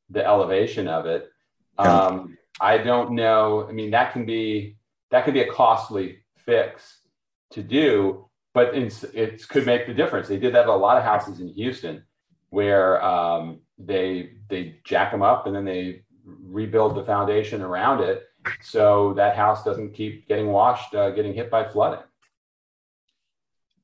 the 0.09 0.25
elevation 0.25 0.87
of 0.87 1.05
it. 1.05 1.29
Um, 1.77 2.37
i 2.61 2.77
don't 2.77 3.11
know 3.11 3.67
i 3.67 3.73
mean 3.73 3.91
that 3.91 4.13
can 4.13 4.25
be 4.25 4.77
that 5.11 5.25
can 5.25 5.33
be 5.33 5.41
a 5.41 5.51
costly 5.51 6.19
fix 6.37 6.99
to 7.51 7.61
do 7.61 8.25
but 8.53 8.75
it's, 8.75 9.03
it 9.03 9.47
could 9.49 9.65
make 9.65 9.87
the 9.87 9.93
difference. 9.95 10.27
They 10.27 10.37
did 10.37 10.53
that 10.53 10.63
at 10.63 10.69
a 10.69 10.75
lot 10.75 10.97
of 10.97 11.03
houses 11.03 11.39
in 11.39 11.47
houston 11.47 12.03
where 12.53 13.03
um, 13.03 13.61
they 13.79 14.33
they 14.47 14.75
jack 14.83 15.11
them 15.11 15.23
up 15.23 15.47
and 15.47 15.55
then 15.55 15.65
they 15.65 16.03
rebuild 16.23 16.95
the 16.95 17.03
foundation 17.03 17.63
around 17.63 17.99
it 18.01 18.27
so 18.61 19.13
that 19.15 19.35
house 19.35 19.63
doesn't 19.63 19.93
keep 19.95 20.27
getting 20.27 20.47
washed, 20.47 20.93
uh, 20.93 21.09
getting 21.09 21.33
hit 21.33 21.49
by 21.49 21.63
flooding. 21.63 22.03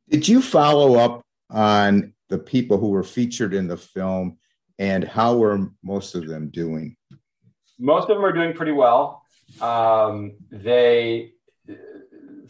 Did 0.07 0.28
you 0.28 0.39
follow 0.39 0.99
up 0.99 1.24
on 1.49 2.13
the 2.30 2.38
people 2.38 2.78
who 2.78 2.89
were 2.89 3.03
featured 3.03 3.55
in 3.55 3.67
the 3.67 3.78
film 3.78 4.38
and 4.78 5.03
how 5.03 5.38
were 5.38 5.72
most 5.84 6.13
of 6.13 6.28
them 6.28 6.49
doing? 6.49 6.95
Most 7.80 8.09
of 8.09 8.17
them 8.17 8.26
are 8.26 8.34
doing 8.34 8.53
pretty 8.53 8.72
well. 8.72 9.24
Um, 9.61 10.34
they, 10.51 11.32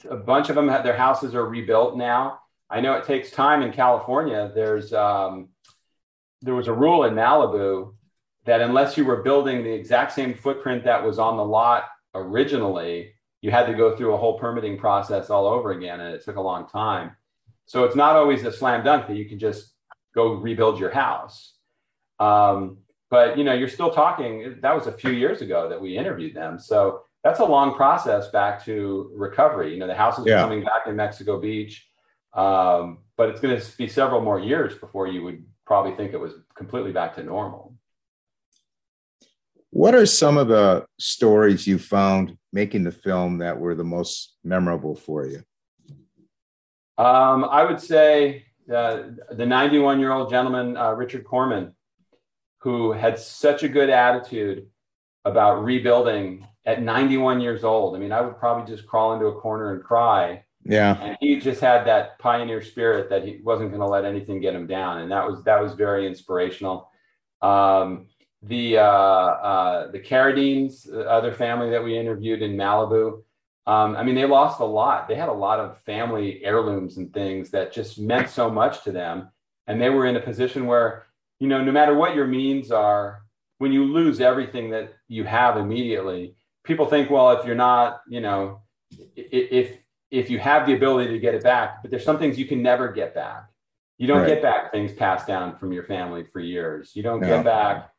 a 0.09 0.17
bunch 0.17 0.49
of 0.49 0.55
them, 0.55 0.67
have, 0.67 0.83
their 0.83 0.97
houses 0.97 1.33
are 1.33 1.45
rebuilt 1.45 1.95
now. 1.95 2.39
I 2.69 2.81
know 2.81 2.95
it 2.95 3.05
takes 3.05 3.31
time 3.31 3.61
in 3.61 3.71
California. 3.71 4.51
There's 4.53 4.91
um, 4.93 5.49
there 6.41 6.55
was 6.55 6.67
a 6.67 6.73
rule 6.73 7.03
in 7.03 7.13
Malibu 7.13 7.93
that 8.45 8.61
unless 8.61 8.97
you 8.97 9.05
were 9.05 9.21
building 9.21 9.63
the 9.63 9.71
exact 9.71 10.13
same 10.13 10.33
footprint 10.33 10.83
that 10.83 11.03
was 11.03 11.19
on 11.19 11.37
the 11.37 11.45
lot 11.45 11.85
originally, 12.15 13.13
you 13.41 13.51
had 13.51 13.65
to 13.67 13.73
go 13.73 13.95
through 13.95 14.13
a 14.13 14.17
whole 14.17 14.39
permitting 14.39 14.77
process 14.77 15.29
all 15.29 15.45
over 15.45 15.71
again, 15.71 15.99
and 15.99 16.13
it 16.13 16.23
took 16.23 16.35
a 16.35 16.41
long 16.41 16.67
time. 16.67 17.11
So 17.65 17.83
it's 17.83 17.95
not 17.95 18.15
always 18.15 18.43
a 18.43 18.51
slam 18.51 18.83
dunk 18.83 19.07
that 19.07 19.15
you 19.15 19.25
can 19.25 19.39
just 19.39 19.73
go 20.15 20.33
rebuild 20.33 20.79
your 20.79 20.89
house. 20.89 21.53
Um, 22.19 22.79
but 23.09 23.37
you 23.37 23.43
know, 23.43 23.53
you're 23.53 23.69
still 23.69 23.91
talking. 23.91 24.57
That 24.61 24.75
was 24.75 24.87
a 24.87 24.91
few 24.91 25.11
years 25.11 25.41
ago 25.41 25.69
that 25.69 25.79
we 25.79 25.97
interviewed 25.97 26.35
them, 26.35 26.59
so 26.59 27.01
that's 27.23 27.39
a 27.39 27.45
long 27.45 27.75
process 27.75 28.29
back 28.29 28.63
to 28.65 29.11
recovery. 29.15 29.73
You 29.73 29.79
know, 29.79 29.87
the 29.87 29.95
house 29.95 30.17
is 30.19 30.25
yeah. 30.25 30.41
coming 30.41 30.63
back 30.63 30.87
in 30.87 30.95
Mexico 30.95 31.39
Beach, 31.39 31.87
um, 32.33 32.99
but 33.17 33.29
it's 33.29 33.41
going 33.41 33.59
to 33.59 33.77
be 33.77 33.87
several 33.87 34.21
more 34.21 34.39
years 34.39 34.77
before 34.77 35.07
you 35.07 35.23
would 35.23 35.43
probably 35.69 35.93
think 35.93 36.13
it 36.13 36.19
was 36.19 36.33
completely 36.55 36.91
back 36.91 37.13
to 37.13 37.23
normal. 37.23 37.75
What 39.69 39.93
are 39.93 40.07
some 40.07 40.35
of 40.39 40.47
the 40.47 40.87
stories 40.97 41.67
you 41.67 41.77
found 41.77 42.35
making 42.51 42.83
the 42.83 42.91
film 42.91 43.37
that 43.37 43.59
were 43.59 43.75
the 43.75 43.83
most 43.83 44.35
memorable 44.43 44.95
for 44.95 45.27
you? 45.27 45.43
Um, 46.97 47.45
I 47.45 47.63
would 47.63 47.79
say 47.79 48.45
uh, 48.73 49.01
the 49.29 49.45
91 49.45 49.99
year 49.99 50.11
old 50.11 50.31
gentleman, 50.31 50.75
uh, 50.75 50.93
Richard 50.93 51.23
Corman, 51.23 51.75
who 52.61 52.91
had 52.91 53.19
such 53.19 53.61
a 53.61 53.69
good 53.69 53.91
attitude 53.91 54.65
about 55.23 55.63
rebuilding 55.63 56.47
at 56.65 56.81
91 56.81 57.41
years 57.41 57.63
old. 57.63 57.95
I 57.95 57.99
mean, 57.99 58.11
I 58.11 58.21
would 58.21 58.39
probably 58.39 58.75
just 58.75 58.87
crawl 58.87 59.13
into 59.13 59.27
a 59.27 59.39
corner 59.39 59.75
and 59.75 59.83
cry. 59.83 60.45
Yeah. 60.63 60.99
And 61.01 61.17
he 61.19 61.39
just 61.39 61.61
had 61.61 61.85
that 61.85 62.19
pioneer 62.19 62.61
spirit 62.61 63.09
that 63.09 63.23
he 63.23 63.39
wasn't 63.43 63.69
going 63.69 63.81
to 63.81 63.87
let 63.87 64.05
anything 64.05 64.39
get 64.39 64.53
him 64.53 64.67
down. 64.67 64.99
And 64.99 65.11
that 65.11 65.25
was, 65.25 65.43
that 65.43 65.61
was 65.61 65.73
very 65.73 66.05
inspirational. 66.05 66.91
Um, 67.41 68.07
the, 68.43 68.77
uh, 68.77 68.81
uh, 68.81 69.91
the 69.91 69.99
Carradines, 69.99 70.83
the 70.89 71.09
other 71.09 71.33
family 71.33 71.69
that 71.71 71.83
we 71.83 71.97
interviewed 71.97 72.41
in 72.41 72.55
Malibu, 72.55 73.23
um, 73.67 73.95
I 73.95 74.03
mean, 74.03 74.15
they 74.15 74.25
lost 74.25 74.61
a 74.61 74.65
lot. 74.65 75.07
They 75.07 75.15
had 75.15 75.29
a 75.29 75.33
lot 75.33 75.59
of 75.59 75.79
family 75.81 76.43
heirlooms 76.43 76.97
and 76.97 77.13
things 77.13 77.51
that 77.51 77.71
just 77.71 77.99
meant 77.99 78.29
so 78.29 78.49
much 78.49 78.83
to 78.83 78.91
them. 78.91 79.29
And 79.67 79.79
they 79.79 79.89
were 79.89 80.07
in 80.07 80.15
a 80.15 80.21
position 80.21 80.65
where, 80.65 81.05
you 81.39 81.47
know, 81.47 81.63
no 81.63 81.71
matter 81.71 81.93
what 81.93 82.15
your 82.15 82.25
means 82.25 82.71
are, 82.71 83.21
when 83.59 83.71
you 83.71 83.83
lose 83.83 84.21
everything 84.21 84.71
that 84.71 84.93
you 85.07 85.23
have 85.25 85.57
immediately, 85.57 86.35
people 86.63 86.87
think, 86.87 87.11
well, 87.11 87.31
if 87.31 87.45
you're 87.45 87.55
not, 87.55 88.01
you 88.09 88.21
know, 88.21 88.61
if 89.15 89.77
if 90.11 90.29
you 90.29 90.39
have 90.39 90.65
the 90.65 90.73
ability 90.73 91.11
to 91.11 91.19
get 91.19 91.35
it 91.35 91.43
back, 91.43 91.81
but 91.81 91.91
there's 91.91 92.03
some 92.03 92.17
things 92.17 92.37
you 92.37 92.45
can 92.45 92.61
never 92.61 92.91
get 92.91 93.13
back. 93.13 93.45
You 93.97 94.07
don't 94.07 94.21
right. 94.21 94.27
get 94.27 94.41
back 94.41 94.71
things 94.71 94.93
passed 94.93 95.27
down 95.27 95.57
from 95.57 95.73
your 95.73 95.83
family 95.83 96.23
for 96.23 96.39
years. 96.39 96.91
You 96.95 97.03
don't 97.03 97.19
no. 97.19 97.27
get 97.27 97.43
back 97.43 97.91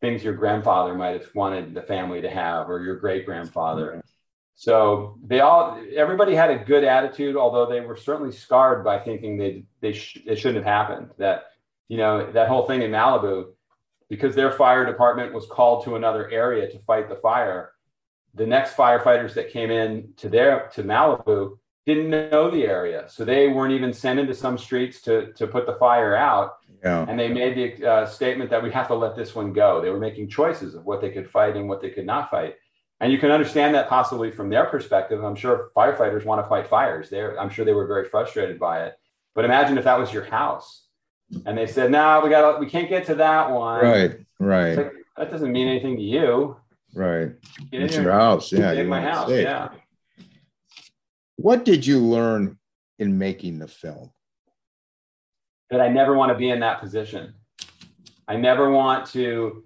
things 0.00 0.22
your 0.22 0.34
grandfather 0.34 0.94
might 0.94 1.20
have 1.20 1.34
wanted 1.34 1.74
the 1.74 1.82
family 1.82 2.20
to 2.20 2.30
have 2.30 2.68
or 2.68 2.80
your 2.82 2.96
great 2.96 3.24
grandfather. 3.24 4.02
So 4.54 5.18
they 5.22 5.40
all, 5.40 5.82
everybody 5.94 6.34
had 6.34 6.50
a 6.50 6.58
good 6.58 6.84
attitude, 6.84 7.36
although 7.36 7.66
they 7.66 7.80
were 7.80 7.96
certainly 7.96 8.32
scarred 8.32 8.84
by 8.84 8.98
thinking 8.98 9.36
they 9.36 9.64
they 9.80 9.92
sh- 9.92 10.22
it 10.26 10.36
shouldn't 10.36 10.64
have 10.64 10.88
happened. 10.88 11.10
That 11.18 11.44
you 11.88 11.98
know 11.98 12.32
that 12.32 12.48
whole 12.48 12.66
thing 12.66 12.82
in 12.82 12.90
Malibu, 12.90 13.48
because 14.08 14.34
their 14.34 14.50
fire 14.50 14.86
department 14.86 15.34
was 15.34 15.46
called 15.46 15.84
to 15.84 15.96
another 15.96 16.30
area 16.30 16.70
to 16.70 16.78
fight 16.80 17.08
the 17.08 17.16
fire. 17.16 17.72
The 18.36 18.46
next 18.46 18.76
firefighters 18.76 19.34
that 19.34 19.50
came 19.50 19.70
in 19.70 20.12
to 20.18 20.28
their 20.28 20.68
to 20.74 20.82
Malibu 20.82 21.58
didn't 21.84 22.10
know 22.10 22.50
the 22.50 22.64
area, 22.64 23.06
so 23.08 23.24
they 23.24 23.48
weren't 23.48 23.72
even 23.72 23.92
sent 23.92 24.18
into 24.18 24.34
some 24.34 24.56
streets 24.58 25.00
to 25.02 25.32
to 25.34 25.46
put 25.46 25.66
the 25.66 25.74
fire 25.74 26.14
out. 26.14 26.58
Yeah. 26.84 27.06
And 27.08 27.18
they 27.18 27.28
made 27.28 27.56
the 27.56 27.88
uh, 27.90 28.06
statement 28.06 28.50
that 28.50 28.62
we 28.62 28.70
have 28.70 28.86
to 28.88 28.94
let 28.94 29.16
this 29.16 29.34
one 29.34 29.52
go. 29.52 29.80
They 29.80 29.90
were 29.90 29.98
making 29.98 30.28
choices 30.28 30.74
of 30.74 30.84
what 30.84 31.00
they 31.00 31.10
could 31.10 31.28
fight 31.28 31.56
and 31.56 31.68
what 31.68 31.80
they 31.80 31.90
could 31.90 32.06
not 32.06 32.30
fight 32.30 32.54
and 33.00 33.12
you 33.12 33.18
can 33.18 33.30
understand 33.30 33.74
that 33.74 33.88
possibly 33.88 34.30
from 34.30 34.48
their 34.48 34.64
perspective. 34.66 35.22
I'm 35.22 35.36
sure 35.36 35.70
firefighters 35.76 36.24
want 36.24 36.42
to 36.42 36.48
fight 36.48 36.66
fires. 36.66 37.10
They're, 37.10 37.38
I'm 37.38 37.50
sure 37.50 37.64
they 37.64 37.74
were 37.74 37.86
very 37.86 38.08
frustrated 38.08 38.58
by 38.58 38.84
it. 38.86 38.94
But 39.34 39.44
imagine 39.44 39.76
if 39.76 39.84
that 39.84 39.98
was 39.98 40.12
your 40.12 40.24
house, 40.24 40.86
and 41.44 41.58
they 41.58 41.66
said, 41.66 41.90
"No, 41.90 42.22
we 42.24 42.30
got, 42.30 42.58
we 42.58 42.70
can't 42.70 42.88
get 42.88 43.04
to 43.06 43.16
that 43.16 43.50
one." 43.50 43.84
Right, 43.84 44.16
right. 44.38 44.76
Like, 44.76 44.92
that 45.18 45.30
doesn't 45.30 45.52
mean 45.52 45.68
anything 45.68 45.96
to 45.96 46.02
you. 46.02 46.56
Right. 46.94 47.32
It's 47.72 47.96
your 47.96 48.12
house. 48.12 48.52
Yeah. 48.52 48.82
My 48.84 49.00
house. 49.00 49.30
Yeah. 49.30 49.68
What 51.36 51.64
did 51.64 51.86
you 51.86 52.00
learn 52.00 52.58
in 52.98 53.18
making 53.18 53.58
the 53.58 53.68
film? 53.68 54.10
That 55.70 55.80
I 55.80 55.88
never 55.88 56.16
want 56.16 56.30
to 56.32 56.38
be 56.38 56.48
in 56.50 56.60
that 56.60 56.80
position. 56.80 57.34
I 58.28 58.36
never 58.36 58.70
want 58.70 59.06
to 59.10 59.64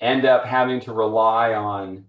end 0.00 0.24
up 0.24 0.44
having 0.44 0.80
to 0.80 0.92
rely 0.92 1.54
on 1.54 2.06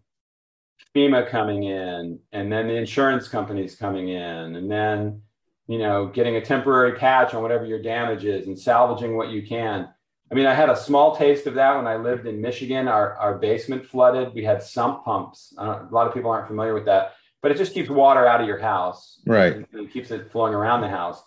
FEMA 0.96 1.28
coming 1.30 1.64
in 1.64 2.20
and 2.32 2.52
then 2.52 2.68
the 2.68 2.76
insurance 2.76 3.28
companies 3.28 3.76
coming 3.76 4.10
in 4.10 4.56
and 4.56 4.70
then 4.70 5.22
you 5.68 5.80
know 5.80 6.08
getting 6.08 6.36
a 6.36 6.42
temporary 6.42 6.98
patch 6.98 7.34
on 7.34 7.42
whatever 7.42 7.66
your 7.66 7.82
damage 7.82 8.26
is 8.26 8.48
and 8.48 8.58
salvaging 8.58 9.16
what 9.16 9.30
you 9.30 9.46
can 9.46 9.88
i 10.32 10.36
mean 10.36 10.46
i 10.46 10.54
had 10.54 10.70
a 10.70 10.76
small 10.76 11.16
taste 11.16 11.48
of 11.48 11.56
that 11.56 11.76
when 11.76 11.88
i 11.88 11.96
lived 11.96 12.26
in 12.26 12.42
michigan. 12.42 12.88
Our, 12.88 13.16
our 13.16 13.38
basement 13.38 13.86
flooded. 13.86 14.34
We 14.34 14.44
had 14.44 14.62
sump 14.62 15.06
pumps. 15.06 15.54
A 15.58 15.88
lot 15.92 16.08
of 16.08 16.14
people 16.14 16.32
aren't 16.32 16.48
familiar 16.48 16.74
with 16.74 16.86
that 16.86 17.14
but 17.44 17.52
it 17.52 17.58
just 17.58 17.74
keeps 17.74 17.90
water 17.90 18.26
out 18.26 18.42
of 18.42 18.48
your 18.48 18.58
house. 18.58 19.20
Right. 19.28 19.54
And, 19.54 19.68
and 19.74 19.92
keeps 19.92 20.10
it 20.10 20.32
flowing 20.32 20.56
around 20.56 20.82
the 20.82 20.88
house. 20.88 21.22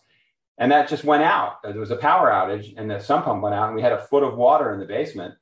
And 0.59 0.73
that 0.73 0.89
just 0.89 1.05
went 1.05 1.23
out. 1.23 1.63
There 1.63 1.79
was 1.79 1.91
a 1.91 1.97
power 1.97 2.31
outage 2.31 2.73
and 2.77 2.91
the 2.91 2.99
sump 2.99 3.27
pump 3.27 3.43
went 3.43 3.55
out 3.55 3.67
and 3.67 3.77
we 3.77 3.83
had 3.83 3.93
a 3.93 4.01
foot 4.01 4.25
of 4.25 4.37
water 4.37 4.73
in 4.73 4.81
the 4.81 4.87
basement. 4.87 5.35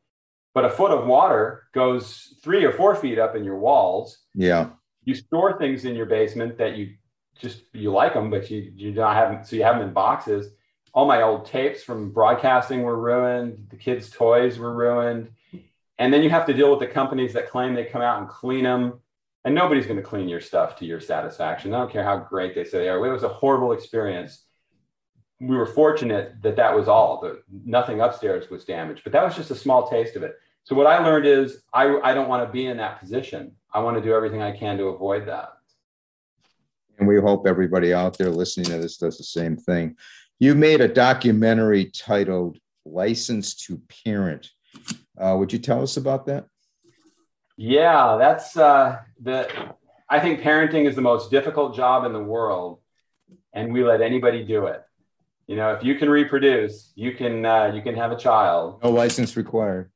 But 0.52 0.64
a 0.64 0.70
foot 0.70 0.90
of 0.90 1.06
water 1.06 1.68
goes 1.72 2.34
three 2.42 2.64
or 2.64 2.72
four 2.72 2.96
feet 2.96 3.20
up 3.20 3.36
in 3.36 3.44
your 3.44 3.58
walls. 3.58 4.18
Yeah. 4.34 4.70
You 5.04 5.14
store 5.14 5.56
things 5.58 5.84
in 5.84 5.94
your 5.94 6.06
basement 6.06 6.58
that 6.58 6.76
you 6.76 6.94
just 7.40 7.62
you 7.72 7.92
like 7.92 8.14
them, 8.14 8.30
but 8.30 8.50
you 8.50 8.72
you 8.74 8.92
don't 8.92 9.14
have 9.14 9.46
so 9.46 9.56
you 9.56 9.62
have 9.62 9.78
them 9.78 9.88
in 9.88 9.94
boxes. 9.94 10.48
All 10.94 11.06
my 11.06 11.22
old 11.22 11.46
tapes 11.46 11.82
from 11.82 12.12
broadcasting 12.12 12.82
were 12.82 12.96
ruined. 12.96 13.66
The 13.70 13.76
kids' 13.76 14.08
toys 14.10 14.58
were 14.58 14.72
ruined, 14.72 15.30
and 15.98 16.12
then 16.12 16.22
you 16.22 16.30
have 16.30 16.46
to 16.46 16.54
deal 16.54 16.70
with 16.70 16.80
the 16.80 16.86
companies 16.86 17.32
that 17.32 17.50
claim 17.50 17.74
they 17.74 17.84
come 17.84 18.00
out 18.00 18.20
and 18.20 18.28
clean 18.28 18.64
them. 18.64 19.00
And 19.44 19.54
nobody's 19.54 19.84
going 19.84 19.98
to 19.98 20.02
clean 20.02 20.28
your 20.28 20.40
stuff 20.40 20.76
to 20.76 20.86
your 20.86 21.00
satisfaction. 21.00 21.74
I 21.74 21.78
don't 21.78 21.92
care 21.92 22.04
how 22.04 22.16
great 22.16 22.54
they 22.54 22.64
say 22.64 22.78
they 22.78 22.88
are. 22.88 23.04
It 23.04 23.12
was 23.12 23.24
a 23.24 23.28
horrible 23.28 23.72
experience. 23.72 24.44
We 25.38 25.56
were 25.56 25.66
fortunate 25.66 26.40
that 26.40 26.56
that 26.56 26.74
was 26.74 26.88
all. 26.88 27.30
Nothing 27.50 28.00
upstairs 28.00 28.48
was 28.48 28.64
damaged, 28.64 29.02
but 29.04 29.12
that 29.12 29.22
was 29.22 29.36
just 29.36 29.50
a 29.50 29.54
small 29.54 29.86
taste 29.86 30.16
of 30.16 30.22
it. 30.22 30.36
So 30.62 30.74
what 30.74 30.86
I 30.86 31.04
learned 31.04 31.26
is 31.26 31.62
I, 31.74 31.98
I 32.02 32.14
don't 32.14 32.28
want 32.28 32.46
to 32.46 32.50
be 32.50 32.66
in 32.66 32.78
that 32.78 33.00
position. 33.00 33.52
I 33.70 33.80
want 33.80 33.98
to 33.98 34.02
do 34.02 34.14
everything 34.14 34.40
I 34.40 34.56
can 34.56 34.78
to 34.78 34.84
avoid 34.84 35.26
that. 35.26 35.50
And 36.98 37.06
we 37.06 37.20
hope 37.20 37.46
everybody 37.46 37.92
out 37.92 38.16
there 38.16 38.30
listening 38.30 38.66
to 38.66 38.78
this 38.78 38.96
does 38.96 39.18
the 39.18 39.24
same 39.24 39.56
thing. 39.58 39.96
You 40.44 40.54
made 40.54 40.82
a 40.82 40.88
documentary 40.88 41.86
titled 41.86 42.58
License 42.84 43.54
to 43.64 43.80
Parent. 44.04 44.50
Uh, 45.18 45.36
would 45.38 45.50
you 45.50 45.58
tell 45.58 45.82
us 45.82 45.96
about 45.96 46.26
that? 46.26 46.44
Yeah, 47.56 48.18
that's 48.18 48.54
uh, 48.54 48.98
the. 49.22 49.48
I 50.06 50.20
think 50.20 50.42
parenting 50.42 50.86
is 50.86 50.96
the 50.96 51.00
most 51.00 51.30
difficult 51.30 51.74
job 51.74 52.04
in 52.04 52.12
the 52.12 52.22
world, 52.22 52.80
and 53.54 53.72
we 53.72 53.84
let 53.84 54.02
anybody 54.02 54.44
do 54.44 54.66
it. 54.66 54.82
You 55.46 55.56
know, 55.56 55.72
if 55.72 55.82
you 55.82 55.94
can 55.94 56.10
reproduce, 56.10 56.92
you 56.94 57.14
can 57.14 57.46
uh, 57.46 57.72
you 57.74 57.80
can 57.80 57.94
have 57.94 58.12
a 58.12 58.16
child. 58.18 58.82
No 58.84 58.90
license 58.90 59.38
required 59.38 59.90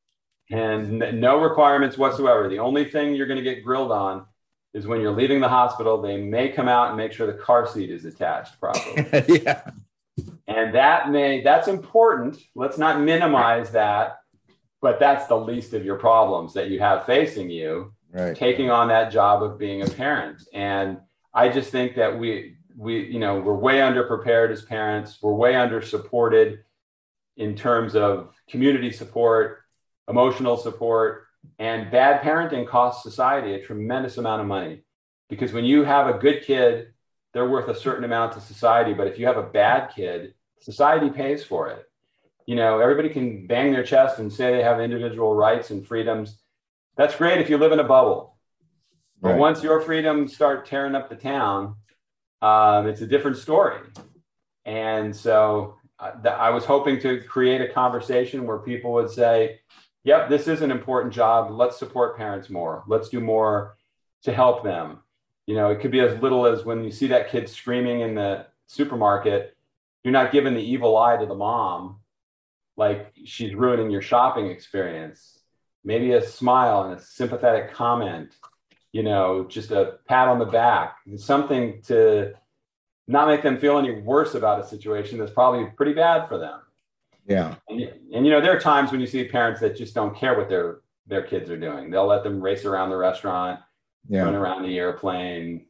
and 0.50 1.20
no 1.20 1.42
requirements 1.42 1.98
whatsoever. 1.98 2.48
The 2.48 2.60
only 2.60 2.86
thing 2.86 3.14
you're 3.14 3.26
going 3.26 3.44
to 3.44 3.44
get 3.44 3.62
grilled 3.62 3.92
on 3.92 4.24
is 4.72 4.86
when 4.86 5.02
you're 5.02 5.12
leaving 5.12 5.40
the 5.40 5.48
hospital, 5.48 6.00
they 6.00 6.16
may 6.16 6.48
come 6.48 6.68
out 6.68 6.88
and 6.88 6.96
make 6.96 7.12
sure 7.12 7.26
the 7.26 7.34
car 7.34 7.66
seat 7.66 7.90
is 7.90 8.06
attached 8.06 8.58
properly. 8.58 9.06
yeah. 9.44 9.72
And 10.58 10.74
that 10.74 11.10
may, 11.10 11.40
that's 11.40 11.68
important. 11.68 12.36
Let's 12.56 12.78
not 12.78 13.00
minimize 13.00 13.70
that, 13.70 14.18
but 14.82 14.98
that's 14.98 15.28
the 15.28 15.36
least 15.36 15.72
of 15.72 15.84
your 15.84 15.96
problems 15.96 16.52
that 16.54 16.68
you 16.68 16.80
have 16.80 17.06
facing 17.06 17.48
you, 17.48 17.92
right. 18.10 18.36
taking 18.36 18.68
on 18.68 18.88
that 18.88 19.12
job 19.12 19.44
of 19.44 19.56
being 19.56 19.82
a 19.82 19.86
parent. 19.86 20.42
And 20.52 20.98
I 21.32 21.48
just 21.48 21.70
think 21.70 21.94
that 21.94 22.18
we, 22.18 22.56
we, 22.76 23.04
you 23.04 23.20
know, 23.20 23.38
we're 23.38 23.54
way 23.54 23.76
underprepared 23.76 24.50
as 24.50 24.62
parents. 24.62 25.18
We're 25.22 25.34
way 25.34 25.54
under 25.54 25.80
supported 25.80 26.64
in 27.36 27.54
terms 27.54 27.94
of 27.94 28.34
community 28.50 28.90
support, 28.90 29.60
emotional 30.08 30.56
support, 30.56 31.26
and 31.60 31.88
bad 31.92 32.22
parenting 32.22 32.66
costs 32.66 33.04
society 33.04 33.54
a 33.54 33.64
tremendous 33.64 34.18
amount 34.18 34.40
of 34.40 34.48
money. 34.48 34.82
Because 35.28 35.52
when 35.52 35.64
you 35.64 35.84
have 35.84 36.08
a 36.08 36.18
good 36.18 36.42
kid, 36.42 36.88
they're 37.32 37.48
worth 37.48 37.68
a 37.68 37.78
certain 37.78 38.02
amount 38.02 38.32
to 38.32 38.40
society. 38.40 38.92
But 38.92 39.06
if 39.06 39.20
you 39.20 39.26
have 39.26 39.36
a 39.36 39.42
bad 39.44 39.92
kid, 39.94 40.34
society 40.60 41.10
pays 41.10 41.44
for 41.44 41.68
it. 41.68 41.84
You 42.46 42.56
know, 42.56 42.80
everybody 42.80 43.10
can 43.10 43.46
bang 43.46 43.72
their 43.72 43.84
chest 43.84 44.18
and 44.18 44.32
say 44.32 44.52
they 44.52 44.62
have 44.62 44.80
individual 44.80 45.34
rights 45.34 45.70
and 45.70 45.86
freedoms. 45.86 46.38
That's 46.96 47.14
great 47.14 47.40
if 47.40 47.50
you 47.50 47.58
live 47.58 47.72
in 47.72 47.80
a 47.80 47.84
bubble. 47.84 48.36
But 49.20 49.30
right. 49.30 49.38
once 49.38 49.62
your 49.62 49.80
freedoms 49.80 50.34
start 50.34 50.66
tearing 50.66 50.94
up 50.94 51.10
the 51.10 51.16
town, 51.16 51.76
um, 52.40 52.86
it's 52.86 53.00
a 53.00 53.06
different 53.06 53.36
story. 53.36 53.80
And 54.64 55.14
so 55.14 55.76
uh, 55.98 56.12
I 56.28 56.50
was 56.50 56.64
hoping 56.64 57.00
to 57.00 57.20
create 57.22 57.60
a 57.60 57.68
conversation 57.68 58.46
where 58.46 58.58
people 58.58 58.92
would 58.92 59.10
say, 59.10 59.60
yep, 60.04 60.28
this 60.28 60.48
is 60.48 60.62
an 60.62 60.70
important 60.70 61.12
job. 61.12 61.50
Let's 61.50 61.78
support 61.78 62.16
parents 62.16 62.48
more. 62.48 62.84
Let's 62.86 63.08
do 63.08 63.20
more 63.20 63.76
to 64.22 64.32
help 64.32 64.64
them. 64.64 65.00
You 65.46 65.54
know, 65.54 65.70
it 65.70 65.80
could 65.80 65.90
be 65.90 66.00
as 66.00 66.20
little 66.22 66.46
as 66.46 66.64
when 66.64 66.84
you 66.84 66.90
see 66.90 67.08
that 67.08 67.30
kid 67.30 67.48
screaming 67.48 68.00
in 68.00 68.14
the 68.14 68.46
supermarket, 68.66 69.56
you're 70.04 70.12
not 70.12 70.32
giving 70.32 70.54
the 70.54 70.60
evil 70.62 70.96
eye 70.96 71.16
to 71.16 71.26
the 71.26 71.34
mom, 71.34 72.00
like 72.76 73.12
she's 73.24 73.54
ruining 73.54 73.90
your 73.90 74.02
shopping 74.02 74.48
experience. 74.48 75.38
Maybe 75.84 76.12
a 76.12 76.22
smile 76.22 76.82
and 76.84 76.98
a 76.98 77.02
sympathetic 77.02 77.72
comment, 77.72 78.34
you 78.92 79.02
know, 79.02 79.46
just 79.48 79.70
a 79.70 79.98
pat 80.08 80.28
on 80.28 80.38
the 80.38 80.44
back, 80.44 80.96
something 81.16 81.82
to 81.82 82.34
not 83.06 83.28
make 83.28 83.42
them 83.42 83.58
feel 83.58 83.78
any 83.78 83.92
worse 83.92 84.34
about 84.34 84.60
a 84.60 84.66
situation 84.66 85.18
that's 85.18 85.32
probably 85.32 85.66
pretty 85.76 85.94
bad 85.94 86.28
for 86.28 86.38
them. 86.38 86.60
Yeah. 87.26 87.54
And, 87.68 87.80
and, 88.12 88.26
you 88.26 88.32
know, 88.32 88.40
there 88.40 88.56
are 88.56 88.60
times 88.60 88.90
when 88.90 89.00
you 89.00 89.06
see 89.06 89.24
parents 89.24 89.60
that 89.60 89.76
just 89.76 89.94
don't 89.94 90.16
care 90.16 90.36
what 90.36 90.48
their 90.48 90.80
their 91.06 91.22
kids 91.22 91.50
are 91.50 91.58
doing. 91.58 91.90
They'll 91.90 92.06
let 92.06 92.22
them 92.22 92.38
race 92.40 92.66
around 92.66 92.90
the 92.90 92.96
restaurant, 92.96 93.60
Yeah. 94.08 94.24
run 94.24 94.34
around 94.34 94.62
the 94.62 94.78
airplane, 94.78 95.66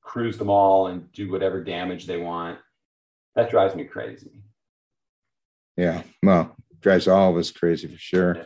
cruise 0.00 0.38
them 0.38 0.48
all, 0.48 0.86
and 0.86 1.12
do 1.12 1.30
whatever 1.30 1.62
damage 1.62 2.06
they 2.06 2.16
want. 2.16 2.58
That 3.36 3.50
drives 3.50 3.74
me 3.74 3.84
crazy. 3.84 4.30
Yeah. 5.76 6.02
Well, 6.22 6.56
drives 6.80 7.08
all 7.08 7.30
of 7.30 7.36
us 7.36 7.50
crazy 7.50 7.88
for 7.88 7.98
sure. 7.98 8.36
Yeah. 8.36 8.44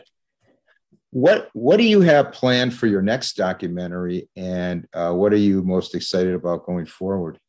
What 1.11 1.49
What 1.53 1.77
do 1.77 1.83
you 1.83 2.01
have 2.01 2.33
planned 2.33 2.73
for 2.73 2.87
your 2.87 3.01
next 3.01 3.37
documentary, 3.37 4.29
and 4.35 4.87
uh, 4.93 5.13
what 5.13 5.31
are 5.31 5.37
you 5.37 5.63
most 5.63 5.95
excited 5.95 6.33
about 6.33 6.65
going 6.65 6.85
forward? 6.85 7.39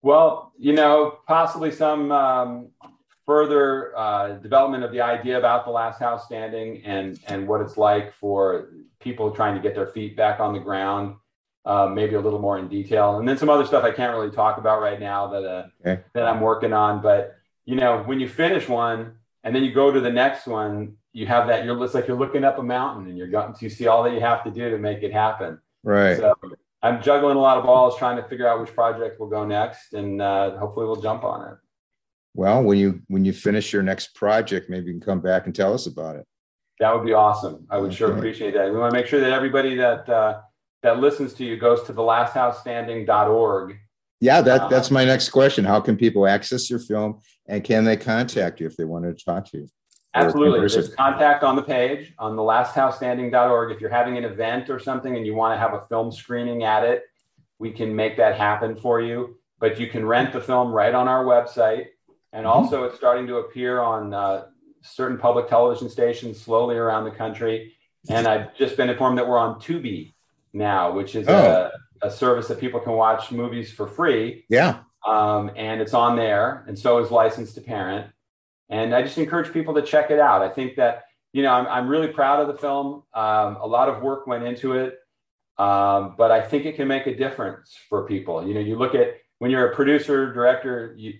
Well, 0.00 0.52
you 0.58 0.72
know, 0.72 1.18
possibly 1.28 1.70
some 1.70 2.10
um, 2.10 2.70
further 3.26 3.96
uh, 3.96 4.32
development 4.38 4.84
of 4.84 4.90
the 4.90 5.00
idea 5.00 5.38
about 5.38 5.64
the 5.64 5.70
last 5.70 6.00
house 6.00 6.24
standing 6.24 6.82
and 6.84 7.20
and 7.26 7.46
what 7.46 7.60
it's 7.60 7.76
like 7.76 8.14
for 8.14 8.70
people 9.00 9.30
trying 9.30 9.54
to 9.54 9.60
get 9.60 9.74
their 9.74 9.88
feet 9.88 10.16
back 10.16 10.40
on 10.40 10.52
the 10.54 10.60
ground. 10.60 11.16
Uh, 11.64 11.86
maybe 11.86 12.16
a 12.16 12.20
little 12.20 12.40
more 12.40 12.58
in 12.58 12.66
detail, 12.66 13.18
and 13.18 13.28
then 13.28 13.38
some 13.38 13.48
other 13.48 13.64
stuff 13.64 13.84
I 13.84 13.92
can't 13.92 14.12
really 14.12 14.32
talk 14.32 14.58
about 14.58 14.82
right 14.82 14.98
now 14.98 15.28
that 15.28 15.44
uh, 15.44 15.66
Okay. 15.86 16.02
that 16.12 16.26
I'm 16.26 16.40
working 16.40 16.72
on. 16.72 17.00
But 17.00 17.36
you 17.64 17.76
know, 17.76 18.02
when 18.02 18.18
you 18.18 18.28
finish 18.28 18.68
one 18.68 19.12
and 19.44 19.54
then 19.54 19.62
you 19.62 19.72
go 19.72 19.92
to 19.92 20.00
the 20.00 20.10
next 20.10 20.48
one, 20.48 20.96
you 21.12 21.26
have 21.26 21.46
that. 21.46 21.64
You're 21.64 21.80
it's 21.84 21.94
like 21.94 22.08
you're 22.08 22.18
looking 22.18 22.42
up 22.42 22.58
a 22.58 22.64
mountain 22.64 23.08
and 23.08 23.16
you're 23.16 23.28
going 23.28 23.54
to 23.54 23.70
see 23.70 23.86
all 23.86 24.02
that 24.02 24.12
you 24.12 24.18
have 24.18 24.42
to 24.42 24.50
do 24.50 24.70
to 24.70 24.78
make 24.78 25.04
it 25.04 25.12
happen. 25.12 25.60
Right. 25.84 26.16
So 26.16 26.34
I'm 26.82 27.00
juggling 27.00 27.36
a 27.36 27.40
lot 27.40 27.58
of 27.58 27.64
balls, 27.64 27.96
trying 27.96 28.16
to 28.16 28.24
figure 28.28 28.48
out 28.48 28.60
which 28.60 28.74
project 28.74 29.20
will 29.20 29.28
go 29.28 29.46
next, 29.46 29.92
and 29.92 30.20
uh, 30.20 30.56
hopefully 30.58 30.86
we'll 30.86 31.00
jump 31.00 31.22
on 31.22 31.48
it. 31.48 31.58
Well, 32.34 32.62
when 32.64 32.76
you 32.78 33.02
when 33.06 33.24
you 33.24 33.32
finish 33.32 33.72
your 33.72 33.84
next 33.84 34.16
project, 34.16 34.68
maybe 34.68 34.86
you 34.86 34.94
can 34.94 35.00
come 35.00 35.20
back 35.20 35.46
and 35.46 35.54
tell 35.54 35.72
us 35.72 35.86
about 35.86 36.16
it. 36.16 36.26
That 36.80 36.92
would 36.92 37.06
be 37.06 37.12
awesome. 37.12 37.66
I 37.70 37.78
would 37.78 37.94
sure 37.94 38.16
appreciate 38.16 38.54
that. 38.54 38.72
We 38.72 38.78
want 38.80 38.92
to 38.92 38.98
make 38.98 39.06
sure 39.06 39.20
that 39.20 39.30
everybody 39.30 39.76
that 39.76 40.08
uh, 40.08 40.40
that 40.82 40.98
listens 41.00 41.32
to 41.34 41.44
you 41.44 41.56
goes 41.56 41.82
to 41.84 41.92
the 41.92 42.02
lasthousestanding.org. 42.02 43.78
Yeah, 44.20 44.38
Uh, 44.38 44.42
that 44.42 44.70
that's 44.70 44.90
my 44.90 45.04
next 45.04 45.30
question. 45.30 45.64
How 45.64 45.80
can 45.80 45.96
people 45.96 46.26
access 46.26 46.70
your 46.70 46.78
film, 46.78 47.20
and 47.48 47.64
can 47.64 47.84
they 47.84 47.96
contact 47.96 48.60
you 48.60 48.66
if 48.66 48.76
they 48.76 48.84
wanted 48.84 49.18
to 49.18 49.24
talk 49.24 49.46
to 49.50 49.58
you? 49.58 49.68
Absolutely. 50.14 50.60
There's 50.68 50.94
contact 50.94 51.42
on 51.42 51.56
the 51.56 51.62
page 51.62 52.12
on 52.18 52.36
the 52.36 52.42
lasthousestanding.org. 52.42 53.72
If 53.72 53.80
you're 53.80 53.90
having 53.90 54.18
an 54.18 54.24
event 54.24 54.68
or 54.68 54.78
something 54.78 55.16
and 55.16 55.26
you 55.26 55.34
want 55.34 55.54
to 55.54 55.58
have 55.58 55.72
a 55.72 55.80
film 55.86 56.12
screening 56.12 56.64
at 56.64 56.84
it, 56.84 57.02
we 57.58 57.70
can 57.72 57.96
make 57.96 58.18
that 58.18 58.36
happen 58.36 58.76
for 58.76 59.00
you. 59.00 59.38
But 59.58 59.80
you 59.80 59.86
can 59.86 60.04
rent 60.04 60.32
the 60.34 60.40
film 60.40 60.70
right 60.70 60.94
on 60.94 61.08
our 61.08 61.24
website. 61.24 61.86
And 62.32 62.44
Mhm. 62.44 62.50
also, 62.50 62.84
it's 62.84 62.96
starting 62.96 63.26
to 63.28 63.36
appear 63.36 63.80
on 63.80 64.12
uh, 64.12 64.44
certain 64.82 65.16
public 65.16 65.48
television 65.48 65.88
stations 65.88 66.38
slowly 66.40 66.76
around 66.76 67.04
the 67.04 67.10
country. 67.10 67.72
And 68.10 68.26
I've 68.26 68.54
just 68.54 68.76
been 68.76 68.90
informed 68.90 69.16
that 69.18 69.26
we're 69.26 69.38
on 69.38 69.60
Tubi 69.60 70.12
now, 70.52 70.92
which 70.92 71.14
is 71.14 71.26
a, 72.02 72.06
a 72.06 72.10
service 72.10 72.48
that 72.48 72.60
people 72.60 72.80
can 72.80 72.92
watch 72.92 73.30
movies 73.32 73.72
for 73.72 73.86
free 73.86 74.44
Yeah. 74.48 74.80
um, 75.06 75.50
and 75.56 75.80
it's 75.80 75.94
on 75.94 76.16
there, 76.16 76.64
and 76.68 76.78
so 76.78 76.98
is 76.98 77.10
licensed 77.10 77.54
to 77.56 77.60
parent. 77.60 78.06
And 78.68 78.94
I 78.94 79.02
just 79.02 79.18
encourage 79.18 79.52
people 79.52 79.74
to 79.74 79.82
check 79.82 80.10
it 80.10 80.18
out. 80.18 80.42
I 80.42 80.48
think 80.48 80.76
that 80.76 81.04
you 81.32 81.42
know 81.42 81.50
I'm, 81.52 81.66
I'm 81.66 81.88
really 81.88 82.08
proud 82.08 82.40
of 82.40 82.48
the 82.48 82.54
film. 82.60 83.02
Um, 83.14 83.56
a 83.60 83.66
lot 83.66 83.88
of 83.88 84.02
work 84.02 84.26
went 84.26 84.44
into 84.44 84.74
it, 84.74 84.98
um, 85.58 86.14
but 86.16 86.30
I 86.30 86.40
think 86.40 86.64
it 86.66 86.76
can 86.76 86.88
make 86.88 87.06
a 87.06 87.14
difference 87.14 87.76
for 87.88 88.06
people. 88.06 88.46
You 88.46 88.54
know, 88.54 88.60
you 88.60 88.76
look 88.76 88.94
at 88.94 89.14
when 89.38 89.50
you're 89.50 89.70
a 89.70 89.74
producer, 89.74 90.32
director, 90.32 90.94
you 90.96 91.14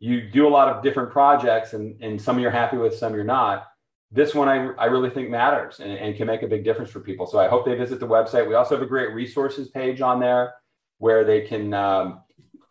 you 0.00 0.28
do 0.30 0.46
a 0.48 0.50
lot 0.50 0.68
of 0.68 0.82
different 0.82 1.10
projects, 1.10 1.72
and 1.74 2.02
and 2.02 2.20
some 2.20 2.38
you're 2.38 2.50
happy 2.50 2.76
with, 2.76 2.94
some 2.94 3.14
you're 3.14 3.24
not. 3.24 3.68
This 4.14 4.34
one 4.34 4.48
I, 4.48 4.72
I 4.74 4.86
really 4.86 5.08
think 5.08 5.30
matters 5.30 5.80
and, 5.80 5.90
and 5.90 6.14
can 6.16 6.26
make 6.26 6.42
a 6.42 6.46
big 6.46 6.64
difference 6.64 6.90
for 6.90 7.00
people. 7.00 7.26
So 7.26 7.38
I 7.38 7.48
hope 7.48 7.64
they 7.64 7.74
visit 7.74 7.98
the 7.98 8.06
website. 8.06 8.46
We 8.46 8.54
also 8.54 8.74
have 8.74 8.82
a 8.82 8.86
great 8.86 9.14
resources 9.14 9.68
page 9.68 10.02
on 10.02 10.20
there 10.20 10.54
where 10.98 11.24
they 11.24 11.40
can 11.40 11.72
um, 11.72 12.20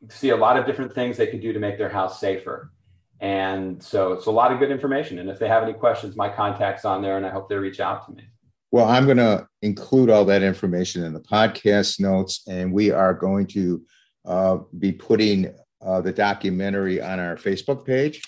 see 0.09 0.29
a 0.29 0.37
lot 0.37 0.57
of 0.57 0.67
different 0.67 0.93
things 0.93 1.17
they 1.17 1.27
could 1.27 1.41
do 1.41 1.51
to 1.51 1.59
make 1.59 1.79
their 1.79 1.89
house 1.89 2.19
safer. 2.19 2.71
And 3.19 3.81
so 3.81 4.13
it's 4.13 4.27
a 4.27 4.31
lot 4.31 4.51
of 4.51 4.59
good 4.59 4.71
information. 4.71 5.19
And 5.19 5.29
if 5.29 5.39
they 5.39 5.47
have 5.47 5.63
any 5.63 5.73
questions, 5.73 6.15
my 6.15 6.29
contact's 6.29 6.85
on 6.85 7.01
there 7.01 7.17
and 7.17 7.25
I 7.25 7.29
hope 7.29 7.49
they 7.49 7.55
reach 7.55 7.79
out 7.79 8.05
to 8.05 8.13
me. 8.13 8.23
Well, 8.71 8.87
I'm 8.87 9.05
going 9.05 9.17
to 9.17 9.47
include 9.61 10.09
all 10.09 10.23
that 10.25 10.43
information 10.43 11.03
in 11.03 11.11
the 11.11 11.19
podcast 11.19 11.99
notes, 11.99 12.41
and 12.47 12.71
we 12.71 12.89
are 12.89 13.13
going 13.13 13.47
to 13.47 13.83
uh, 14.23 14.59
be 14.79 14.93
putting 14.93 15.53
uh, 15.81 15.99
the 15.99 16.13
documentary 16.13 17.01
on 17.01 17.19
our 17.19 17.35
Facebook 17.35 17.85
page, 17.85 18.21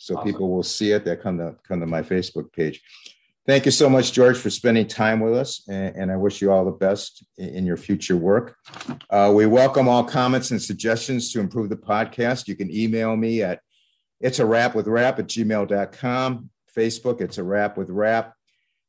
so 0.00 0.16
Awesome. 0.16 0.26
people 0.32 0.50
will 0.50 0.62
see 0.62 0.92
it. 0.92 1.04
That 1.04 1.22
come 1.22 1.38
to 1.38 1.56
come 1.66 1.80
to 1.80 1.86
my 1.86 2.02
Facebook 2.02 2.52
page. 2.52 2.82
Thank 3.46 3.64
you 3.64 3.70
so 3.72 3.88
much, 3.88 4.12
George, 4.12 4.38
for 4.38 4.50
spending 4.50 4.86
time 4.86 5.20
with 5.20 5.34
us, 5.34 5.66
and, 5.68 5.96
and 5.96 6.12
I 6.12 6.16
wish 6.16 6.40
you 6.40 6.52
all 6.52 6.64
the 6.64 6.70
best 6.70 7.24
in, 7.38 7.48
in 7.48 7.66
your 7.66 7.76
future 7.76 8.16
work. 8.16 8.56
Uh, 9.08 9.32
we 9.34 9.46
welcome 9.46 9.88
all 9.88 10.04
comments 10.04 10.50
and 10.50 10.60
suggestions 10.62 11.32
to 11.32 11.40
improve 11.40 11.68
the 11.68 11.76
podcast. 11.76 12.48
You 12.48 12.56
can 12.56 12.70
email 12.74 13.16
me 13.16 13.42
at 13.42 13.60
it's 14.20 14.38
a 14.38 14.46
wrap 14.46 14.74
with 14.74 14.86
rap 14.86 15.18
at 15.18 15.26
gmail.com. 15.26 16.50
Facebook, 16.76 17.20
it's 17.20 17.38
a 17.38 17.42
wrap 17.42 17.76
with 17.76 17.90
rap. 17.90 18.34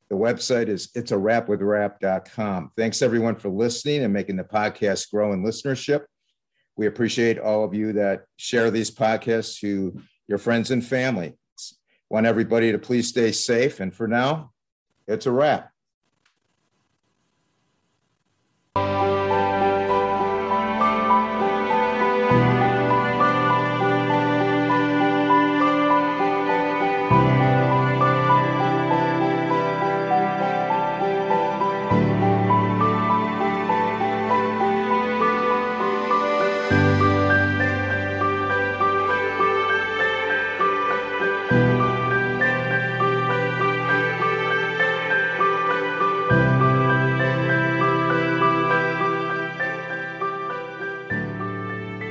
The 0.09 0.17
website 0.17 0.67
is 0.67 0.89
it's 0.93 1.11
a 1.11 1.17
wrap 1.17 1.47
with 1.47 1.61
rap.com. 1.61 2.71
Thanks 2.77 3.01
everyone 3.01 3.35
for 3.37 3.49
listening 3.49 4.03
and 4.03 4.13
making 4.13 4.35
the 4.35 4.43
podcast 4.43 5.09
grow 5.09 5.31
in 5.31 5.43
listenership. 5.43 6.03
We 6.75 6.87
appreciate 6.87 7.39
all 7.39 7.63
of 7.63 7.73
you 7.73 7.93
that 7.93 8.25
share 8.37 8.69
these 8.71 8.91
podcasts 8.91 9.59
to 9.61 10.01
your 10.31 10.39
friends 10.39 10.71
and 10.71 10.83
family. 10.83 11.35
Want 12.09 12.25
everybody 12.25 12.71
to 12.71 12.79
please 12.79 13.09
stay 13.09 13.31
safe. 13.33 13.81
And 13.81 13.93
for 13.93 14.07
now, 14.07 14.53
it's 15.07 15.25
a 15.25 15.31
wrap. 15.31 15.70